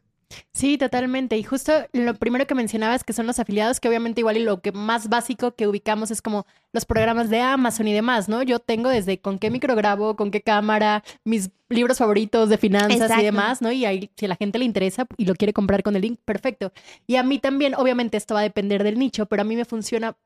Sí, 0.51 0.77
totalmente. 0.77 1.37
Y 1.37 1.43
justo 1.43 1.71
lo 1.93 2.13
primero 2.15 2.45
que 2.47 2.55
mencionabas 2.55 3.03
que 3.03 3.13
son 3.13 3.27
los 3.27 3.39
afiliados, 3.39 3.79
que 3.79 3.87
obviamente 3.87 4.21
igual 4.21 4.37
y 4.37 4.43
lo 4.43 4.61
que 4.61 4.71
más 4.71 5.07
básico 5.07 5.55
que 5.55 5.67
ubicamos 5.67 6.11
es 6.11 6.21
como 6.21 6.45
los 6.73 6.85
programas 6.85 7.29
de 7.29 7.39
Amazon 7.39 7.87
y 7.87 7.93
demás, 7.93 8.27
¿no? 8.27 8.43
Yo 8.43 8.59
tengo 8.59 8.89
desde 8.89 9.19
con 9.19 9.39
qué 9.39 9.49
micro 9.49 9.75
grabo, 9.75 10.15
con 10.15 10.31
qué 10.31 10.41
cámara, 10.41 11.03
mis 11.23 11.49
libros 11.69 11.99
favoritos 11.99 12.49
de 12.49 12.57
finanzas 12.57 13.11
y 13.19 13.23
demás, 13.23 13.61
¿no? 13.61 13.71
Y 13.71 13.85
ahí, 13.85 14.09
si 14.17 14.25
a 14.25 14.29
la 14.29 14.35
gente 14.35 14.59
le 14.59 14.65
interesa 14.65 15.07
y 15.15 15.25
lo 15.25 15.35
quiere 15.35 15.53
comprar 15.53 15.81
con 15.81 15.95
el 15.95 16.01
link, 16.01 16.19
perfecto. 16.25 16.73
Y 17.07 17.15
a 17.15 17.23
mí 17.23 17.39
también, 17.39 17.73
obviamente 17.75 18.17
esto 18.17 18.33
va 18.33 18.41
a 18.41 18.43
depender 18.43 18.83
del 18.83 18.99
nicho, 18.99 19.27
pero 19.27 19.43
a 19.43 19.45
mí 19.45 19.55
me 19.55 19.65
funciona 19.65 20.17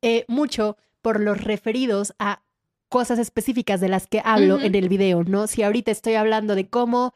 eh, 0.00 0.24
mucho 0.28 0.78
por 1.02 1.20
los 1.20 1.42
referidos 1.42 2.14
a 2.18 2.42
cosas 2.88 3.18
específicas 3.18 3.80
de 3.80 3.88
las 3.88 4.06
que 4.06 4.20
hablo 4.22 4.60
en 4.60 4.74
el 4.74 4.90
video, 4.90 5.24
¿no? 5.24 5.46
Si 5.46 5.62
ahorita 5.62 5.90
estoy 5.90 6.14
hablando 6.14 6.54
de 6.54 6.68
cómo 6.68 7.14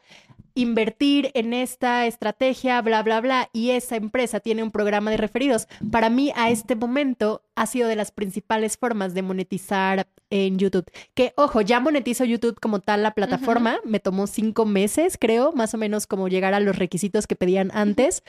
invertir 0.57 1.31
en 1.35 1.53
esta 1.53 2.07
estrategia, 2.07 2.81
bla, 2.81 3.03
bla, 3.03 3.21
bla, 3.21 3.49
y 3.53 3.69
esa 3.71 3.95
empresa 3.95 4.39
tiene 4.39 4.63
un 4.63 4.71
programa 4.71 5.11
de 5.11 5.17
referidos. 5.17 5.67
Para 5.91 6.09
mí, 6.09 6.31
a 6.35 6.49
este 6.49 6.75
momento, 6.75 7.43
ha 7.55 7.67
sido 7.67 7.87
de 7.87 7.95
las 7.95 8.11
principales 8.11 8.77
formas 8.77 9.13
de 9.13 9.21
monetizar 9.21 10.07
en 10.31 10.57
YouTube. 10.57 10.89
Que, 11.13 11.33
ojo, 11.37 11.61
ya 11.61 11.79
monetizo 11.79 12.25
YouTube 12.25 12.59
como 12.59 12.79
tal 12.79 13.03
la 13.03 13.11
plataforma. 13.11 13.77
Me 13.85 13.99
tomó 13.99 14.25
cinco 14.25 14.65
meses, 14.65 15.17
creo, 15.19 15.51
más 15.53 15.75
o 15.75 15.77
menos 15.77 16.07
como 16.07 16.27
llegar 16.27 16.55
a 16.55 16.59
los 16.59 16.77
requisitos 16.77 17.27
que 17.27 17.35
pedían 17.35 17.69
antes. 17.73 18.23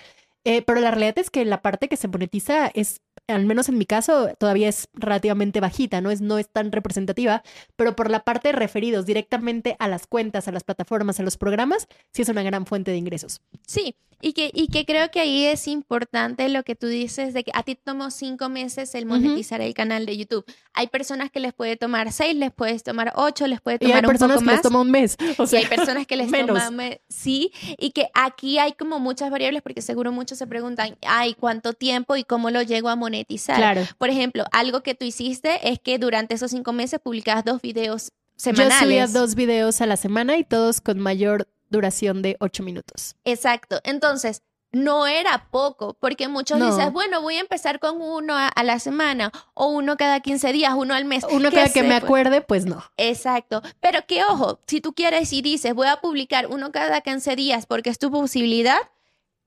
Eh, 0.44 0.62
pero 0.62 0.80
la 0.80 0.90
realidad 0.90 1.18
es 1.18 1.30
que 1.30 1.44
la 1.44 1.62
parte 1.62 1.88
que 1.88 1.96
se 1.96 2.08
monetiza 2.08 2.70
es 2.72 3.00
al 3.28 3.46
menos 3.46 3.68
en 3.68 3.78
mi 3.78 3.86
caso, 3.86 4.30
todavía 4.38 4.68
es 4.68 4.88
relativamente 4.94 5.60
bajita, 5.60 6.00
no 6.00 6.10
es, 6.10 6.20
no 6.20 6.38
es 6.38 6.48
tan 6.48 6.72
representativa, 6.72 7.42
pero 7.76 7.94
por 7.94 8.10
la 8.10 8.24
parte 8.24 8.48
de 8.48 8.52
referidos 8.52 9.06
directamente 9.06 9.76
a 9.78 9.88
las 9.88 10.06
cuentas, 10.06 10.48
a 10.48 10.52
las 10.52 10.64
plataformas, 10.64 11.20
a 11.20 11.22
los 11.22 11.36
programas, 11.36 11.86
sí 12.12 12.22
es 12.22 12.28
una 12.28 12.42
gran 12.42 12.66
fuente 12.66 12.90
de 12.90 12.96
ingresos. 12.96 13.40
Sí, 13.66 13.94
y 14.20 14.32
que, 14.32 14.50
y 14.52 14.66
que 14.66 14.84
creo 14.84 15.10
que 15.12 15.20
ahí 15.20 15.44
es 15.44 15.68
importante 15.68 16.48
lo 16.48 16.64
que 16.64 16.74
tú 16.74 16.88
dices 16.88 17.34
de 17.34 17.44
que 17.44 17.52
a 17.54 17.62
ti 17.62 17.76
tomó 17.76 18.10
cinco 18.10 18.48
meses 18.48 18.94
el 18.96 19.06
monetizar 19.06 19.60
el 19.60 19.74
canal 19.74 20.06
de 20.06 20.16
YouTube. 20.16 20.44
Hay 20.74 20.88
personas 20.88 21.30
que 21.30 21.38
les 21.38 21.52
puede 21.52 21.76
tomar 21.76 22.10
seis, 22.10 22.34
les 22.34 22.52
puedes 22.52 22.82
tomar 22.82 23.12
ocho, 23.14 23.46
les 23.46 23.60
puede 23.60 23.78
tomar 23.78 23.94
y 23.94 23.98
hay 23.98 24.02
personas 24.02 24.40
que 24.40 24.46
les 24.46 24.62
toma 24.62 24.80
un 24.80 24.90
mes. 24.90 25.16
O 25.38 25.46
sea, 25.46 25.60
y 25.60 25.64
hay 25.64 25.68
personas 25.68 26.06
que 26.06 26.16
les 26.16 26.30
toma 26.30 26.68
un 26.68 26.76
mes. 26.76 26.98
Sí, 27.08 27.52
y 27.78 27.92
que 27.92 28.08
aquí 28.12 28.58
hay 28.58 28.72
como 28.72 28.98
muchas 28.98 29.30
variables 29.30 29.62
porque 29.62 29.82
seguro 29.82 30.10
muchos 30.10 30.38
se 30.38 30.48
preguntan, 30.48 30.96
ay, 31.06 31.34
¿cuánto 31.34 31.72
tiempo 31.72 32.16
y 32.16 32.24
cómo 32.24 32.50
lo 32.50 32.62
llego 32.62 32.88
a 32.88 32.96
monetizar? 32.96 33.17
Claro. 33.54 33.82
Por 33.98 34.10
ejemplo, 34.10 34.44
algo 34.52 34.82
que 34.82 34.94
tú 34.94 35.04
hiciste 35.04 35.68
es 35.70 35.78
que 35.78 35.98
durante 35.98 36.34
esos 36.34 36.50
cinco 36.50 36.72
meses 36.72 37.00
publicabas 37.00 37.44
dos 37.44 37.60
videos 37.62 38.12
semanales. 38.36 38.80
Yo 38.80 38.86
subía 38.86 39.06
dos 39.06 39.34
videos 39.34 39.80
a 39.80 39.86
la 39.86 39.96
semana 39.96 40.36
y 40.36 40.44
todos 40.44 40.80
con 40.80 40.98
mayor 40.98 41.48
duración 41.70 42.22
de 42.22 42.36
ocho 42.40 42.62
minutos. 42.62 43.16
Exacto. 43.24 43.80
Entonces, 43.84 44.42
no 44.70 45.06
era 45.06 45.48
poco, 45.50 45.94
porque 45.98 46.28
muchos 46.28 46.60
dicen, 46.60 46.92
bueno, 46.92 47.22
voy 47.22 47.36
a 47.36 47.40
empezar 47.40 47.80
con 47.80 48.02
uno 48.02 48.34
a, 48.36 48.52
la 48.62 48.78
semana 48.78 49.32
o 49.54 49.68
uno 49.68 49.96
cada 49.96 50.20
15 50.20 50.52
días, 50.52 50.74
uno 50.76 50.94
al 50.94 51.06
mes. 51.06 51.24
Uno 51.30 51.50
cada 51.50 51.72
que 51.72 51.82
me 51.82 51.94
acuerde, 51.94 52.42
pues 52.42 52.66
no. 52.66 52.84
Exacto. 52.96 53.62
Pero 53.80 54.00
que 54.06 54.24
ojo, 54.24 54.60
si 54.66 54.80
tú 54.80 54.92
quieres 54.92 55.32
y 55.32 55.40
dices, 55.40 55.72
voy 55.74 55.88
a 55.88 56.00
publicar 56.00 56.48
uno 56.48 56.70
cada 56.70 57.00
15 57.00 57.34
días 57.34 57.66
porque 57.66 57.88
es 57.88 57.98
tu 57.98 58.10
posibilidad, 58.10 58.78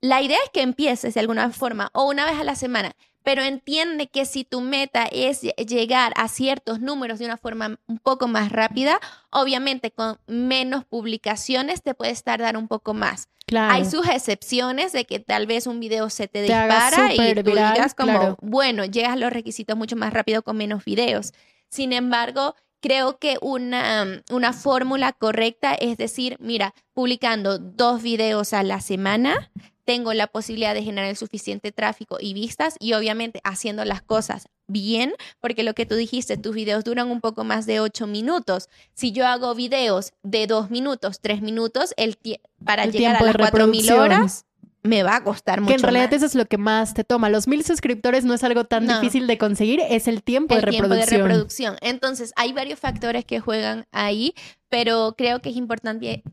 la 0.01 0.21
idea 0.23 0.39
es 0.43 0.49
que 0.49 0.61
empieces 0.61 1.13
de 1.13 1.19
alguna 1.19 1.51
forma 1.51 1.91
o 1.93 2.09
una 2.09 2.25
vez 2.25 2.39
a 2.39 2.43
la 2.43 2.55
semana 2.55 2.95
pero 3.23 3.43
entiende 3.43 4.07
que 4.07 4.25
si 4.25 4.43
tu 4.43 4.61
meta 4.61 5.05
es 5.05 5.41
llegar 5.41 6.13
a 6.15 6.27
ciertos 6.27 6.79
números 6.79 7.19
de 7.19 7.25
una 7.25 7.37
forma 7.37 7.79
un 7.87 7.99
poco 7.99 8.27
más 8.27 8.51
rápida, 8.51 8.99
obviamente 9.29 9.91
con 9.91 10.17
menos 10.27 10.85
publicaciones 10.85 11.83
te 11.83 11.93
puedes 11.93 12.23
tardar 12.23 12.57
un 12.57 12.67
poco 12.67 12.93
más. 12.93 13.29
Hay 13.53 13.85
sus 13.85 14.07
excepciones 14.07 14.93
de 14.93 15.05
que 15.05 15.19
tal 15.19 15.45
vez 15.45 15.67
un 15.67 15.79
video 15.79 16.09
se 16.09 16.27
te, 16.27 16.41
dispara 16.41 17.13
y 17.13 17.35
tú 17.35 17.51
digas 17.51 17.93
como, 17.93 18.37
bueno, 18.41 18.85
llegas 18.85 19.13
a 19.13 19.17
los 19.17 19.31
requisitos 19.31 19.75
mucho 19.75 19.95
más 19.95 20.13
rápido 20.13 20.41
con 20.41 20.57
menos 20.57 20.85
videos. 20.85 21.33
Sin 21.69 21.91
embargo, 21.91 22.55
creo 22.79 23.17
que 23.17 23.37
una, 23.41 24.23
una 24.29 24.53
fórmula 24.53 25.11
correcta 25.13 25.73
es 25.73 25.97
decir, 25.97 26.37
mira, 26.39 26.73
publicando 26.93 27.59
dos 27.59 28.01
videos 28.01 28.53
a 28.53 28.63
la 28.63 28.79
semana, 28.79 29.51
tengo 29.91 30.13
la 30.13 30.27
posibilidad 30.27 30.73
de 30.73 30.83
generar 30.83 31.09
el 31.09 31.17
suficiente 31.17 31.73
tráfico 31.73 32.15
y 32.21 32.33
vistas 32.33 32.77
y 32.79 32.93
obviamente 32.93 33.41
haciendo 33.43 33.83
las 33.83 34.01
cosas 34.01 34.47
bien, 34.65 35.13
porque 35.41 35.63
lo 35.63 35.73
que 35.73 35.85
tú 35.85 35.95
dijiste, 35.95 36.37
tus 36.37 36.55
videos 36.55 36.85
duran 36.85 37.11
un 37.11 37.19
poco 37.19 37.43
más 37.43 37.65
de 37.65 37.81
ocho 37.81 38.07
minutos. 38.07 38.69
Si 38.93 39.11
yo 39.11 39.27
hago 39.27 39.53
videos 39.53 40.13
de 40.23 40.47
dos 40.47 40.69
minutos, 40.69 41.19
tres 41.19 41.41
minutos, 41.41 41.93
el 41.97 42.17
para 42.63 42.85
llegar 42.85 43.17
a 43.17 43.21
las 43.21 43.35
cuatro 43.35 43.67
mil 43.67 43.91
horas 43.91 44.45
me 44.81 45.03
va 45.03 45.17
a 45.17 45.23
costar 45.25 45.59
mucho. 45.59 45.71
Que 45.71 45.75
en 45.75 45.83
realidad 45.83 46.13
eso 46.13 46.25
es 46.25 46.35
lo 46.35 46.45
que 46.45 46.57
más 46.57 46.93
te 46.93 47.03
toma. 47.03 47.29
Los 47.29 47.49
mil 47.49 47.65
suscriptores 47.65 48.23
no 48.23 48.33
es 48.33 48.45
algo 48.45 48.63
tan 48.63 48.87
difícil 48.87 49.27
de 49.27 49.37
conseguir, 49.37 49.81
es 49.89 50.07
el 50.07 50.23
tiempo 50.23 50.55
de 50.55 50.61
reproducción. 50.61 51.07
Tiempo 51.07 51.11
de 51.11 51.17
reproducción. 51.17 51.75
Entonces, 51.81 52.31
hay 52.37 52.53
varios 52.53 52.79
factores 52.79 53.25
que 53.25 53.41
juegan 53.41 53.87
ahí, 53.91 54.35
pero 54.69 55.15
creo 55.17 55.41
que 55.41 55.49
es 55.49 55.57
importante 55.57 56.23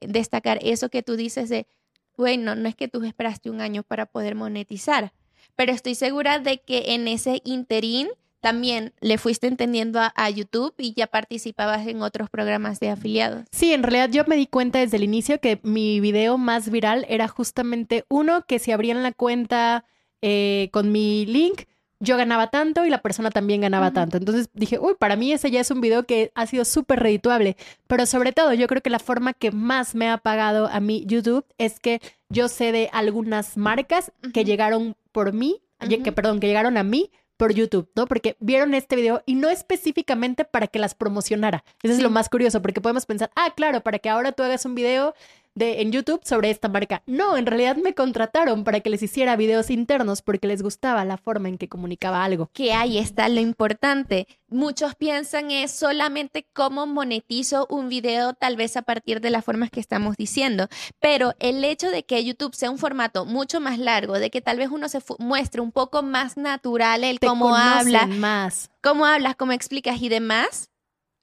destacar 0.00 0.58
eso 0.62 0.88
que 0.88 1.04
tú 1.04 1.14
dices 1.14 1.48
de 1.48 1.68
bueno, 2.16 2.54
no 2.54 2.68
es 2.68 2.74
que 2.74 2.88
tú 2.88 3.02
esperaste 3.04 3.50
un 3.50 3.60
año 3.60 3.82
para 3.82 4.06
poder 4.06 4.34
monetizar, 4.34 5.12
pero 5.56 5.72
estoy 5.72 5.94
segura 5.94 6.38
de 6.38 6.58
que 6.60 6.94
en 6.94 7.08
ese 7.08 7.40
interín 7.44 8.08
también 8.44 8.92
le 9.00 9.16
fuiste 9.16 9.46
entendiendo 9.46 10.00
a, 10.00 10.28
YouTube 10.28 10.74
y 10.76 10.92
ya 10.92 11.06
participabas 11.06 11.86
en 11.86 12.02
otros 12.02 12.28
programas 12.28 12.78
de 12.78 12.90
afiliados. 12.90 13.46
Sí, 13.50 13.72
en 13.72 13.82
realidad 13.82 14.10
yo 14.10 14.24
me 14.26 14.36
di 14.36 14.46
cuenta 14.46 14.80
desde 14.80 14.98
el 14.98 15.02
inicio 15.02 15.40
que 15.40 15.60
mi 15.62 15.98
video 15.98 16.36
más 16.36 16.68
viral 16.68 17.06
era 17.08 17.26
justamente 17.26 18.04
uno 18.10 18.44
que 18.46 18.58
si 18.58 18.70
abrían 18.70 19.02
la 19.02 19.12
cuenta 19.12 19.86
eh, 20.20 20.68
con 20.72 20.92
mi 20.92 21.24
link, 21.24 21.62
yo 22.04 22.16
ganaba 22.16 22.48
tanto 22.48 22.84
y 22.84 22.90
la 22.90 23.02
persona 23.02 23.30
también 23.30 23.62
ganaba 23.62 23.92
tanto. 23.92 24.16
Entonces 24.16 24.48
dije, 24.52 24.78
uy, 24.78 24.94
para 24.98 25.16
mí 25.16 25.32
ese 25.32 25.50
ya 25.50 25.60
es 25.60 25.70
un 25.70 25.80
video 25.80 26.04
que 26.04 26.30
ha 26.34 26.46
sido 26.46 26.64
súper 26.64 27.00
redituable. 27.00 27.56
Pero 27.86 28.06
sobre 28.06 28.32
todo, 28.32 28.52
yo 28.54 28.66
creo 28.66 28.82
que 28.82 28.90
la 28.90 28.98
forma 28.98 29.32
que 29.32 29.50
más 29.50 29.94
me 29.94 30.08
ha 30.08 30.18
pagado 30.18 30.68
a 30.68 30.80
mí 30.80 31.04
YouTube 31.06 31.44
es 31.58 31.80
que 31.80 32.00
yo 32.28 32.48
sé 32.48 32.72
de 32.72 32.90
algunas 32.92 33.56
marcas 33.56 34.12
que 34.32 34.44
llegaron 34.44 34.96
por 35.12 35.32
mí, 35.32 35.62
que 35.80 36.12
perdón, 36.12 36.40
que 36.40 36.46
llegaron 36.46 36.76
a 36.76 36.82
mí 36.82 37.10
por 37.36 37.52
YouTube, 37.52 37.90
¿no? 37.96 38.06
Porque 38.06 38.36
vieron 38.40 38.74
este 38.74 38.96
video 38.96 39.22
y 39.26 39.34
no 39.34 39.50
específicamente 39.50 40.44
para 40.44 40.66
que 40.66 40.78
las 40.78 40.94
promocionara. 40.94 41.64
Eso 41.82 41.94
es 41.94 42.02
lo 42.02 42.10
más 42.10 42.28
curioso, 42.28 42.62
porque 42.62 42.80
podemos 42.80 43.06
pensar, 43.06 43.30
ah, 43.34 43.52
claro, 43.56 43.80
para 43.80 43.98
que 43.98 44.08
ahora 44.08 44.32
tú 44.32 44.42
hagas 44.42 44.64
un 44.64 44.74
video 44.74 45.14
de, 45.54 45.82
en 45.82 45.92
YouTube 45.92 46.20
sobre 46.24 46.50
esta 46.50 46.68
marca. 46.68 47.02
No, 47.06 47.36
en 47.36 47.46
realidad 47.46 47.76
me 47.76 47.94
contrataron 47.94 48.64
para 48.64 48.80
que 48.80 48.90
les 48.90 49.02
hiciera 49.02 49.36
videos 49.36 49.70
internos 49.70 50.22
porque 50.22 50.46
les 50.46 50.62
gustaba 50.62 51.04
la 51.04 51.16
forma 51.16 51.48
en 51.48 51.58
que 51.58 51.68
comunicaba 51.68 52.24
algo. 52.24 52.50
Que 52.52 52.72
ahí 52.72 52.98
está 52.98 53.28
lo 53.28 53.40
importante. 53.40 54.26
Muchos 54.48 54.94
piensan 54.94 55.50
es 55.50 55.72
solamente 55.72 56.46
cómo 56.52 56.86
monetizo 56.86 57.66
un 57.70 57.88
video, 57.88 58.34
tal 58.34 58.56
vez 58.56 58.76
a 58.76 58.82
partir 58.82 59.20
de 59.20 59.30
las 59.30 59.44
formas 59.44 59.70
que 59.70 59.80
estamos 59.80 60.16
diciendo. 60.16 60.68
Pero 61.00 61.34
el 61.38 61.64
hecho 61.64 61.90
de 61.90 62.04
que 62.04 62.24
YouTube 62.24 62.54
sea 62.54 62.70
un 62.70 62.78
formato 62.78 63.24
mucho 63.24 63.60
más 63.60 63.78
largo, 63.78 64.18
de 64.18 64.30
que 64.30 64.40
tal 64.40 64.58
vez 64.58 64.70
uno 64.70 64.88
se 64.88 65.00
muestre 65.18 65.60
un 65.60 65.72
poco 65.72 66.02
más 66.02 66.36
natural 66.36 67.04
el 67.04 67.18
cómo 67.20 67.54
habla, 67.54 68.06
más. 68.06 68.70
cómo 68.82 69.06
hablas, 69.06 69.36
cómo 69.36 69.52
explicas 69.52 70.00
y 70.02 70.08
demás, 70.08 70.70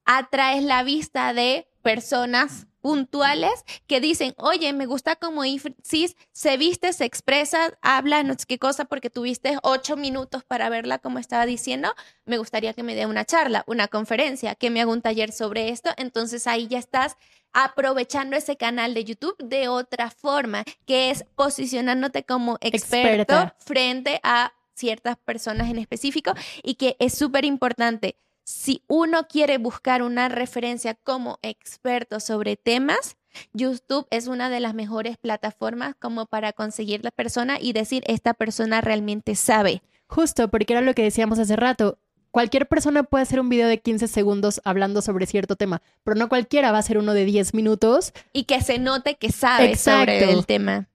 atraes 0.05 0.63
la 0.63 0.84
vista 0.84 1.34
de 1.34 1.67
personas 1.82 2.67
puntuales 2.82 3.63
que 3.88 4.01
dicen, 4.01 4.34
oye, 4.38 4.73
me 4.73 4.86
gusta 4.86 5.15
como 5.15 5.45
Isis 5.45 6.15
se 6.32 6.57
viste, 6.57 6.91
se 6.93 7.05
expresa, 7.05 7.77
habla, 7.82 8.23
no 8.23 8.34
sé 8.34 8.45
qué 8.47 8.59
cosa, 8.59 8.86
porque 8.86 9.09
tuviste 9.09 9.57
ocho 9.63 9.95
minutos 9.95 10.43
para 10.43 10.69
verla 10.69 10.99
como 10.99 11.19
estaba 11.19 11.45
diciendo, 11.45 11.93
me 12.25 12.38
gustaría 12.38 12.73
que 12.73 12.84
me 12.84 12.95
dé 12.95 13.05
una 13.05 13.25
charla, 13.25 13.63
una 13.67 13.88
conferencia, 13.88 14.55
que 14.55 14.69
me 14.69 14.82
haga 14.82 14.91
un 14.91 15.01
taller 15.01 15.32
sobre 15.32 15.69
esto. 15.69 15.91
Entonces 15.97 16.47
ahí 16.47 16.67
ya 16.67 16.79
estás 16.79 17.17
aprovechando 17.53 18.36
ese 18.36 18.57
canal 18.57 18.93
de 18.93 19.03
YouTube 19.03 19.38
de 19.38 19.67
otra 19.67 20.09
forma, 20.09 20.63
que 20.86 21.11
es 21.11 21.25
posicionándote 21.36 22.23
como 22.23 22.57
experto 22.61 23.53
frente 23.57 24.19
a 24.23 24.53
ciertas 24.73 25.17
personas 25.17 25.69
en 25.69 25.77
específico 25.77 26.34
y 26.63 26.75
que 26.75 26.95
es 26.99 27.13
súper 27.13 27.45
importante 27.45 28.15
si 28.51 28.83
uno 28.87 29.27
quiere 29.29 29.57
buscar 29.57 30.03
una 30.03 30.27
referencia 30.27 30.93
como 30.93 31.39
experto 31.41 32.19
sobre 32.19 32.57
temas, 32.57 33.15
YouTube 33.53 34.05
es 34.11 34.27
una 34.27 34.49
de 34.49 34.59
las 34.59 34.73
mejores 34.73 35.17
plataformas 35.17 35.95
como 35.97 36.25
para 36.25 36.51
conseguir 36.51 37.01
la 37.01 37.11
persona 37.11 37.57
y 37.61 37.71
decir, 37.71 38.03
esta 38.07 38.33
persona 38.33 38.81
realmente 38.81 39.35
sabe. 39.35 39.81
Justo, 40.07 40.49
porque 40.49 40.73
era 40.73 40.81
lo 40.81 40.93
que 40.93 41.03
decíamos 41.03 41.39
hace 41.39 41.55
rato. 41.55 41.97
Cualquier 42.29 42.67
persona 42.67 43.03
puede 43.03 43.23
hacer 43.23 43.39
un 43.39 43.47
video 43.47 43.69
de 43.69 43.79
15 43.79 44.09
segundos 44.09 44.59
hablando 44.65 45.01
sobre 45.01 45.27
cierto 45.27 45.55
tema, 45.55 45.81
pero 46.03 46.15
no 46.15 46.27
cualquiera 46.27 46.71
va 46.71 46.77
a 46.77 46.81
hacer 46.81 46.97
uno 46.97 47.13
de 47.13 47.23
10 47.23 47.53
minutos. 47.53 48.11
Y 48.33 48.43
que 48.43 48.61
se 48.61 48.79
note 48.79 49.15
que 49.15 49.31
sabe 49.31 49.77
sobre 49.77 50.29
el 50.29 50.45
tema. 50.45 50.89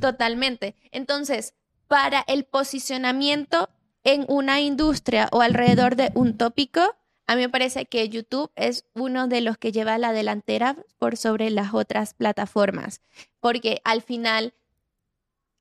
Totalmente. 0.00 0.76
Entonces, 0.92 1.52
para 1.88 2.24
el 2.26 2.44
posicionamiento 2.44 3.68
en 4.02 4.24
una 4.28 4.60
industria 4.60 5.28
o 5.30 5.42
alrededor 5.42 5.94
de 5.96 6.10
un 6.14 6.38
tópico, 6.38 6.96
a 7.32 7.36
mí 7.36 7.42
me 7.42 7.48
parece 7.48 7.86
que 7.86 8.08
YouTube 8.10 8.50
es 8.56 8.84
uno 8.94 9.26
de 9.26 9.40
los 9.40 9.56
que 9.56 9.72
lleva 9.72 9.96
la 9.96 10.12
delantera 10.12 10.76
por 10.98 11.16
sobre 11.16 11.50
las 11.50 11.72
otras 11.72 12.12
plataformas, 12.12 13.00
porque 13.40 13.80
al 13.84 14.02
final 14.02 14.52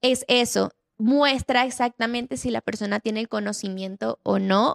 es 0.02 0.26
eso, 0.28 0.74
muestra 0.98 1.66
exactamente 1.66 2.36
si 2.36 2.52
la 2.52 2.60
persona 2.60 3.00
tiene 3.00 3.22
el 3.22 3.30
conocimiento 3.30 4.20
o 4.24 4.38
no, 4.38 4.74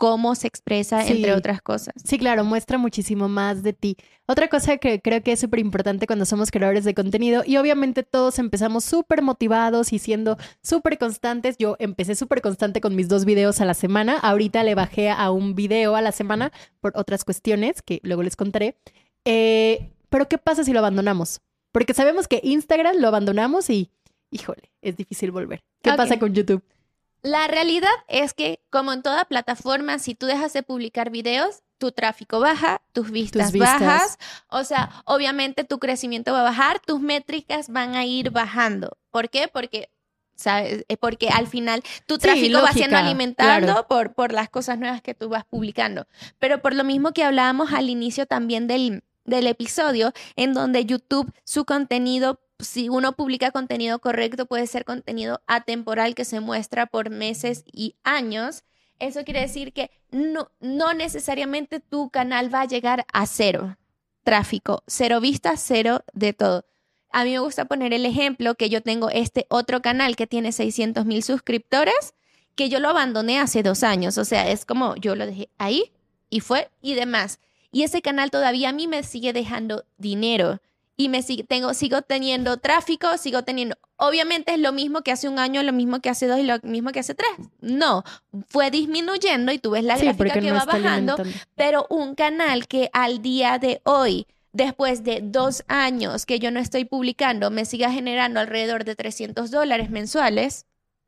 cómo 0.00 0.34
se 0.34 0.48
expresa, 0.48 1.06
entre 1.06 1.34
otras 1.34 1.60
cosas. 1.60 1.94
Sí, 2.02 2.18
claro, 2.18 2.42
muestra 2.42 2.78
muchísimo 2.78 3.28
más 3.28 3.62
de 3.62 3.74
ti. 3.74 3.96
Otra 4.26 4.48
cosa 4.48 4.78
que 4.78 5.02
creo 5.02 5.22
que 5.22 5.32
es 5.32 5.40
súper 5.40 5.60
importante 5.60 6.06
cuando 6.06 6.24
somos 6.24 6.50
creadores 6.50 6.84
de 6.84 6.94
contenido, 6.94 7.42
y 7.46 7.58
obviamente 7.58 8.02
todos 8.02 8.38
empezamos 8.38 8.82
súper 8.84 9.20
motivados 9.20 9.92
y 9.92 9.98
siendo 9.98 10.38
súper 10.62 10.96
constantes. 10.96 11.56
Yo 11.58 11.76
empecé 11.78 12.14
súper 12.14 12.40
constante 12.40 12.80
con 12.80 12.96
mis 12.96 13.08
dos 13.08 13.26
videos 13.26 13.60
a 13.60 13.66
la 13.66 13.74
semana. 13.74 14.18
Ahorita 14.18 14.64
le 14.64 14.74
bajé 14.74 15.10
a 15.10 15.30
un 15.30 15.54
video 15.54 15.94
a 15.96 16.00
la 16.00 16.12
semana 16.12 16.50
por 16.80 16.92
otras 16.96 17.24
cuestiones 17.24 17.82
que 17.82 18.00
luego 18.02 18.22
les 18.22 18.36
contaré. 18.36 18.78
Eh, 19.26 19.92
pero 20.08 20.28
¿qué 20.28 20.38
pasa 20.38 20.64
si 20.64 20.72
lo 20.72 20.78
abandonamos? 20.78 21.42
Porque 21.72 21.92
sabemos 21.92 22.26
que 22.26 22.40
Instagram 22.42 22.96
lo 22.96 23.08
abandonamos 23.08 23.68
y, 23.68 23.90
híjole, 24.30 24.72
es 24.80 24.96
difícil 24.96 25.30
volver. 25.30 25.62
¿Qué 25.82 25.92
pasa 25.92 26.18
con 26.18 26.32
YouTube? 26.32 26.62
La 27.22 27.48
realidad 27.48 27.90
es 28.08 28.34
que, 28.34 28.60
como 28.70 28.92
en 28.92 29.02
toda 29.02 29.24
plataforma, 29.24 29.98
si 29.98 30.14
tú 30.14 30.26
dejas 30.26 30.52
de 30.52 30.62
publicar 30.62 31.10
videos, 31.10 31.62
tu 31.78 31.92
tráfico 31.92 32.40
baja, 32.40 32.82
tus 32.92 33.10
vistas, 33.10 33.52
bajas, 33.56 34.18
o 34.48 34.64
sea, 34.64 35.02
obviamente 35.06 35.64
tu 35.64 35.78
crecimiento 35.78 36.32
va 36.32 36.40
a 36.40 36.44
bajar, 36.44 36.80
tus 36.80 37.00
métricas 37.00 37.68
van 37.68 37.94
a 37.94 38.04
ir 38.04 38.30
bajando. 38.30 38.98
¿Por 39.10 39.30
qué? 39.30 39.48
Porque 39.48 39.90
¿sabes? 40.40 40.84
Porque 41.00 41.28
al 41.28 41.46
final 41.46 41.82
tu 42.06 42.18
tráfico 42.18 42.62
va 42.62 42.72
siendo 42.72 42.96
alimentado 42.96 43.86
por, 43.86 44.14
por 44.14 44.32
las 44.32 44.48
cosas 44.48 44.78
nuevas 44.78 45.02
que 45.02 45.14
tú 45.14 45.28
vas 45.28 45.44
publicando. 45.44 46.06
Pero 46.38 46.62
por 46.62 46.74
lo 46.74 46.84
mismo 46.84 47.12
que 47.12 47.24
hablábamos 47.24 47.72
al 47.72 47.90
inicio 47.90 48.26
también 48.26 48.66
del, 48.66 49.02
del 49.24 49.46
episodio, 49.46 50.12
en 50.36 50.54
donde 50.54 50.86
YouTube, 50.86 51.32
su 51.44 51.64
contenido 51.64 52.40
si 52.60 52.88
uno 52.88 53.12
publica 53.12 53.50
contenido 53.50 53.98
correcto, 53.98 54.46
puede 54.46 54.66
ser 54.66 54.84
contenido 54.84 55.42
atemporal 55.46 56.14
que 56.14 56.24
se 56.24 56.40
muestra 56.40 56.86
por 56.86 57.10
meses 57.10 57.64
y 57.66 57.96
años. 58.04 58.64
Eso 58.98 59.24
quiere 59.24 59.40
decir 59.40 59.72
que 59.72 59.90
no, 60.10 60.50
no 60.60 60.94
necesariamente 60.94 61.80
tu 61.80 62.10
canal 62.10 62.52
va 62.52 62.62
a 62.62 62.66
llegar 62.66 63.06
a 63.12 63.26
cero 63.26 63.76
tráfico, 64.22 64.82
cero 64.86 65.20
vistas, 65.20 65.62
cero 65.64 66.04
de 66.12 66.32
todo. 66.32 66.64
A 67.10 67.24
mí 67.24 67.32
me 67.32 67.40
gusta 67.40 67.64
poner 67.64 67.92
el 67.92 68.06
ejemplo 68.06 68.54
que 68.54 68.68
yo 68.68 68.82
tengo 68.82 69.10
este 69.10 69.46
otro 69.48 69.82
canal 69.82 70.14
que 70.16 70.26
tiene 70.26 70.52
600 70.52 71.04
mil 71.06 71.22
suscriptores, 71.22 72.14
que 72.54 72.68
yo 72.68 72.78
lo 72.78 72.88
abandoné 72.88 73.40
hace 73.40 73.62
dos 73.62 73.82
años. 73.82 74.18
O 74.18 74.24
sea, 74.24 74.48
es 74.50 74.64
como 74.64 74.94
yo 74.96 75.16
lo 75.16 75.26
dejé 75.26 75.48
ahí 75.58 75.92
y 76.28 76.40
fue 76.40 76.70
y 76.80 76.94
demás. 76.94 77.40
Y 77.72 77.82
ese 77.82 78.02
canal 78.02 78.30
todavía 78.30 78.68
a 78.68 78.72
mí 78.72 78.86
me 78.86 79.02
sigue 79.02 79.32
dejando 79.32 79.84
dinero 79.96 80.60
y 81.00 81.08
me 81.08 81.22
sigo, 81.22 81.44
tengo, 81.44 81.72
sigo 81.72 82.02
teniendo 82.02 82.58
tráfico, 82.58 83.16
sigo 83.16 83.42
teniendo, 83.42 83.74
obviamente 83.96 84.52
es 84.52 84.60
lo 84.60 84.70
mismo 84.70 85.00
que 85.00 85.12
hace 85.12 85.30
un 85.30 85.38
año, 85.38 85.62
lo 85.62 85.72
mismo 85.72 86.00
que 86.00 86.10
hace 86.10 86.26
dos 86.26 86.38
y 86.38 86.42
lo 86.42 86.58
mismo 86.62 86.92
que 86.92 87.00
hace 87.00 87.14
tres. 87.14 87.30
No, 87.62 88.04
fue 88.48 88.70
disminuyendo 88.70 89.50
y 89.50 89.58
tú 89.58 89.70
ves 89.70 89.82
la 89.82 89.96
gráfica 89.96 90.38
que 90.38 90.52
va 90.52 90.66
bajando, 90.66 91.16
pero 91.56 91.86
un 91.88 92.14
canal 92.14 92.68
que 92.68 92.90
al 92.92 93.22
día 93.22 93.58
de 93.58 93.80
hoy, 93.84 94.26
después 94.52 95.02
de 95.02 95.20
dos 95.22 95.64
años 95.68 96.26
que 96.26 96.38
yo 96.38 96.50
no 96.50 96.60
estoy 96.60 96.84
publicando, 96.84 97.50
me 97.50 97.64
siga 97.64 97.90
generando 97.90 98.38
alrededor 98.38 98.84
de 98.84 98.94
300 98.94 99.50
dólares 99.50 99.88
mensuales, 99.88 100.66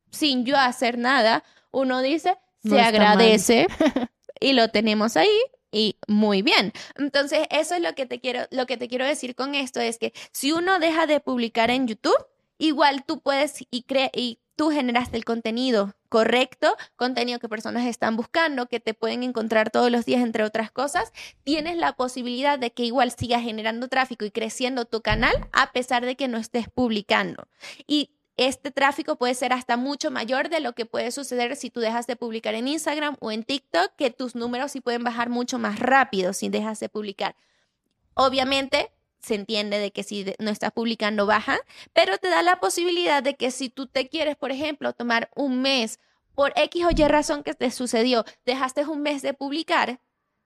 sin 0.09 0.43
yo 0.43 0.57
hacer 0.57 0.97
nada, 0.97 1.43
uno 1.69 2.01
dice, 2.01 2.39
se 2.67 2.81
agradece 2.81 3.67
y 4.39 4.53
lo 4.53 4.69
tenemos 4.69 5.17
ahí 5.17 5.39
y 5.73 5.97
muy 6.07 6.41
bien. 6.41 6.71
Entonces, 6.95 7.47
eso 7.49 7.75
es 7.75 7.81
lo 7.81 7.93
que 7.95 8.05
te 8.05 8.21
quiero, 8.21 8.41
lo 8.51 8.65
que 8.65 8.77
te 8.77 8.87
quiero 8.87 9.05
decir 9.05 9.35
con 9.35 9.55
esto 9.55 9.81
es 9.81 9.97
que 9.97 10.13
si 10.31 10.53
uno 10.53 10.79
deja 10.79 11.07
de 11.07 11.19
publicar 11.19 11.71
en 11.71 11.87
YouTube, 11.87 12.27
igual 12.57 13.03
tú 13.05 13.19
puedes 13.19 13.65
y 13.71 13.83
cre 13.83 14.11
y 14.13 14.39
tú 14.55 14.69
generaste 14.69 15.17
el 15.17 15.25
contenido 15.25 15.95
correcto, 16.09 16.75
contenido 16.95 17.39
que 17.39 17.49
personas 17.49 17.87
están 17.87 18.15
buscando, 18.15 18.67
que 18.67 18.79
te 18.79 18.93
pueden 18.93 19.23
encontrar 19.23 19.71
todos 19.71 19.91
los 19.91 20.05
días, 20.05 20.21
entre 20.21 20.43
otras 20.43 20.71
cosas, 20.71 21.11
tienes 21.43 21.75
la 21.75 21.93
posibilidad 21.93 22.59
de 22.59 22.71
que 22.71 22.83
igual 22.83 23.11
sigas 23.11 23.41
generando 23.41 23.87
tráfico 23.87 24.23
y 24.23 24.31
creciendo 24.31 24.85
tu 24.85 25.01
canal 25.01 25.33
a 25.51 25.71
pesar 25.71 26.05
de 26.05 26.15
que 26.15 26.27
no 26.27 26.37
estés 26.37 26.69
publicando. 26.69 27.47
Y 27.87 28.11
este 28.37 28.71
tráfico 28.71 29.15
puede 29.15 29.35
ser 29.35 29.53
hasta 29.53 29.77
mucho 29.77 30.09
mayor 30.09 30.49
de 30.49 30.59
lo 30.59 30.73
que 30.73 30.85
puede 30.85 31.11
suceder 31.11 31.55
si 31.55 31.69
tú 31.69 31.79
dejas 31.79 32.07
de 32.07 32.15
publicar 32.15 32.55
en 32.55 32.67
Instagram 32.67 33.15
o 33.19 33.31
en 33.31 33.43
TikTok, 33.43 33.95
que 33.95 34.09
tus 34.09 34.35
números 34.35 34.71
sí 34.71 34.81
pueden 34.81 35.03
bajar 35.03 35.29
mucho 35.29 35.59
más 35.59 35.79
rápido 35.79 36.33
si 36.33 36.49
dejas 36.49 36.79
de 36.79 36.89
publicar. 36.89 37.35
Obviamente, 38.15 38.91
se 39.19 39.35
entiende 39.35 39.79
de 39.79 39.91
que 39.91 40.03
si 40.03 40.25
no 40.39 40.51
estás 40.51 40.71
publicando 40.71 41.25
baja, 41.25 41.59
pero 41.93 42.17
te 42.17 42.27
da 42.27 42.41
la 42.41 42.59
posibilidad 42.59 43.23
de 43.23 43.35
que 43.35 43.51
si 43.51 43.69
tú 43.69 43.87
te 43.87 44.09
quieres, 44.09 44.35
por 44.35 44.51
ejemplo, 44.51 44.93
tomar 44.93 45.29
un 45.35 45.61
mes 45.61 45.99
por 46.35 46.51
X 46.55 46.85
o 46.85 46.89
Y 46.91 47.07
razón 47.07 47.43
que 47.43 47.53
te 47.53 47.71
sucedió, 47.71 48.25
dejaste 48.45 48.85
un 48.85 49.01
mes 49.01 49.21
de 49.21 49.33
publicar, 49.33 49.99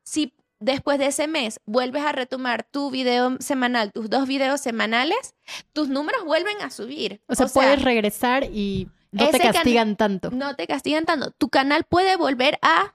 si 0.04 0.34
después 0.60 1.00
de 1.00 1.08
ese 1.08 1.28
mes 1.28 1.60
vuelves 1.66 2.04
a 2.04 2.12
retomar 2.12 2.64
tu 2.64 2.90
video 2.92 3.38
semanal, 3.40 3.92
tus 3.92 4.10
dos 4.10 4.28
videos 4.28 4.62
semanales, 4.62 5.36
tus 5.74 5.90
números 5.90 6.24
vuelven 6.26 6.62
a 6.62 6.70
subir. 6.70 7.22
O 7.28 7.36
sea, 7.36 7.48
puedes 7.48 7.82
regresar 7.82 8.44
y 8.44 8.90
no 9.12 9.30
te 9.30 9.40
castigan 9.40 9.96
tanto. 9.96 10.32
No 10.32 10.56
te 10.56 10.68
castigan 10.68 11.06
tanto. 11.06 11.32
Tu 11.32 11.50
canal 11.50 11.84
puede 11.84 12.16
volver 12.18 12.60
a 12.62 12.94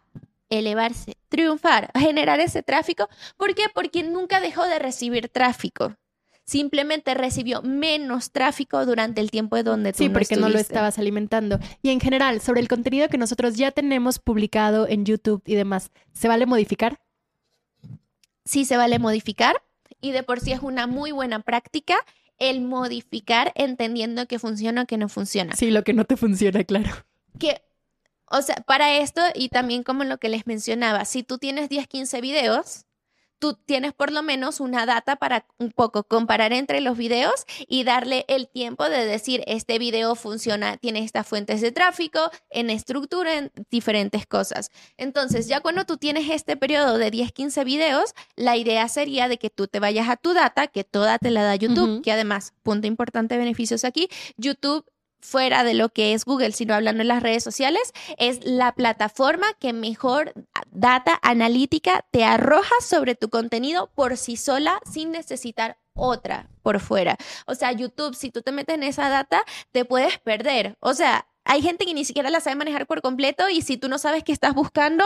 elevarse, 0.50 1.16
triunfar, 1.28 1.90
generar 1.98 2.40
ese 2.40 2.62
tráfico. 2.62 3.08
¿Por 3.36 3.54
qué? 3.54 3.64
Porque 3.74 4.02
nunca 4.02 4.40
dejó 4.40 4.66
de 4.66 4.78
recibir 4.78 5.28
tráfico. 5.28 5.96
Simplemente 6.44 7.14
recibió 7.14 7.62
menos 7.62 8.32
tráfico 8.32 8.84
durante 8.84 9.20
el 9.20 9.30
tiempo 9.30 9.56
de 9.56 9.62
donde 9.62 9.92
tú 9.92 9.98
Sí, 9.98 10.08
porque 10.08 10.36
no 10.36 10.48
lo 10.48 10.58
estabas 10.58 10.98
alimentando. 10.98 11.58
Y 11.82 11.90
en 11.90 12.00
general, 12.00 12.40
sobre 12.40 12.60
el 12.60 12.68
contenido 12.68 13.08
que 13.08 13.16
nosotros 13.16 13.54
ya 13.54 13.70
tenemos 13.70 14.18
publicado 14.18 14.88
en 14.88 15.06
YouTube 15.06 15.42
y 15.46 15.54
demás, 15.54 15.90
¿se 16.12 16.28
vale 16.28 16.44
modificar? 16.44 17.00
Sí 18.44 18.64
se 18.64 18.76
vale 18.76 18.98
modificar 18.98 19.62
y 20.00 20.12
de 20.12 20.22
por 20.22 20.40
sí 20.40 20.52
es 20.52 20.60
una 20.60 20.86
muy 20.86 21.12
buena 21.12 21.40
práctica 21.40 21.96
el 22.38 22.60
modificar 22.60 23.52
entendiendo 23.54 24.26
que 24.26 24.38
funciona 24.38 24.82
o 24.82 24.86
que 24.86 24.96
no 24.96 25.08
funciona. 25.08 25.54
Sí, 25.54 25.70
lo 25.70 25.84
que 25.84 25.92
no 25.92 26.04
te 26.04 26.16
funciona, 26.16 26.64
claro. 26.64 26.90
Que 27.38 27.62
O 28.30 28.42
sea, 28.42 28.56
para 28.66 28.96
esto 28.96 29.20
y 29.34 29.48
también 29.48 29.82
como 29.82 30.04
lo 30.04 30.18
que 30.18 30.28
les 30.28 30.46
mencionaba, 30.46 31.04
si 31.04 31.22
tú 31.22 31.38
tienes 31.38 31.68
10, 31.68 31.86
15 31.86 32.20
videos, 32.20 32.86
tú 33.42 33.54
tienes 33.54 33.92
por 33.92 34.12
lo 34.12 34.22
menos 34.22 34.60
una 34.60 34.86
data 34.86 35.16
para 35.16 35.44
un 35.58 35.72
poco 35.72 36.04
comparar 36.04 36.52
entre 36.52 36.80
los 36.80 36.96
videos 36.96 37.44
y 37.66 37.82
darle 37.82 38.24
el 38.28 38.48
tiempo 38.48 38.88
de 38.88 39.04
decir, 39.04 39.42
este 39.48 39.80
video 39.80 40.14
funciona, 40.14 40.76
tiene 40.76 41.02
estas 41.02 41.26
fuentes 41.26 41.60
de 41.60 41.72
tráfico, 41.72 42.30
en 42.50 42.70
estructura, 42.70 43.36
en 43.36 43.50
diferentes 43.68 44.28
cosas. 44.28 44.70
Entonces, 44.96 45.48
ya 45.48 45.58
cuando 45.58 45.84
tú 45.84 45.96
tienes 45.96 46.30
este 46.30 46.56
periodo 46.56 46.98
de 46.98 47.10
10, 47.10 47.32
15 47.32 47.64
videos, 47.64 48.14
la 48.36 48.56
idea 48.56 48.86
sería 48.86 49.26
de 49.26 49.38
que 49.38 49.50
tú 49.50 49.66
te 49.66 49.80
vayas 49.80 50.08
a 50.08 50.16
tu 50.16 50.34
data, 50.34 50.68
que 50.68 50.84
toda 50.84 51.18
te 51.18 51.32
la 51.32 51.42
da 51.42 51.56
YouTube, 51.56 52.00
que 52.00 52.12
además, 52.12 52.52
punto 52.62 52.86
importante, 52.86 53.36
beneficios 53.36 53.84
aquí, 53.84 54.08
YouTube 54.36 54.84
fuera 55.22 55.64
de 55.64 55.74
lo 55.74 55.88
que 55.88 56.12
es 56.12 56.24
Google, 56.24 56.52
sino 56.52 56.74
hablando 56.74 57.00
en 57.02 57.08
las 57.08 57.22
redes 57.22 57.44
sociales, 57.44 57.92
es 58.18 58.44
la 58.44 58.72
plataforma 58.72 59.46
que 59.54 59.72
mejor 59.72 60.34
data 60.70 61.18
analítica 61.22 62.04
te 62.10 62.24
arroja 62.24 62.74
sobre 62.80 63.14
tu 63.14 63.30
contenido 63.30 63.90
por 63.94 64.16
sí 64.16 64.36
sola 64.36 64.80
sin 64.90 65.12
necesitar 65.12 65.78
otra 65.94 66.50
por 66.62 66.80
fuera. 66.80 67.16
O 67.46 67.54
sea, 67.54 67.72
YouTube, 67.72 68.14
si 68.14 68.30
tú 68.30 68.42
te 68.42 68.52
metes 68.52 68.74
en 68.74 68.82
esa 68.82 69.08
data, 69.08 69.44
te 69.70 69.84
puedes 69.84 70.18
perder. 70.18 70.76
O 70.80 70.92
sea, 70.92 71.26
hay 71.44 71.62
gente 71.62 71.86
que 71.86 71.94
ni 71.94 72.04
siquiera 72.04 72.30
la 72.30 72.40
sabe 72.40 72.56
manejar 72.56 72.86
por 72.86 73.00
completo 73.00 73.48
y 73.48 73.62
si 73.62 73.76
tú 73.76 73.88
no 73.88 73.98
sabes 73.98 74.24
qué 74.24 74.32
estás 74.32 74.54
buscando, 74.54 75.04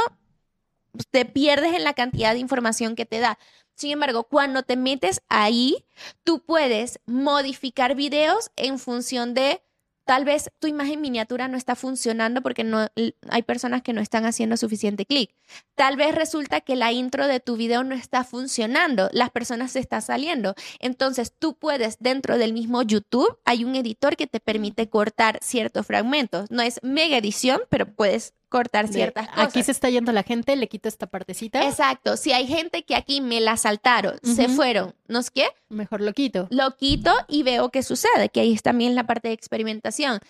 te 1.10 1.24
pierdes 1.26 1.74
en 1.74 1.84
la 1.84 1.94
cantidad 1.94 2.32
de 2.32 2.38
información 2.38 2.94
que 2.94 3.04
te 3.04 3.20
da. 3.20 3.38
Sin 3.74 3.90
embargo, 3.90 4.24
cuando 4.24 4.62
te 4.62 4.76
metes 4.76 5.20
ahí, 5.28 5.84
tú 6.24 6.40
puedes 6.40 7.00
modificar 7.04 7.94
videos 7.94 8.50
en 8.56 8.78
función 8.78 9.34
de 9.34 9.62
Tal 10.06 10.24
vez 10.24 10.50
tu 10.60 10.68
imagen 10.68 11.00
miniatura 11.00 11.48
no 11.48 11.56
está 11.56 11.74
funcionando 11.74 12.40
porque 12.40 12.62
no 12.62 12.86
hay 13.28 13.42
personas 13.42 13.82
que 13.82 13.92
no 13.92 14.00
están 14.00 14.24
haciendo 14.24 14.56
suficiente 14.56 15.04
clic. 15.04 15.34
Tal 15.74 15.96
vez 15.96 16.14
resulta 16.14 16.60
que 16.60 16.76
la 16.76 16.92
intro 16.92 17.26
de 17.26 17.40
tu 17.40 17.56
video 17.56 17.82
no 17.82 17.96
está 17.96 18.22
funcionando, 18.22 19.10
las 19.12 19.30
personas 19.30 19.72
se 19.72 19.80
están 19.80 20.02
saliendo. 20.02 20.54
Entonces 20.78 21.32
tú 21.36 21.54
puedes 21.54 21.98
dentro 21.98 22.38
del 22.38 22.52
mismo 22.52 22.82
YouTube 22.82 23.36
hay 23.44 23.64
un 23.64 23.74
editor 23.74 24.16
que 24.16 24.28
te 24.28 24.38
permite 24.38 24.88
cortar 24.88 25.40
ciertos 25.42 25.84
fragmentos. 25.84 26.52
No 26.52 26.62
es 26.62 26.78
mega 26.84 27.18
edición, 27.18 27.60
pero 27.68 27.92
puedes 27.92 28.32
cortar 28.56 28.88
ciertas 28.88 29.28
cosas. 29.28 29.48
Aquí 29.48 29.62
se 29.62 29.72
está 29.72 29.90
yendo 29.90 30.12
la 30.12 30.22
gente, 30.22 30.56
le 30.56 30.66
quito 30.66 30.88
esta 30.88 31.06
partecita. 31.06 31.62
Exacto. 31.66 32.16
Si 32.16 32.32
hay 32.32 32.46
gente 32.46 32.84
que 32.84 32.94
aquí 32.94 33.20
me 33.20 33.40
la 33.40 33.58
saltaron, 33.58 34.18
se 34.22 34.48
fueron, 34.48 34.94
¿no 35.08 35.18
es 35.18 35.30
qué? 35.30 35.48
Mejor 35.68 36.00
lo 36.00 36.14
quito. 36.14 36.48
Lo 36.50 36.74
quito 36.76 37.12
y 37.28 37.42
veo 37.42 37.70
qué 37.70 37.82
sucede, 37.82 38.30
que 38.30 38.40
ahí 38.40 38.54
es 38.54 38.62
también 38.62 38.94
la 38.94 39.04
parte 39.04 39.28
de 39.28 39.34
experimentación. 39.34 40.20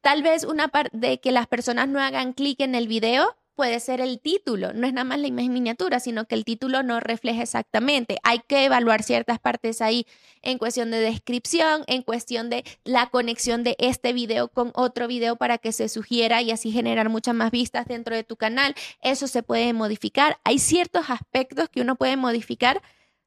Tal 0.00 0.22
vez 0.22 0.44
una 0.44 0.68
parte 0.68 0.96
de 0.96 1.20
que 1.20 1.32
las 1.32 1.46
personas 1.46 1.86
no 1.88 2.00
hagan 2.00 2.32
clic 2.32 2.60
en 2.60 2.74
el 2.74 2.88
video 2.88 3.36
puede 3.56 3.80
ser 3.80 4.00
el 4.00 4.20
título, 4.20 4.72
no 4.74 4.86
es 4.86 4.92
nada 4.92 5.04
más 5.04 5.18
la 5.18 5.26
imagen 5.26 5.52
miniatura, 5.52 5.98
sino 5.98 6.26
que 6.26 6.34
el 6.34 6.44
título 6.44 6.82
no 6.82 7.00
refleja 7.00 7.42
exactamente. 7.42 8.18
Hay 8.22 8.40
que 8.46 8.64
evaluar 8.66 9.02
ciertas 9.02 9.38
partes 9.40 9.80
ahí 9.80 10.06
en 10.42 10.58
cuestión 10.58 10.90
de 10.90 11.00
descripción, 11.00 11.82
en 11.86 12.02
cuestión 12.02 12.50
de 12.50 12.64
la 12.84 13.06
conexión 13.08 13.64
de 13.64 13.74
este 13.78 14.12
video 14.12 14.48
con 14.48 14.70
otro 14.74 15.08
video 15.08 15.36
para 15.36 15.58
que 15.58 15.72
se 15.72 15.88
sugiera 15.88 16.42
y 16.42 16.50
así 16.50 16.70
generar 16.70 17.08
muchas 17.08 17.34
más 17.34 17.50
vistas 17.50 17.86
dentro 17.86 18.14
de 18.14 18.22
tu 18.22 18.36
canal. 18.36 18.74
Eso 19.00 19.26
se 19.26 19.42
puede 19.42 19.72
modificar. 19.72 20.38
Hay 20.44 20.58
ciertos 20.58 21.08
aspectos 21.08 21.68
que 21.70 21.80
uno 21.80 21.96
puede 21.96 22.16
modificar. 22.16 22.82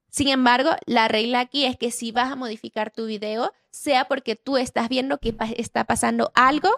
Sin 0.10 0.28
embargo, 0.28 0.70
la 0.86 1.08
regla 1.08 1.40
aquí 1.40 1.66
es 1.66 1.76
que 1.76 1.92
si 1.92 2.12
vas 2.12 2.32
a 2.32 2.36
modificar 2.36 2.92
tu 2.92 3.08
video, 3.08 3.52
sea 3.72 4.06
porque 4.06 4.36
tú 4.36 4.58
estás 4.58 4.90
viendo 4.90 5.18
que 5.18 5.36
está 5.58 5.86
pasando 5.86 6.32
algo 6.36 6.70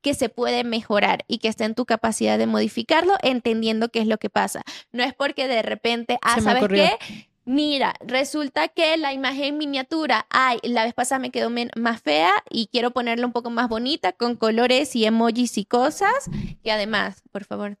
que 0.00 0.14
se 0.14 0.28
puede 0.28 0.64
mejorar 0.64 1.24
y 1.28 1.38
que 1.38 1.48
está 1.48 1.64
en 1.64 1.74
tu 1.74 1.84
capacidad 1.86 2.38
de 2.38 2.46
modificarlo, 2.46 3.14
entendiendo 3.22 3.90
qué 3.90 4.00
es 4.00 4.06
lo 4.06 4.18
que 4.18 4.30
pasa. 4.30 4.62
No 4.92 5.02
es 5.02 5.14
porque 5.14 5.48
de 5.48 5.62
repente, 5.62 6.18
ah, 6.22 6.40
¿sabes 6.40 6.68
qué? 6.68 6.90
Mira, 7.44 7.94
resulta 8.00 8.68
que 8.68 8.96
la 8.96 9.12
imagen 9.12 9.58
miniatura, 9.58 10.26
ay, 10.30 10.58
la 10.62 10.84
vez 10.84 10.94
pasada 10.94 11.18
me 11.18 11.30
quedó 11.30 11.50
más 11.74 12.00
fea 12.00 12.30
y 12.48 12.68
quiero 12.68 12.92
ponerla 12.92 13.26
un 13.26 13.32
poco 13.32 13.50
más 13.50 13.68
bonita 13.68 14.12
con 14.12 14.36
colores 14.36 14.94
y 14.94 15.04
emojis 15.04 15.58
y 15.58 15.64
cosas. 15.64 16.30
Que 16.62 16.70
además, 16.70 17.22
por 17.32 17.44
favor, 17.44 17.78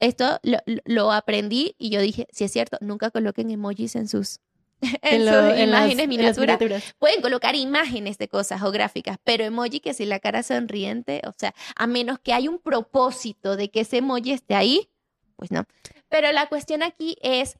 esto 0.00 0.38
lo, 0.42 0.58
lo 0.84 1.12
aprendí 1.12 1.76
y 1.78 1.90
yo 1.90 2.00
dije, 2.00 2.26
si 2.32 2.44
es 2.44 2.52
cierto, 2.52 2.76
nunca 2.80 3.10
coloquen 3.10 3.50
emojis 3.50 3.96
en 3.96 4.08
sus 4.08 4.40
en, 5.02 5.20
sus 5.22 5.60
imágenes 5.60 6.08
miniaturas. 6.08 6.94
Pueden 6.98 7.20
colocar 7.20 7.54
imágenes 7.54 8.18
de 8.18 8.28
cosas 8.28 8.62
o 8.62 8.70
gráficas, 8.70 9.18
pero 9.24 9.44
emoji 9.44 9.80
que 9.80 9.94
si 9.94 10.04
la 10.04 10.20
cara 10.20 10.42
sonriente, 10.42 11.22
o 11.26 11.32
sea, 11.36 11.54
a 11.76 11.86
menos 11.86 12.18
que 12.18 12.32
hay 12.32 12.48
un 12.48 12.58
propósito 12.58 13.56
de 13.56 13.70
que 13.70 13.80
ese 13.80 13.98
emoji 13.98 14.32
esté 14.32 14.54
ahí, 14.54 14.88
pues 15.36 15.50
no. 15.50 15.64
Pero 16.08 16.30
la 16.32 16.48
cuestión 16.48 16.82
aquí 16.82 17.16
es 17.22 17.56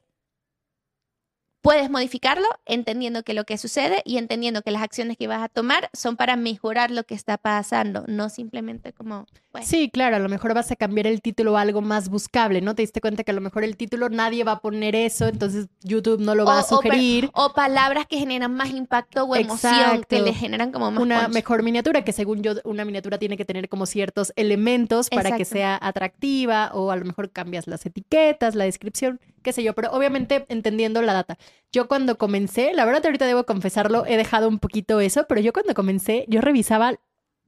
Puedes 1.65 1.89
modificarlo 1.89 2.45
entendiendo 2.67 3.23
que 3.23 3.33
lo 3.33 3.43
que 3.43 3.57
sucede 3.57 4.03
y 4.05 4.17
entendiendo 4.19 4.61
que 4.61 4.69
las 4.69 4.83
acciones 4.83 5.17
que 5.17 5.25
vas 5.25 5.41
a 5.41 5.49
tomar 5.49 5.89
son 5.93 6.15
para 6.15 6.35
mejorar 6.35 6.91
lo 6.91 7.05
que 7.05 7.15
está 7.15 7.39
pasando, 7.39 8.03
no 8.07 8.29
simplemente 8.29 8.93
como... 8.93 9.25
Sí, 9.63 9.89
claro, 9.89 10.17
a 10.17 10.19
lo 10.19 10.29
mejor 10.29 10.53
vas 10.53 10.69
a 10.69 10.75
cambiar 10.75 11.07
el 11.07 11.23
título 11.23 11.57
a 11.57 11.61
algo 11.61 11.81
más 11.81 12.09
buscable, 12.09 12.61
¿no? 12.61 12.75
Te 12.75 12.83
diste 12.83 13.01
cuenta 13.01 13.23
que 13.23 13.31
a 13.31 13.33
lo 13.33 13.41
mejor 13.41 13.63
el 13.63 13.77
título 13.77 14.09
nadie 14.09 14.43
va 14.43 14.51
a 14.51 14.59
poner 14.59 14.95
eso, 14.95 15.27
entonces 15.27 15.65
YouTube 15.81 16.21
no 16.21 16.35
lo 16.35 16.45
va 16.45 16.59
a 16.59 16.63
sugerir. 16.63 17.31
O, 17.33 17.53
palabras 17.53 18.05
que 18.05 18.19
generan 18.19 18.53
más 18.53 18.69
impacto 18.69 19.23
o 19.23 19.35
emoción, 19.35 20.05
que 20.07 20.21
le 20.21 20.33
generan 20.35 20.71
como 20.71 20.91
más... 20.91 21.01
Una 21.01 21.27
mejor 21.29 21.63
miniatura, 21.63 22.03
que 22.03 22.11
según 22.11 22.43
yo, 22.43 22.53
una 22.63 22.85
miniatura 22.85 23.17
tiene 23.17 23.37
que 23.37 23.45
tener 23.45 23.69
como 23.69 23.87
ciertos 23.87 24.33
elementos 24.35 25.09
para 25.09 25.35
que 25.35 25.45
sea 25.45 25.79
atractiva 25.81 26.69
o 26.75 26.91
a 26.91 26.95
lo 26.95 27.05
mejor 27.05 27.31
cambias 27.31 27.65
las 27.65 27.87
etiquetas, 27.87 28.53
la 28.53 28.65
descripción 28.65 29.19
qué 29.45 29.53
sé 29.53 29.63
yo, 29.63 29.73
pero 29.73 29.91
obviamente 29.91 30.45
entendiendo 30.49 31.01
la 31.03 31.13
data. 31.13 31.37
Yo 31.71 31.87
cuando 31.87 32.17
comencé, 32.17 32.73
la 32.73 32.83
verdad 32.83 33.05
ahorita 33.05 33.25
debo 33.25 33.45
confesarlo, 33.45 34.05
he 34.05 34.17
dejado 34.17 34.49
un 34.49 34.59
poquito 34.59 34.99
eso, 34.99 35.25
pero 35.29 35.39
yo 35.39 35.53
cuando 35.53 35.75
comencé, 35.75 36.25
yo 36.27 36.41
revisaba 36.41 36.95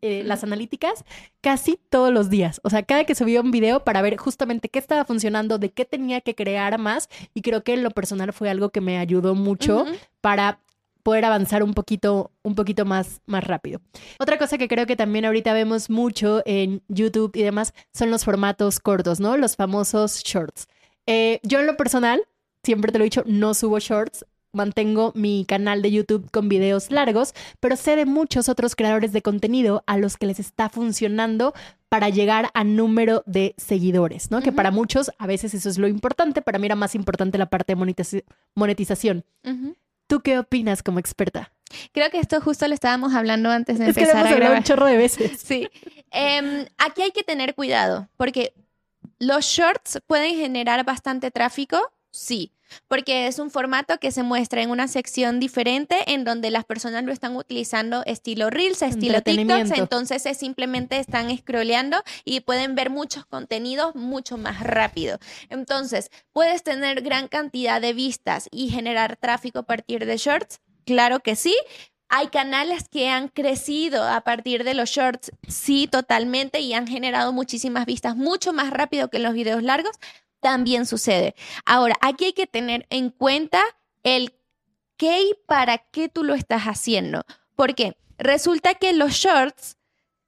eh, 0.03 0.21
las 0.23 0.43
analíticas 0.43 1.03
casi 1.41 1.79
todos 1.89 2.13
los 2.13 2.29
días. 2.29 2.61
O 2.63 2.69
sea, 2.69 2.83
cada 2.83 3.03
que 3.05 3.15
subía 3.15 3.41
un 3.41 3.49
video 3.49 3.83
para 3.83 4.03
ver 4.03 4.15
justamente 4.17 4.69
qué 4.69 4.77
estaba 4.77 5.05
funcionando, 5.05 5.57
de 5.57 5.71
qué 5.71 5.85
tenía 5.85 6.21
que 6.21 6.35
crear 6.35 6.77
más. 6.77 7.09
Y 7.33 7.41
creo 7.41 7.63
que 7.63 7.73
en 7.73 7.81
lo 7.81 7.89
personal 7.89 8.31
fue 8.31 8.51
algo 8.51 8.69
que 8.69 8.79
me 8.79 8.99
ayudó 8.99 9.33
mucho 9.33 9.85
para 10.21 10.59
poder 11.01 11.25
avanzar 11.25 11.63
un 11.63 11.73
poquito, 11.73 12.31
un 12.43 12.53
poquito 12.53 12.85
más, 12.85 13.21
más 13.25 13.43
rápido. 13.43 13.81
Otra 14.19 14.37
cosa 14.37 14.59
que 14.59 14.67
creo 14.67 14.85
que 14.85 14.95
también 14.95 15.25
ahorita 15.25 15.51
vemos 15.53 15.89
mucho 15.89 16.43
en 16.45 16.83
YouTube 16.89 17.31
y 17.35 17.41
demás 17.41 17.73
son 17.91 18.11
los 18.11 18.23
formatos 18.23 18.79
cortos, 18.79 19.19
¿no? 19.19 19.35
Los 19.35 19.55
famosos 19.55 20.21
shorts. 20.23 20.67
Eh, 21.07 21.39
yo 21.43 21.59
en 21.59 21.65
lo 21.65 21.77
personal, 21.77 22.21
siempre 22.63 22.91
te 22.91 22.99
lo 22.99 23.03
he 23.03 23.07
dicho, 23.07 23.23
no 23.25 23.53
subo 23.53 23.79
shorts. 23.79 24.25
Mantengo 24.53 25.11
mi 25.13 25.45
canal 25.45 25.81
de 25.81 25.91
YouTube 25.91 26.31
con 26.31 26.49
videos 26.49 26.89
largos, 26.89 27.33
pero 27.59 27.75
sé 27.75 27.95
de 27.95 28.05
muchos 28.05 28.49
otros 28.49 28.75
creadores 28.75 29.11
de 29.11 29.21
contenido 29.21 29.83
a 29.87 29.97
los 29.97 30.17
que 30.17 30.25
les 30.25 30.39
está 30.39 30.69
funcionando 30.69 31.53
para 31.89 32.09
llegar 32.09 32.49
a 32.53 32.63
número 32.63 33.23
de 33.25 33.53
seguidores, 33.57 34.31
¿no? 34.31 34.41
Que 34.41 34.51
para 34.51 34.71
muchos 34.71 35.11
a 35.19 35.27
veces 35.27 35.53
eso 35.53 35.69
es 35.69 35.77
lo 35.77 35.87
importante, 35.87 36.41
para 36.41 36.59
mí 36.59 36.65
era 36.65 36.75
más 36.75 36.95
importante 36.95 37.37
la 37.37 37.47
parte 37.47 37.75
de 37.75 37.93
monetización. 38.55 39.25
¿Tú 40.07 40.21
qué 40.21 40.39
opinas 40.39 40.81
como 40.81 40.99
experta? 40.99 41.51
Creo 41.91 42.09
que 42.09 42.19
esto 42.19 42.39
justo 42.41 42.67
le 42.67 42.73
estábamos 42.73 43.13
hablando 43.13 43.51
antes 43.51 43.77
de 43.77 43.87
empezar 43.87 44.25
a 44.25 44.33
grabar. 44.33 44.57
un 44.57 44.63
chorro 44.63 44.85
de 44.85 44.97
veces. 44.97 45.39
Sí. 45.39 45.69
Em, 46.11 46.65
aquí 46.77 47.01
hay 47.01 47.11
que 47.11 47.23
tener 47.23 47.53
cuidado, 47.53 48.07
porque 48.15 48.53
¿Los 49.19 49.45
shorts 49.45 49.99
pueden 50.05 50.35
generar 50.35 50.85
bastante 50.85 51.31
tráfico? 51.31 51.79
Sí, 52.11 52.51
porque 52.87 53.27
es 53.27 53.39
un 53.39 53.51
formato 53.51 53.99
que 53.99 54.11
se 54.11 54.23
muestra 54.23 54.61
en 54.61 54.69
una 54.69 54.87
sección 54.87 55.39
diferente 55.39 56.13
en 56.13 56.23
donde 56.23 56.51
las 56.51 56.65
personas 56.65 57.03
lo 57.03 57.11
están 57.11 57.35
utilizando 57.35 58.03
estilo 58.05 58.49
Reels, 58.49 58.81
estilo 58.81 59.21
TikTok, 59.21 59.75
entonces 59.75 60.25
es 60.25 60.37
simplemente 60.37 60.99
están 60.99 61.35
scrolleando 61.35 62.01
y 62.25 62.41
pueden 62.41 62.75
ver 62.75 62.89
muchos 62.89 63.25
contenidos 63.25 63.95
mucho 63.95 64.37
más 64.37 64.61
rápido. 64.61 65.19
Entonces, 65.49 66.11
puedes 66.31 66.63
tener 66.63 67.01
gran 67.01 67.27
cantidad 67.27 67.81
de 67.81 67.93
vistas 67.93 68.47
y 68.51 68.69
generar 68.69 69.17
tráfico 69.17 69.59
a 69.59 69.63
partir 69.63 70.05
de 70.05 70.17
shorts. 70.17 70.59
Claro 70.85 71.19
que 71.19 71.35
sí, 71.35 71.55
hay 72.09 72.27
canales 72.27 72.87
que 72.89 73.09
han 73.09 73.27
crecido 73.27 74.03
a 74.03 74.21
partir 74.21 74.63
de 74.63 74.73
los 74.73 74.89
shorts, 74.89 75.31
sí, 75.47 75.87
totalmente, 75.87 76.59
y 76.59 76.73
han 76.73 76.87
generado 76.87 77.33
muchísimas 77.33 77.85
vistas 77.85 78.15
mucho 78.15 78.53
más 78.53 78.69
rápido 78.69 79.09
que 79.09 79.19
los 79.19 79.33
videos 79.33 79.63
largos. 79.63 79.97
También 80.39 80.85
sucede. 80.85 81.35
Ahora, 81.65 81.95
aquí 82.01 82.25
hay 82.25 82.33
que 82.33 82.47
tener 82.47 82.85
en 82.89 83.09
cuenta 83.09 83.61
el 84.03 84.33
qué 84.95 85.21
y 85.21 85.33
para 85.47 85.77
qué 85.77 86.09
tú 86.09 86.23
lo 86.23 86.33
estás 86.33 86.63
haciendo. 86.63 87.23
Porque 87.55 87.97
resulta 88.17 88.75
que 88.75 88.93
los 88.93 89.13
shorts 89.13 89.76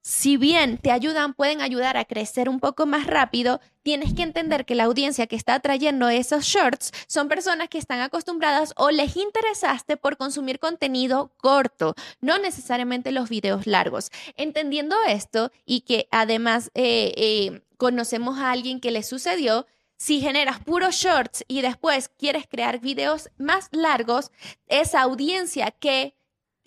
si 0.02 0.38
bien 0.38 0.78
te 0.78 0.92
ayudan, 0.92 1.34
pueden 1.34 1.62
ayudar 1.62 1.98
a 1.98 2.06
crecer 2.06 2.50
un 2.50 2.60
poco 2.60 2.86
más 2.86 3.08
rápido, 3.08 3.62
tienes 3.84 4.14
que 4.14 4.24
entender 4.24 4.66
que 4.66 4.76
la 4.76 4.86
audiencia 4.86 5.28
que 5.28 5.36
está 5.36 5.60
trayendo 5.60 6.10
esos 6.10 6.46
shorts 6.46 6.92
son 7.08 7.28
personas 7.28 7.70
que 7.70 7.78
están 7.78 8.02
acostumbradas 8.02 8.74
o 8.78 8.92
les 8.92 9.16
interesaste 9.16 9.98
por 9.98 10.18
consumir 10.18 10.60
contenido 10.60 11.34
corto, 11.38 11.96
no 12.22 12.38
necesariamente 12.38 13.12
los 13.12 13.30
videos 13.30 13.68
largos. 13.68 14.12
Entendiendo 14.36 14.96
esto 15.08 15.52
y 15.66 15.82
que 15.82 16.08
además... 16.12 16.72
Eh, 16.74 17.14
eh, 17.16 17.62
conocemos 17.80 18.38
a 18.38 18.52
alguien 18.52 18.82
que 18.82 18.92
le 18.92 19.04
sucedió, 19.04 19.66
si 19.98 20.20
generas 20.20 20.60
puros 20.60 20.96
shorts 20.96 21.46
y 21.48 21.62
después 21.62 22.10
quieres 22.10 22.46
crear 22.46 22.80
videos 22.80 23.30
más 23.38 23.70
largos, 23.72 24.32
esa 24.68 25.02
audiencia 25.02 25.72
que 25.72 26.14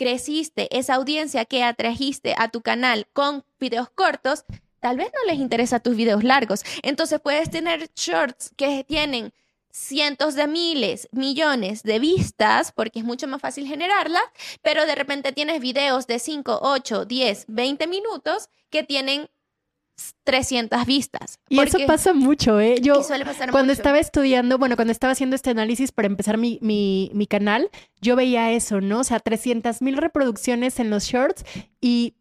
creciste, 0.02 0.66
esa 0.76 0.94
audiencia 0.94 1.44
que 1.44 1.62
atrajiste 1.62 2.34
a 2.36 2.48
tu 2.48 2.60
canal 2.60 3.06
con 3.12 3.44
videos 3.60 3.88
cortos, 3.88 4.44
tal 4.80 4.96
vez 4.96 5.12
no 5.14 5.30
les 5.30 5.40
interesa 5.40 5.78
tus 5.78 5.94
videos 5.94 6.24
largos. 6.24 6.64
Entonces 6.82 7.20
puedes 7.20 7.50
tener 7.50 7.88
shorts 7.94 8.50
que 8.56 8.82
tienen 8.82 9.32
cientos 9.70 10.34
de 10.34 10.48
miles, 10.48 11.08
millones 11.12 11.84
de 11.84 12.00
vistas, 12.00 12.72
porque 12.72 12.98
es 12.98 13.04
mucho 13.04 13.28
más 13.28 13.40
fácil 13.40 13.68
generarlas, 13.68 14.24
pero 14.60 14.86
de 14.86 14.96
repente 14.96 15.30
tienes 15.30 15.60
videos 15.60 16.08
de 16.08 16.18
5, 16.18 16.58
8, 16.62 17.04
10, 17.04 17.44
20 17.46 17.86
minutos 17.86 18.48
que 18.70 18.82
tienen 18.82 19.30
300 20.24 20.86
vistas. 20.86 21.38
Y 21.48 21.60
eso 21.60 21.78
pasa 21.86 22.12
mucho, 22.12 22.60
¿eh? 22.60 22.76
Yo 22.80 23.02
cuando 23.50 23.72
estaba 23.72 23.98
estudiando, 23.98 24.58
bueno, 24.58 24.76
cuando 24.76 24.92
estaba 24.92 25.12
haciendo 25.12 25.36
este 25.36 25.50
análisis 25.50 25.92
para 25.92 26.06
empezar 26.06 26.38
mi, 26.38 26.58
mi, 26.62 27.10
mi 27.14 27.26
canal, 27.26 27.70
yo 28.00 28.16
veía 28.16 28.50
eso, 28.52 28.80
¿no? 28.80 29.00
O 29.00 29.04
sea, 29.04 29.20
300 29.20 29.82
mil 29.82 29.96
reproducciones 29.96 30.80
en 30.80 30.90
los 30.90 31.04
shorts 31.04 31.44
y 31.80 32.14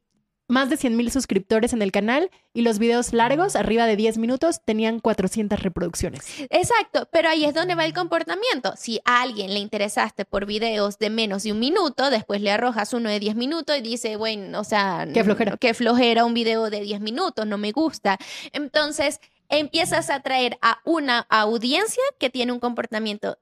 más 0.52 0.70
de 0.70 0.78
100 0.78 0.96
mil 0.96 1.12
suscriptores 1.12 1.74
en 1.74 1.82
el 1.82 1.92
canal 1.92 2.30
y 2.54 2.62
los 2.62 2.78
videos 2.78 3.14
largos, 3.14 3.56
arriba 3.56 3.86
de 3.86 3.96
10 3.96 4.18
minutos, 4.18 4.62
tenían 4.64 5.00
400 5.00 5.62
reproducciones. 5.62 6.22
Exacto, 6.50 7.08
pero 7.12 7.30
ahí 7.30 7.46
es 7.46 7.54
donde 7.54 7.74
va 7.74 7.86
el 7.86 7.94
comportamiento. 7.94 8.74
Si 8.76 9.00
a 9.06 9.22
alguien 9.22 9.54
le 9.54 9.60
interesaste 9.60 10.26
por 10.26 10.46
videos 10.46 11.00
de 11.00 11.10
menos 11.10 11.44
de 11.44 11.54
un 11.54 11.60
minuto, 11.60 12.10
después 12.10 12.42
le 12.42 12.52
arrojas 12.52 12.94
uno 12.94 13.10
de 13.10 13.20
10 13.20 13.36
minutos 13.36 13.78
y 13.78 13.82
dice, 13.82 14.18
bueno, 14.18 14.60
o 14.60 14.64
sea, 14.64 15.08
qué 15.14 15.24
flojera. 15.24 15.58
Qué 15.58 15.74
flojera 15.74 16.26
un 16.26 16.34
video 16.34 16.70
de 16.70 16.82
10 16.82 17.00
minutos, 17.00 17.48
no 17.48 17.58
me 17.58 17.72
gusta. 17.72 18.18
Entonces, 18.52 19.22
empiezas 19.48 20.10
a 20.10 20.16
atraer 20.16 20.58
a 20.62 20.80
una 20.84 21.20
audiencia 21.30 22.04
que 22.20 22.30
tiene 22.30 22.52
un 22.52 22.60
comportamiento 22.60 23.38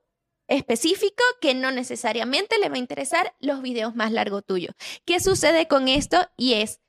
específico 0.48 1.24
que 1.42 1.56
no 1.56 1.72
necesariamente 1.72 2.58
le 2.60 2.70
va 2.70 2.76
a 2.76 2.80
interesar 2.80 3.34
los 3.40 3.62
videos 3.62 3.96
más 3.96 4.12
largos 4.12 4.44
tuyos. 4.46 4.76
¿Qué 5.06 5.20
sucede 5.20 5.68
con 5.68 5.88
esto? 5.88 6.28
Y 6.38 6.54
es 6.54 6.80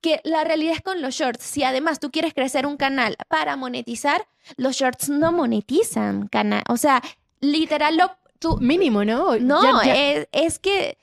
que 0.00 0.20
la 0.24 0.44
realidad 0.44 0.74
es 0.74 0.82
con 0.82 1.02
los 1.02 1.14
shorts. 1.14 1.44
Si 1.44 1.62
además 1.62 2.00
tú 2.00 2.10
quieres 2.10 2.34
crecer 2.34 2.66
un 2.66 2.76
canal 2.76 3.16
para 3.28 3.56
monetizar, 3.56 4.26
los 4.56 4.76
shorts 4.76 5.08
no 5.08 5.32
monetizan 5.32 6.28
canal. 6.28 6.62
O 6.68 6.76
sea, 6.76 7.02
literal 7.40 7.96
lo... 7.96 8.10
Tú, 8.38 8.56
Mínimo, 8.58 9.04
¿no? 9.04 9.38
No, 9.38 9.82
Es, 9.82 10.58
que... 10.58 10.96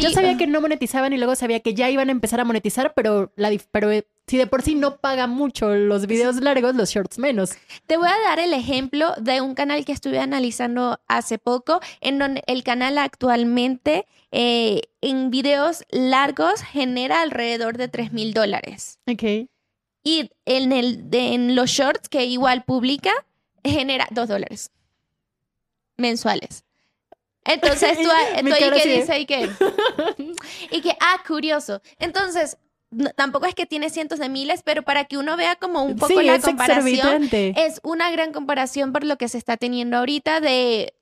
Yo 0.00 0.10
sabía 0.10 0.36
que 0.36 0.46
no 0.46 0.60
monetizaban 0.60 1.12
y 1.12 1.18
luego 1.18 1.34
sabía 1.36 1.60
que 1.60 1.74
ya 1.74 1.90
iban 1.90 2.08
a 2.08 2.12
empezar 2.12 2.40
a 2.40 2.44
monetizar, 2.44 2.92
pero, 2.94 3.32
la, 3.36 3.50
pero 3.70 3.90
si 4.26 4.36
de 4.36 4.46
por 4.46 4.62
sí 4.62 4.74
no 4.74 4.98
paga 4.98 5.26
mucho 5.26 5.74
los 5.74 6.06
videos 6.06 6.36
largos, 6.36 6.74
los 6.74 6.90
shorts 6.90 7.18
menos. 7.18 7.52
Te 7.86 7.96
voy 7.96 8.08
a 8.08 8.28
dar 8.28 8.38
el 8.38 8.54
ejemplo 8.54 9.14
de 9.18 9.40
un 9.40 9.54
canal 9.54 9.84
que 9.84 9.92
estuve 9.92 10.18
analizando 10.18 11.00
hace 11.08 11.38
poco, 11.38 11.80
en 12.00 12.18
donde 12.18 12.42
el 12.46 12.62
canal 12.62 12.98
actualmente 12.98 14.06
eh, 14.30 14.82
en 15.00 15.30
videos 15.30 15.84
largos 15.90 16.62
genera 16.62 17.20
alrededor 17.22 17.76
de 17.76 17.88
3 17.88 18.12
mil 18.12 18.32
dólares. 18.32 18.98
Ok. 19.10 19.48
Y 20.04 20.30
en, 20.46 20.72
el, 20.72 21.08
en 21.12 21.54
los 21.54 21.70
shorts 21.70 22.08
que 22.08 22.24
igual 22.24 22.64
publica, 22.64 23.12
genera 23.64 24.08
2 24.10 24.28
dólares 24.28 24.70
mensuales. 25.96 26.64
Entonces 27.44 27.96
tú, 27.98 28.04
tú 28.04 28.10
ahí 28.10 28.70
que 28.82 28.98
dices 28.98 29.18
y 29.18 29.26
que, 29.26 29.50
y 30.70 30.80
que, 30.80 30.96
ah, 31.00 31.22
curioso. 31.26 31.80
Entonces, 31.98 32.56
tampoco 33.16 33.46
es 33.46 33.54
que 33.54 33.66
tiene 33.66 33.90
cientos 33.90 34.18
de 34.18 34.28
miles, 34.28 34.62
pero 34.62 34.82
para 34.82 35.04
que 35.04 35.18
uno 35.18 35.36
vea 35.36 35.56
como 35.56 35.82
un 35.82 35.96
poco 35.96 36.20
la 36.22 36.40
comparación, 36.40 37.28
es 37.32 37.80
una 37.82 38.10
gran 38.10 38.32
comparación 38.32 38.92
por 38.92 39.04
lo 39.04 39.16
que 39.16 39.28
se 39.28 39.38
está 39.38 39.56
teniendo 39.56 39.96
ahorita 39.96 40.40
de 40.40 40.94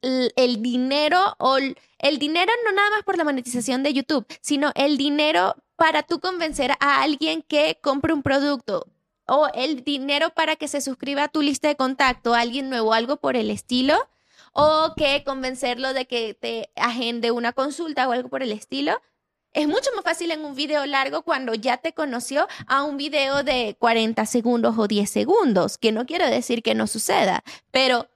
el 0.00 0.62
dinero 0.62 1.36
o 1.38 1.58
el 1.58 2.18
dinero 2.18 2.52
no 2.64 2.72
nada 2.72 2.90
más 2.90 3.02
por 3.04 3.18
la 3.18 3.24
monetización 3.24 3.82
de 3.82 3.92
YouTube, 3.92 4.26
sino 4.40 4.72
el 4.74 4.96
dinero 4.96 5.54
para 5.76 6.02
tú 6.02 6.20
convencer 6.20 6.72
a 6.80 7.02
alguien 7.02 7.42
que 7.42 7.78
compre 7.82 8.14
un 8.14 8.22
producto 8.22 8.86
o 9.26 9.48
el 9.54 9.84
dinero 9.84 10.30
para 10.30 10.56
que 10.56 10.68
se 10.68 10.80
suscriba 10.80 11.24
a 11.24 11.28
tu 11.28 11.42
lista 11.42 11.68
de 11.68 11.76
contacto, 11.76 12.34
a 12.34 12.40
alguien 12.40 12.70
nuevo, 12.70 12.94
algo 12.94 13.16
por 13.16 13.36
el 13.36 13.50
estilo, 13.50 14.08
o 14.52 14.94
que 14.96 15.22
convencerlo 15.24 15.92
de 15.92 16.06
que 16.06 16.34
te 16.34 16.70
agende 16.76 17.30
una 17.30 17.52
consulta 17.52 18.08
o 18.08 18.12
algo 18.12 18.28
por 18.28 18.42
el 18.42 18.52
estilo. 18.52 19.02
Es 19.56 19.66
mucho 19.66 19.88
más 19.94 20.04
fácil 20.04 20.30
en 20.32 20.44
un 20.44 20.54
video 20.54 20.84
largo 20.84 21.22
cuando 21.22 21.54
ya 21.54 21.78
te 21.78 21.94
conoció 21.94 22.46
a 22.66 22.82
un 22.82 22.98
video 22.98 23.42
de 23.42 23.74
40 23.78 24.26
segundos 24.26 24.74
o 24.76 24.86
10 24.86 25.08
segundos, 25.08 25.78
que 25.78 25.92
no 25.92 26.04
quiero 26.04 26.26
decir 26.26 26.62
que 26.62 26.74
no 26.74 26.86
suceda, 26.86 27.42
pero 27.70 28.06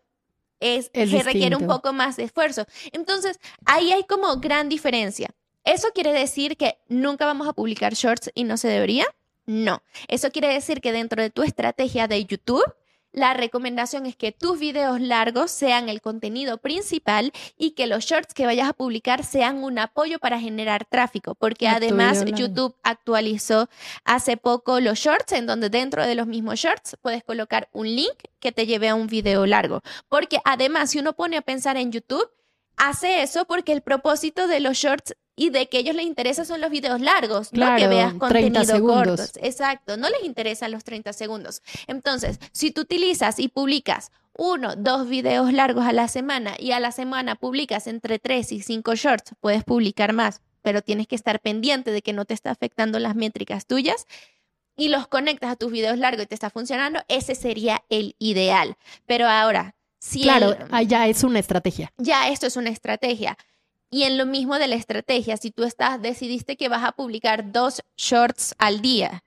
es, 0.60 0.90
que 0.90 1.06
requiere 1.06 1.56
un 1.56 1.66
poco 1.66 1.94
más 1.94 2.18
de 2.18 2.24
esfuerzo. 2.24 2.66
Entonces, 2.92 3.40
ahí 3.64 3.90
hay 3.90 4.04
como 4.04 4.36
gran 4.36 4.68
diferencia. 4.68 5.30
¿Eso 5.64 5.88
quiere 5.94 6.12
decir 6.12 6.58
que 6.58 6.76
nunca 6.88 7.24
vamos 7.24 7.48
a 7.48 7.54
publicar 7.54 7.94
shorts 7.94 8.30
y 8.34 8.44
no 8.44 8.58
se 8.58 8.68
debería? 8.68 9.06
No. 9.46 9.82
Eso 10.08 10.30
quiere 10.30 10.48
decir 10.48 10.82
que 10.82 10.92
dentro 10.92 11.22
de 11.22 11.30
tu 11.30 11.42
estrategia 11.42 12.06
de 12.06 12.22
YouTube 12.22 12.70
la 13.12 13.34
recomendación 13.34 14.06
es 14.06 14.16
que 14.16 14.32
tus 14.32 14.58
videos 14.58 15.00
largos 15.00 15.50
sean 15.50 15.88
el 15.88 16.00
contenido 16.00 16.58
principal 16.58 17.32
y 17.58 17.72
que 17.72 17.86
los 17.86 18.04
shorts 18.04 18.34
que 18.34 18.46
vayas 18.46 18.68
a 18.68 18.72
publicar 18.72 19.24
sean 19.24 19.64
un 19.64 19.78
apoyo 19.78 20.18
para 20.18 20.38
generar 20.38 20.84
tráfico, 20.84 21.34
porque 21.34 21.68
además 21.68 22.24
YouTube 22.24 22.76
actualizó 22.82 23.68
hace 24.04 24.36
poco 24.36 24.80
los 24.80 24.98
shorts 24.98 25.32
en 25.32 25.46
donde 25.46 25.70
dentro 25.70 26.06
de 26.06 26.14
los 26.14 26.26
mismos 26.26 26.58
shorts 26.60 26.96
puedes 27.02 27.24
colocar 27.24 27.68
un 27.72 27.86
link 27.86 28.14
que 28.38 28.52
te 28.52 28.66
lleve 28.66 28.88
a 28.88 28.94
un 28.94 29.06
video 29.06 29.46
largo, 29.46 29.82
porque 30.08 30.38
además 30.44 30.90
si 30.90 30.98
uno 30.98 31.14
pone 31.14 31.36
a 31.36 31.42
pensar 31.42 31.76
en 31.76 31.92
YouTube, 31.92 32.30
hace 32.76 33.22
eso 33.22 33.44
porque 33.44 33.72
el 33.72 33.82
propósito 33.82 34.46
de 34.46 34.60
los 34.60 34.76
shorts 34.76 35.14
y 35.36 35.50
de 35.50 35.68
que 35.68 35.78
a 35.78 35.80
ellos 35.80 35.94
les 35.94 36.06
interesa 36.06 36.44
son 36.44 36.60
los 36.60 36.70
videos 36.70 37.00
largos, 37.00 37.52
no 37.52 37.76
que 37.76 37.86
veas 37.86 38.14
contenido 38.14 38.82
corto. 38.84 39.22
Exacto, 39.40 39.96
no 39.96 40.08
les 40.10 40.24
interesan 40.24 40.70
los 40.70 40.84
30 40.84 41.12
segundos. 41.12 41.62
Entonces, 41.86 42.38
si 42.52 42.70
tú 42.70 42.82
utilizas 42.82 43.38
y 43.38 43.48
publicas 43.48 44.12
uno, 44.36 44.76
dos 44.76 45.08
videos 45.08 45.52
largos 45.52 45.84
a 45.84 45.92
la 45.92 46.08
semana 46.08 46.54
y 46.58 46.72
a 46.72 46.80
la 46.80 46.92
semana 46.92 47.34
publicas 47.36 47.86
entre 47.86 48.18
tres 48.18 48.52
y 48.52 48.60
cinco 48.60 48.94
shorts, 48.94 49.34
puedes 49.40 49.64
publicar 49.64 50.12
más, 50.12 50.40
pero 50.62 50.82
tienes 50.82 51.06
que 51.06 51.16
estar 51.16 51.40
pendiente 51.40 51.90
de 51.90 52.02
que 52.02 52.12
no 52.12 52.24
te 52.24 52.34
está 52.34 52.50
afectando 52.50 52.98
las 52.98 53.14
métricas 53.14 53.66
tuyas 53.66 54.06
y 54.76 54.88
los 54.88 55.08
conectas 55.08 55.50
a 55.50 55.56
tus 55.56 55.70
videos 55.70 55.98
largos 55.98 56.24
y 56.24 56.26
te 56.26 56.34
está 56.34 56.50
funcionando, 56.50 57.00
ese 57.08 57.34
sería 57.34 57.84
el 57.88 58.16
ideal. 58.18 58.76
Pero 59.06 59.28
ahora, 59.28 59.74
si 59.98 60.22
claro, 60.22 60.56
ya 60.86 61.06
es 61.06 61.22
una 61.22 61.38
estrategia. 61.38 61.92
Ya 61.98 62.28
esto 62.30 62.46
es 62.46 62.56
una 62.56 62.70
estrategia. 62.70 63.36
Y 63.90 64.04
en 64.04 64.16
lo 64.18 64.24
mismo 64.24 64.58
de 64.58 64.68
la 64.68 64.76
estrategia, 64.76 65.36
si 65.36 65.50
tú 65.50 65.64
estás, 65.64 66.00
decidiste 66.00 66.56
que 66.56 66.68
vas 66.68 66.84
a 66.84 66.92
publicar 66.92 67.50
dos 67.50 67.82
shorts 67.96 68.54
al 68.58 68.80
día, 68.80 69.24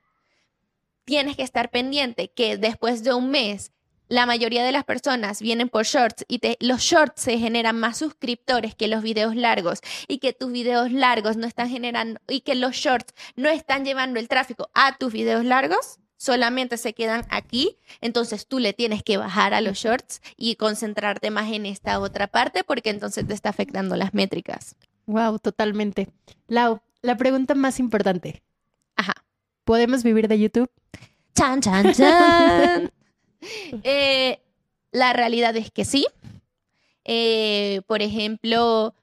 tienes 1.06 1.36
que 1.36 1.44
estar 1.44 1.70
pendiente 1.70 2.30
que 2.30 2.58
después 2.58 3.04
de 3.04 3.14
un 3.14 3.30
mes 3.30 3.72
la 4.08 4.26
mayoría 4.26 4.64
de 4.64 4.72
las 4.72 4.84
personas 4.84 5.42
vienen 5.42 5.70
por 5.70 5.86
shorts 5.86 6.26
y 6.28 6.40
los 6.60 6.82
shorts 6.82 7.22
se 7.22 7.40
generan 7.40 7.80
más 7.80 7.98
suscriptores 7.98 8.76
que 8.76 8.88
los 8.88 9.02
videos 9.02 9.36
largos 9.36 9.80
y 10.08 10.20
que 10.20 10.34
tus 10.34 10.52
videos 10.52 10.92
largos 10.92 11.36
no 11.36 11.48
están 11.48 11.70
generando 11.70 12.22
y 12.28 12.42
que 12.42 12.56
los 12.56 12.76
shorts 12.76 13.14
no 13.36 13.50
están 13.50 13.86
llevando 13.86 14.20
el 14.20 14.28
tráfico 14.28 14.70
a 14.74 14.98
tus 14.98 15.12
videos 15.12 15.46
largos, 15.46 16.00
solamente 16.24 16.78
se 16.78 16.94
quedan 16.94 17.26
aquí, 17.30 17.78
entonces 18.00 18.48
tú 18.48 18.60
le 18.60 18.72
tienes 18.72 19.04
que 19.04 19.18
bajar 19.18 19.54
a 19.54 19.60
los 19.60 19.78
shorts 19.78 20.22
y 20.38 20.56
concentrarte 20.56 21.32
más 21.32 21.52
en 21.52 21.66
esta 21.66 22.00
otra 22.00 22.28
parte 22.28 22.64
porque 22.64 22.92
entonces 22.92 23.28
te 23.28 23.34
está 23.34 23.50
afectando 23.50 23.98
las 23.98 24.14
métricas. 24.14 24.78
Wow, 25.06 25.40
totalmente. 25.40 26.08
Lau, 26.48 26.80
la 27.02 27.18
pregunta 27.18 27.56
más 27.56 27.78
importante. 27.78 28.42
Ajá. 28.96 29.16
¿Podemos 29.66 30.04
vivir 30.04 30.30
de 30.30 30.40
YouTube? 30.40 30.72
Chan, 31.36 31.60
chan, 31.60 31.94
chan. 31.94 32.92
Eh, 33.84 34.40
la 34.94 35.12
realidad 35.12 35.54
es 35.58 35.70
que 35.70 35.84
sí. 35.84 36.08
Eh, 37.04 37.82
por 37.88 38.02
ejemplo, 38.02 38.96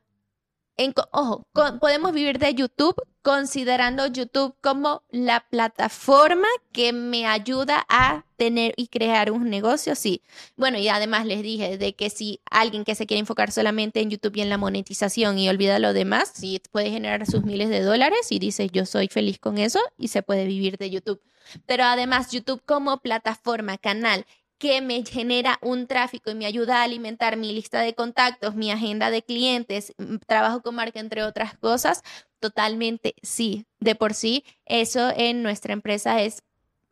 ojo, 1.10 1.46
podemos 1.78 2.14
vivir 2.14 2.38
de 2.38 2.54
YouTube 2.54 2.96
considerando 3.22 4.06
YouTube 4.06 4.54
como 4.60 5.02
la 5.10 5.40
plataforma 5.40 6.48
que 6.72 6.92
me 6.92 7.26
ayuda 7.26 7.84
a 7.88 8.24
tener 8.36 8.72
y 8.76 8.88
crear 8.88 9.30
un 9.30 9.50
negocio, 9.50 9.94
sí. 9.94 10.22
Bueno, 10.56 10.78
y 10.78 10.88
además 10.88 11.26
les 11.26 11.42
dije 11.42 11.76
de 11.76 11.94
que 11.94 12.08
si 12.08 12.40
alguien 12.50 12.84
que 12.84 12.94
se 12.94 13.06
quiere 13.06 13.20
enfocar 13.20 13.52
solamente 13.52 14.00
en 14.00 14.10
YouTube 14.10 14.36
y 14.36 14.40
en 14.40 14.48
la 14.48 14.56
monetización 14.56 15.38
y 15.38 15.48
olvida 15.48 15.78
lo 15.78 15.92
demás, 15.92 16.32
sí 16.34 16.60
puede 16.72 16.90
generar 16.90 17.26
sus 17.26 17.44
miles 17.44 17.68
de 17.68 17.82
dólares 17.82 18.30
y 18.30 18.38
dice 18.38 18.68
yo 18.72 18.86
soy 18.86 19.08
feliz 19.08 19.38
con 19.38 19.58
eso 19.58 19.80
y 19.98 20.08
se 20.08 20.22
puede 20.22 20.46
vivir 20.46 20.78
de 20.78 20.90
YouTube. 20.90 21.20
Pero 21.66 21.84
además 21.84 22.30
YouTube 22.30 22.62
como 22.64 22.98
plataforma, 22.98 23.76
canal 23.76 24.24
que 24.60 24.82
me 24.82 25.02
genera 25.06 25.58
un 25.62 25.86
tráfico 25.86 26.30
y 26.30 26.34
me 26.34 26.44
ayuda 26.44 26.80
a 26.80 26.82
alimentar 26.82 27.38
mi 27.38 27.50
lista 27.50 27.80
de 27.80 27.94
contactos, 27.94 28.54
mi 28.54 28.70
agenda 28.70 29.10
de 29.10 29.22
clientes, 29.22 29.94
mm, 29.96 30.16
trabajo 30.26 30.60
con 30.60 30.74
marca, 30.74 31.00
entre 31.00 31.22
otras 31.22 31.56
cosas, 31.56 32.02
totalmente 32.40 33.14
sí. 33.22 33.64
De 33.80 33.94
por 33.94 34.12
sí, 34.12 34.44
eso 34.66 35.12
en 35.16 35.42
nuestra 35.42 35.72
empresa 35.72 36.20
es 36.20 36.42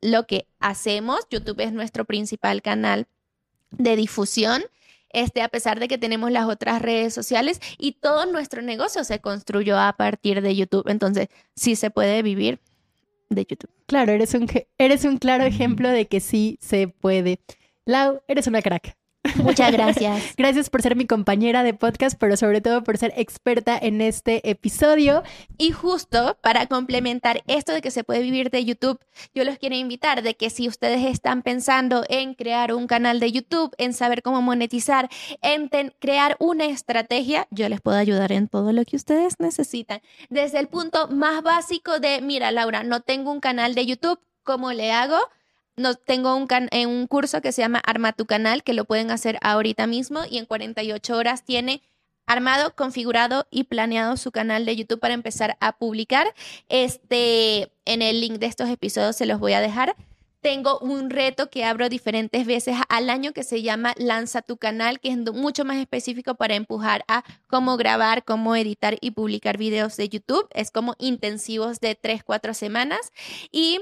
lo 0.00 0.26
que 0.26 0.46
hacemos. 0.60 1.20
YouTube 1.30 1.60
es 1.60 1.72
nuestro 1.72 2.06
principal 2.06 2.62
canal 2.62 3.06
de 3.70 3.96
difusión. 3.96 4.62
Este, 5.10 5.42
a 5.42 5.48
pesar 5.48 5.78
de 5.78 5.88
que 5.88 5.98
tenemos 5.98 6.30
las 6.32 6.46
otras 6.46 6.80
redes 6.80 7.12
sociales 7.12 7.60
y 7.76 7.92
todo 7.92 8.24
nuestro 8.24 8.62
negocio 8.62 9.04
se 9.04 9.20
construyó 9.20 9.78
a 9.78 9.92
partir 9.92 10.40
de 10.40 10.56
YouTube. 10.56 10.88
Entonces, 10.88 11.28
sí 11.54 11.76
se 11.76 11.90
puede 11.90 12.22
vivir 12.22 12.60
de 13.28 13.44
YouTube. 13.44 13.70
Claro, 13.86 14.12
eres 14.12 14.32
un, 14.32 14.48
eres 14.78 15.04
un 15.04 15.18
claro 15.18 15.44
ejemplo 15.44 15.90
de 15.90 16.08
que 16.08 16.20
sí 16.20 16.58
se 16.62 16.88
puede. 16.88 17.40
Lau, 17.89 18.20
eres 18.28 18.47
una 18.47 18.61
crack. 18.61 18.99
Muchas 19.36 19.72
gracias. 19.72 20.34
gracias 20.36 20.68
por 20.68 20.82
ser 20.82 20.95
mi 20.95 21.07
compañera 21.07 21.62
de 21.62 21.72
podcast, 21.72 22.18
pero 22.20 22.36
sobre 22.36 22.61
todo 22.61 22.84
por 22.84 22.99
ser 22.99 23.14
experta 23.16 23.78
en 23.80 24.03
este 24.03 24.51
episodio. 24.51 25.22
Y 25.57 25.70
justo 25.70 26.36
para 26.43 26.66
complementar 26.66 27.43
esto 27.47 27.72
de 27.72 27.80
que 27.80 27.91
se 27.91 28.05
puede 28.05 28.20
vivir 28.20 28.51
de 28.51 28.62
YouTube, 28.66 29.01
yo 29.34 29.43
los 29.45 29.57
quiero 29.57 29.74
invitar 29.74 30.20
de 30.20 30.36
que 30.36 30.51
si 30.51 30.68
ustedes 30.68 31.03
están 31.07 31.41
pensando 31.41 32.05
en 32.11 32.34
crear 32.34 32.74
un 32.74 32.86
canal 32.89 33.20
de 33.20 33.32
YouTube, 33.32 33.74
en 33.78 33.95
saber 33.95 34.22
cómo 34.22 34.43
monetizar, 34.43 35.09
en 35.41 35.70
crear 35.99 36.36
una 36.41 36.66
estrategia, 36.66 37.49
yo 37.51 37.70
les 37.70 37.80
puedo 37.80 37.97
ayudar 37.97 38.32
en 38.32 38.49
todo 38.49 38.74
lo 38.74 38.84
que 38.84 38.97
ustedes 38.97 39.36
necesitan. 39.39 40.03
Desde 40.28 40.59
el 40.59 40.68
punto 40.68 41.09
más 41.09 41.43
básico 41.43 42.01
de, 42.01 42.20
mira, 42.20 42.53
Laura, 42.53 42.82
no 42.82 43.01
tengo 43.01 43.32
un 43.32 43.41
canal 43.41 43.74
de 43.74 43.86
YouTube, 43.86 44.20
¿cómo 44.43 44.74
le 44.74 44.93
hago? 44.93 45.16
No, 45.78 45.94
tengo 45.94 46.36
un, 46.36 46.46
en 46.50 46.88
un 46.88 47.06
curso 47.06 47.40
que 47.40 47.52
se 47.52 47.62
llama 47.62 47.80
Arma 47.84 48.12
tu 48.12 48.26
canal, 48.26 48.62
que 48.62 48.74
lo 48.74 48.84
pueden 48.84 49.10
hacer 49.10 49.38
ahorita 49.42 49.86
mismo 49.86 50.20
y 50.28 50.38
en 50.38 50.46
48 50.46 51.16
horas 51.16 51.44
tiene 51.44 51.82
armado, 52.26 52.74
configurado 52.74 53.46
y 53.50 53.64
planeado 53.64 54.16
su 54.16 54.30
canal 54.30 54.66
de 54.66 54.76
YouTube 54.76 55.00
para 55.00 55.14
empezar 55.14 55.56
a 55.60 55.78
publicar. 55.78 56.34
Este, 56.68 57.72
en 57.86 58.02
el 58.02 58.20
link 58.20 58.34
de 58.34 58.46
estos 58.46 58.68
episodios 58.68 59.16
se 59.16 59.26
los 59.26 59.40
voy 59.40 59.54
a 59.54 59.60
dejar. 59.60 59.96
Tengo 60.40 60.78
un 60.78 61.10
reto 61.10 61.50
que 61.50 61.64
abro 61.64 61.88
diferentes 61.88 62.46
veces 62.46 62.76
al 62.88 63.10
año 63.10 63.32
que 63.32 63.42
se 63.42 63.62
llama 63.62 63.94
Lanza 63.96 64.40
tu 64.40 64.56
canal, 64.56 65.00
que 65.00 65.08
es 65.08 65.16
mucho 65.16 65.64
más 65.64 65.78
específico 65.78 66.36
para 66.36 66.54
empujar 66.54 67.04
a 67.08 67.24
cómo 67.48 67.76
grabar, 67.76 68.24
cómo 68.24 68.54
editar 68.54 68.96
y 69.00 69.10
publicar 69.10 69.58
videos 69.58 69.96
de 69.96 70.08
YouTube. 70.08 70.46
Es 70.52 70.70
como 70.70 70.94
intensivos 70.98 71.80
de 71.80 71.96
3, 71.96 72.22
4 72.22 72.54
semanas. 72.54 73.10
Y 73.50 73.80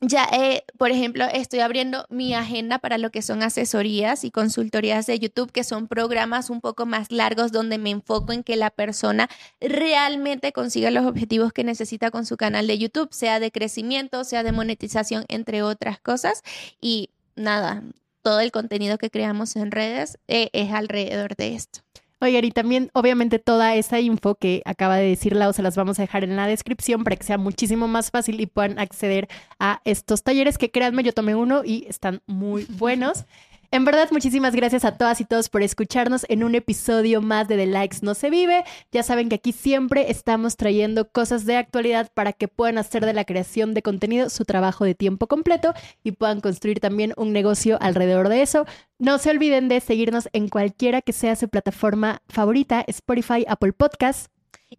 ya, 0.00 0.26
eh, 0.32 0.64
por 0.78 0.90
ejemplo, 0.90 1.26
estoy 1.30 1.60
abriendo 1.60 2.06
mi 2.08 2.34
agenda 2.34 2.78
para 2.78 2.96
lo 2.96 3.10
que 3.10 3.20
son 3.20 3.42
asesorías 3.42 4.24
y 4.24 4.30
consultorías 4.30 5.06
de 5.06 5.18
YouTube, 5.18 5.52
que 5.52 5.62
son 5.62 5.88
programas 5.88 6.48
un 6.48 6.62
poco 6.62 6.86
más 6.86 7.12
largos 7.12 7.52
donde 7.52 7.76
me 7.76 7.90
enfoco 7.90 8.32
en 8.32 8.42
que 8.42 8.56
la 8.56 8.70
persona 8.70 9.28
realmente 9.60 10.52
consiga 10.52 10.90
los 10.90 11.04
objetivos 11.04 11.52
que 11.52 11.64
necesita 11.64 12.10
con 12.10 12.24
su 12.24 12.38
canal 12.38 12.66
de 12.66 12.78
YouTube, 12.78 13.12
sea 13.12 13.40
de 13.40 13.52
crecimiento, 13.52 14.24
sea 14.24 14.42
de 14.42 14.52
monetización, 14.52 15.26
entre 15.28 15.62
otras 15.62 16.00
cosas. 16.00 16.42
Y 16.80 17.10
nada, 17.36 17.82
todo 18.22 18.40
el 18.40 18.52
contenido 18.52 18.96
que 18.96 19.10
creamos 19.10 19.54
en 19.56 19.70
redes 19.70 20.18
eh, 20.28 20.48
es 20.54 20.72
alrededor 20.72 21.36
de 21.36 21.54
esto. 21.54 21.80
Oigan, 22.22 22.44
y 22.44 22.50
también 22.50 22.90
obviamente 22.92 23.38
toda 23.38 23.74
esa 23.74 23.98
info 23.98 24.34
que 24.34 24.60
acaba 24.66 24.96
de 24.96 25.08
decir 25.08 25.34
Lau 25.34 25.54
se 25.54 25.62
las 25.62 25.74
vamos 25.74 25.98
a 25.98 26.02
dejar 26.02 26.22
en 26.22 26.36
la 26.36 26.46
descripción 26.46 27.02
para 27.02 27.16
que 27.16 27.24
sea 27.24 27.38
muchísimo 27.38 27.88
más 27.88 28.10
fácil 28.10 28.40
y 28.40 28.46
puedan 28.46 28.78
acceder 28.78 29.26
a 29.58 29.80
estos 29.84 30.22
talleres 30.22 30.58
que 30.58 30.70
créanme, 30.70 31.02
yo 31.02 31.14
tomé 31.14 31.34
uno 31.34 31.62
y 31.64 31.86
están 31.88 32.20
muy 32.26 32.64
buenos. 32.68 33.24
En 33.72 33.84
verdad, 33.84 34.08
muchísimas 34.10 34.56
gracias 34.56 34.84
a 34.84 34.98
todas 34.98 35.20
y 35.20 35.24
todos 35.24 35.48
por 35.48 35.62
escucharnos 35.62 36.26
en 36.28 36.42
un 36.42 36.56
episodio 36.56 37.22
más 37.22 37.46
de 37.46 37.56
The 37.56 37.66
Likes 37.66 37.98
No 38.02 38.14
Se 38.14 38.28
Vive. 38.28 38.64
Ya 38.90 39.04
saben 39.04 39.28
que 39.28 39.36
aquí 39.36 39.52
siempre 39.52 40.10
estamos 40.10 40.56
trayendo 40.56 41.08
cosas 41.08 41.46
de 41.46 41.56
actualidad 41.56 42.10
para 42.12 42.32
que 42.32 42.48
puedan 42.48 42.78
hacer 42.78 43.06
de 43.06 43.12
la 43.12 43.24
creación 43.24 43.72
de 43.72 43.82
contenido 43.82 44.28
su 44.28 44.44
trabajo 44.44 44.84
de 44.84 44.96
tiempo 44.96 45.28
completo 45.28 45.72
y 46.02 46.10
puedan 46.10 46.40
construir 46.40 46.80
también 46.80 47.14
un 47.16 47.32
negocio 47.32 47.78
alrededor 47.80 48.28
de 48.28 48.42
eso. 48.42 48.66
No 48.98 49.18
se 49.18 49.30
olviden 49.30 49.68
de 49.68 49.78
seguirnos 49.78 50.28
en 50.32 50.48
cualquiera 50.48 51.00
que 51.00 51.12
sea 51.12 51.36
su 51.36 51.48
plataforma 51.48 52.22
favorita, 52.28 52.84
Spotify, 52.88 53.44
Apple 53.46 53.72
Podcasts. 53.72 54.30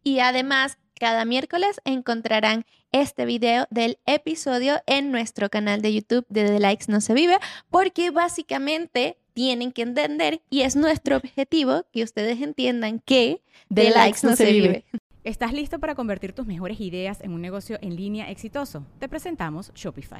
Y 0.03 0.19
además, 0.19 0.77
cada 1.01 1.25
miércoles 1.25 1.81
encontrarán 1.83 2.63
este 2.91 3.25
video 3.25 3.65
del 3.71 3.97
episodio 4.05 4.83
en 4.85 5.11
nuestro 5.11 5.49
canal 5.49 5.81
de 5.81 5.95
YouTube 5.95 6.27
de 6.29 6.45
The 6.45 6.59
Likes 6.59 6.85
No 6.89 7.01
Se 7.01 7.15
Vive, 7.15 7.39
porque 7.71 8.11
básicamente 8.11 9.17
tienen 9.33 9.71
que 9.71 9.81
entender 9.81 10.43
y 10.51 10.61
es 10.61 10.75
nuestro 10.75 11.17
objetivo 11.17 11.85
que 11.91 12.03
ustedes 12.03 12.39
entiendan 12.39 12.99
que 12.99 13.41
The, 13.73 13.89
Likes, 13.89 14.19
No, 14.21 14.35
se, 14.35 14.51
vive. 14.51 14.85
¿Estás 15.23 15.53
listo 15.53 15.79
para 15.79 15.95
convertir 15.95 16.33
tus 16.33 16.45
mejores 16.45 16.79
ideas 16.79 17.19
en 17.21 17.31
un 17.31 17.41
negocio 17.41 17.79
en 17.81 17.95
línea 17.95 18.29
exitoso? 18.29 18.85
Te 18.99 19.09
presentamos 19.09 19.71
Shopify. 19.73 20.19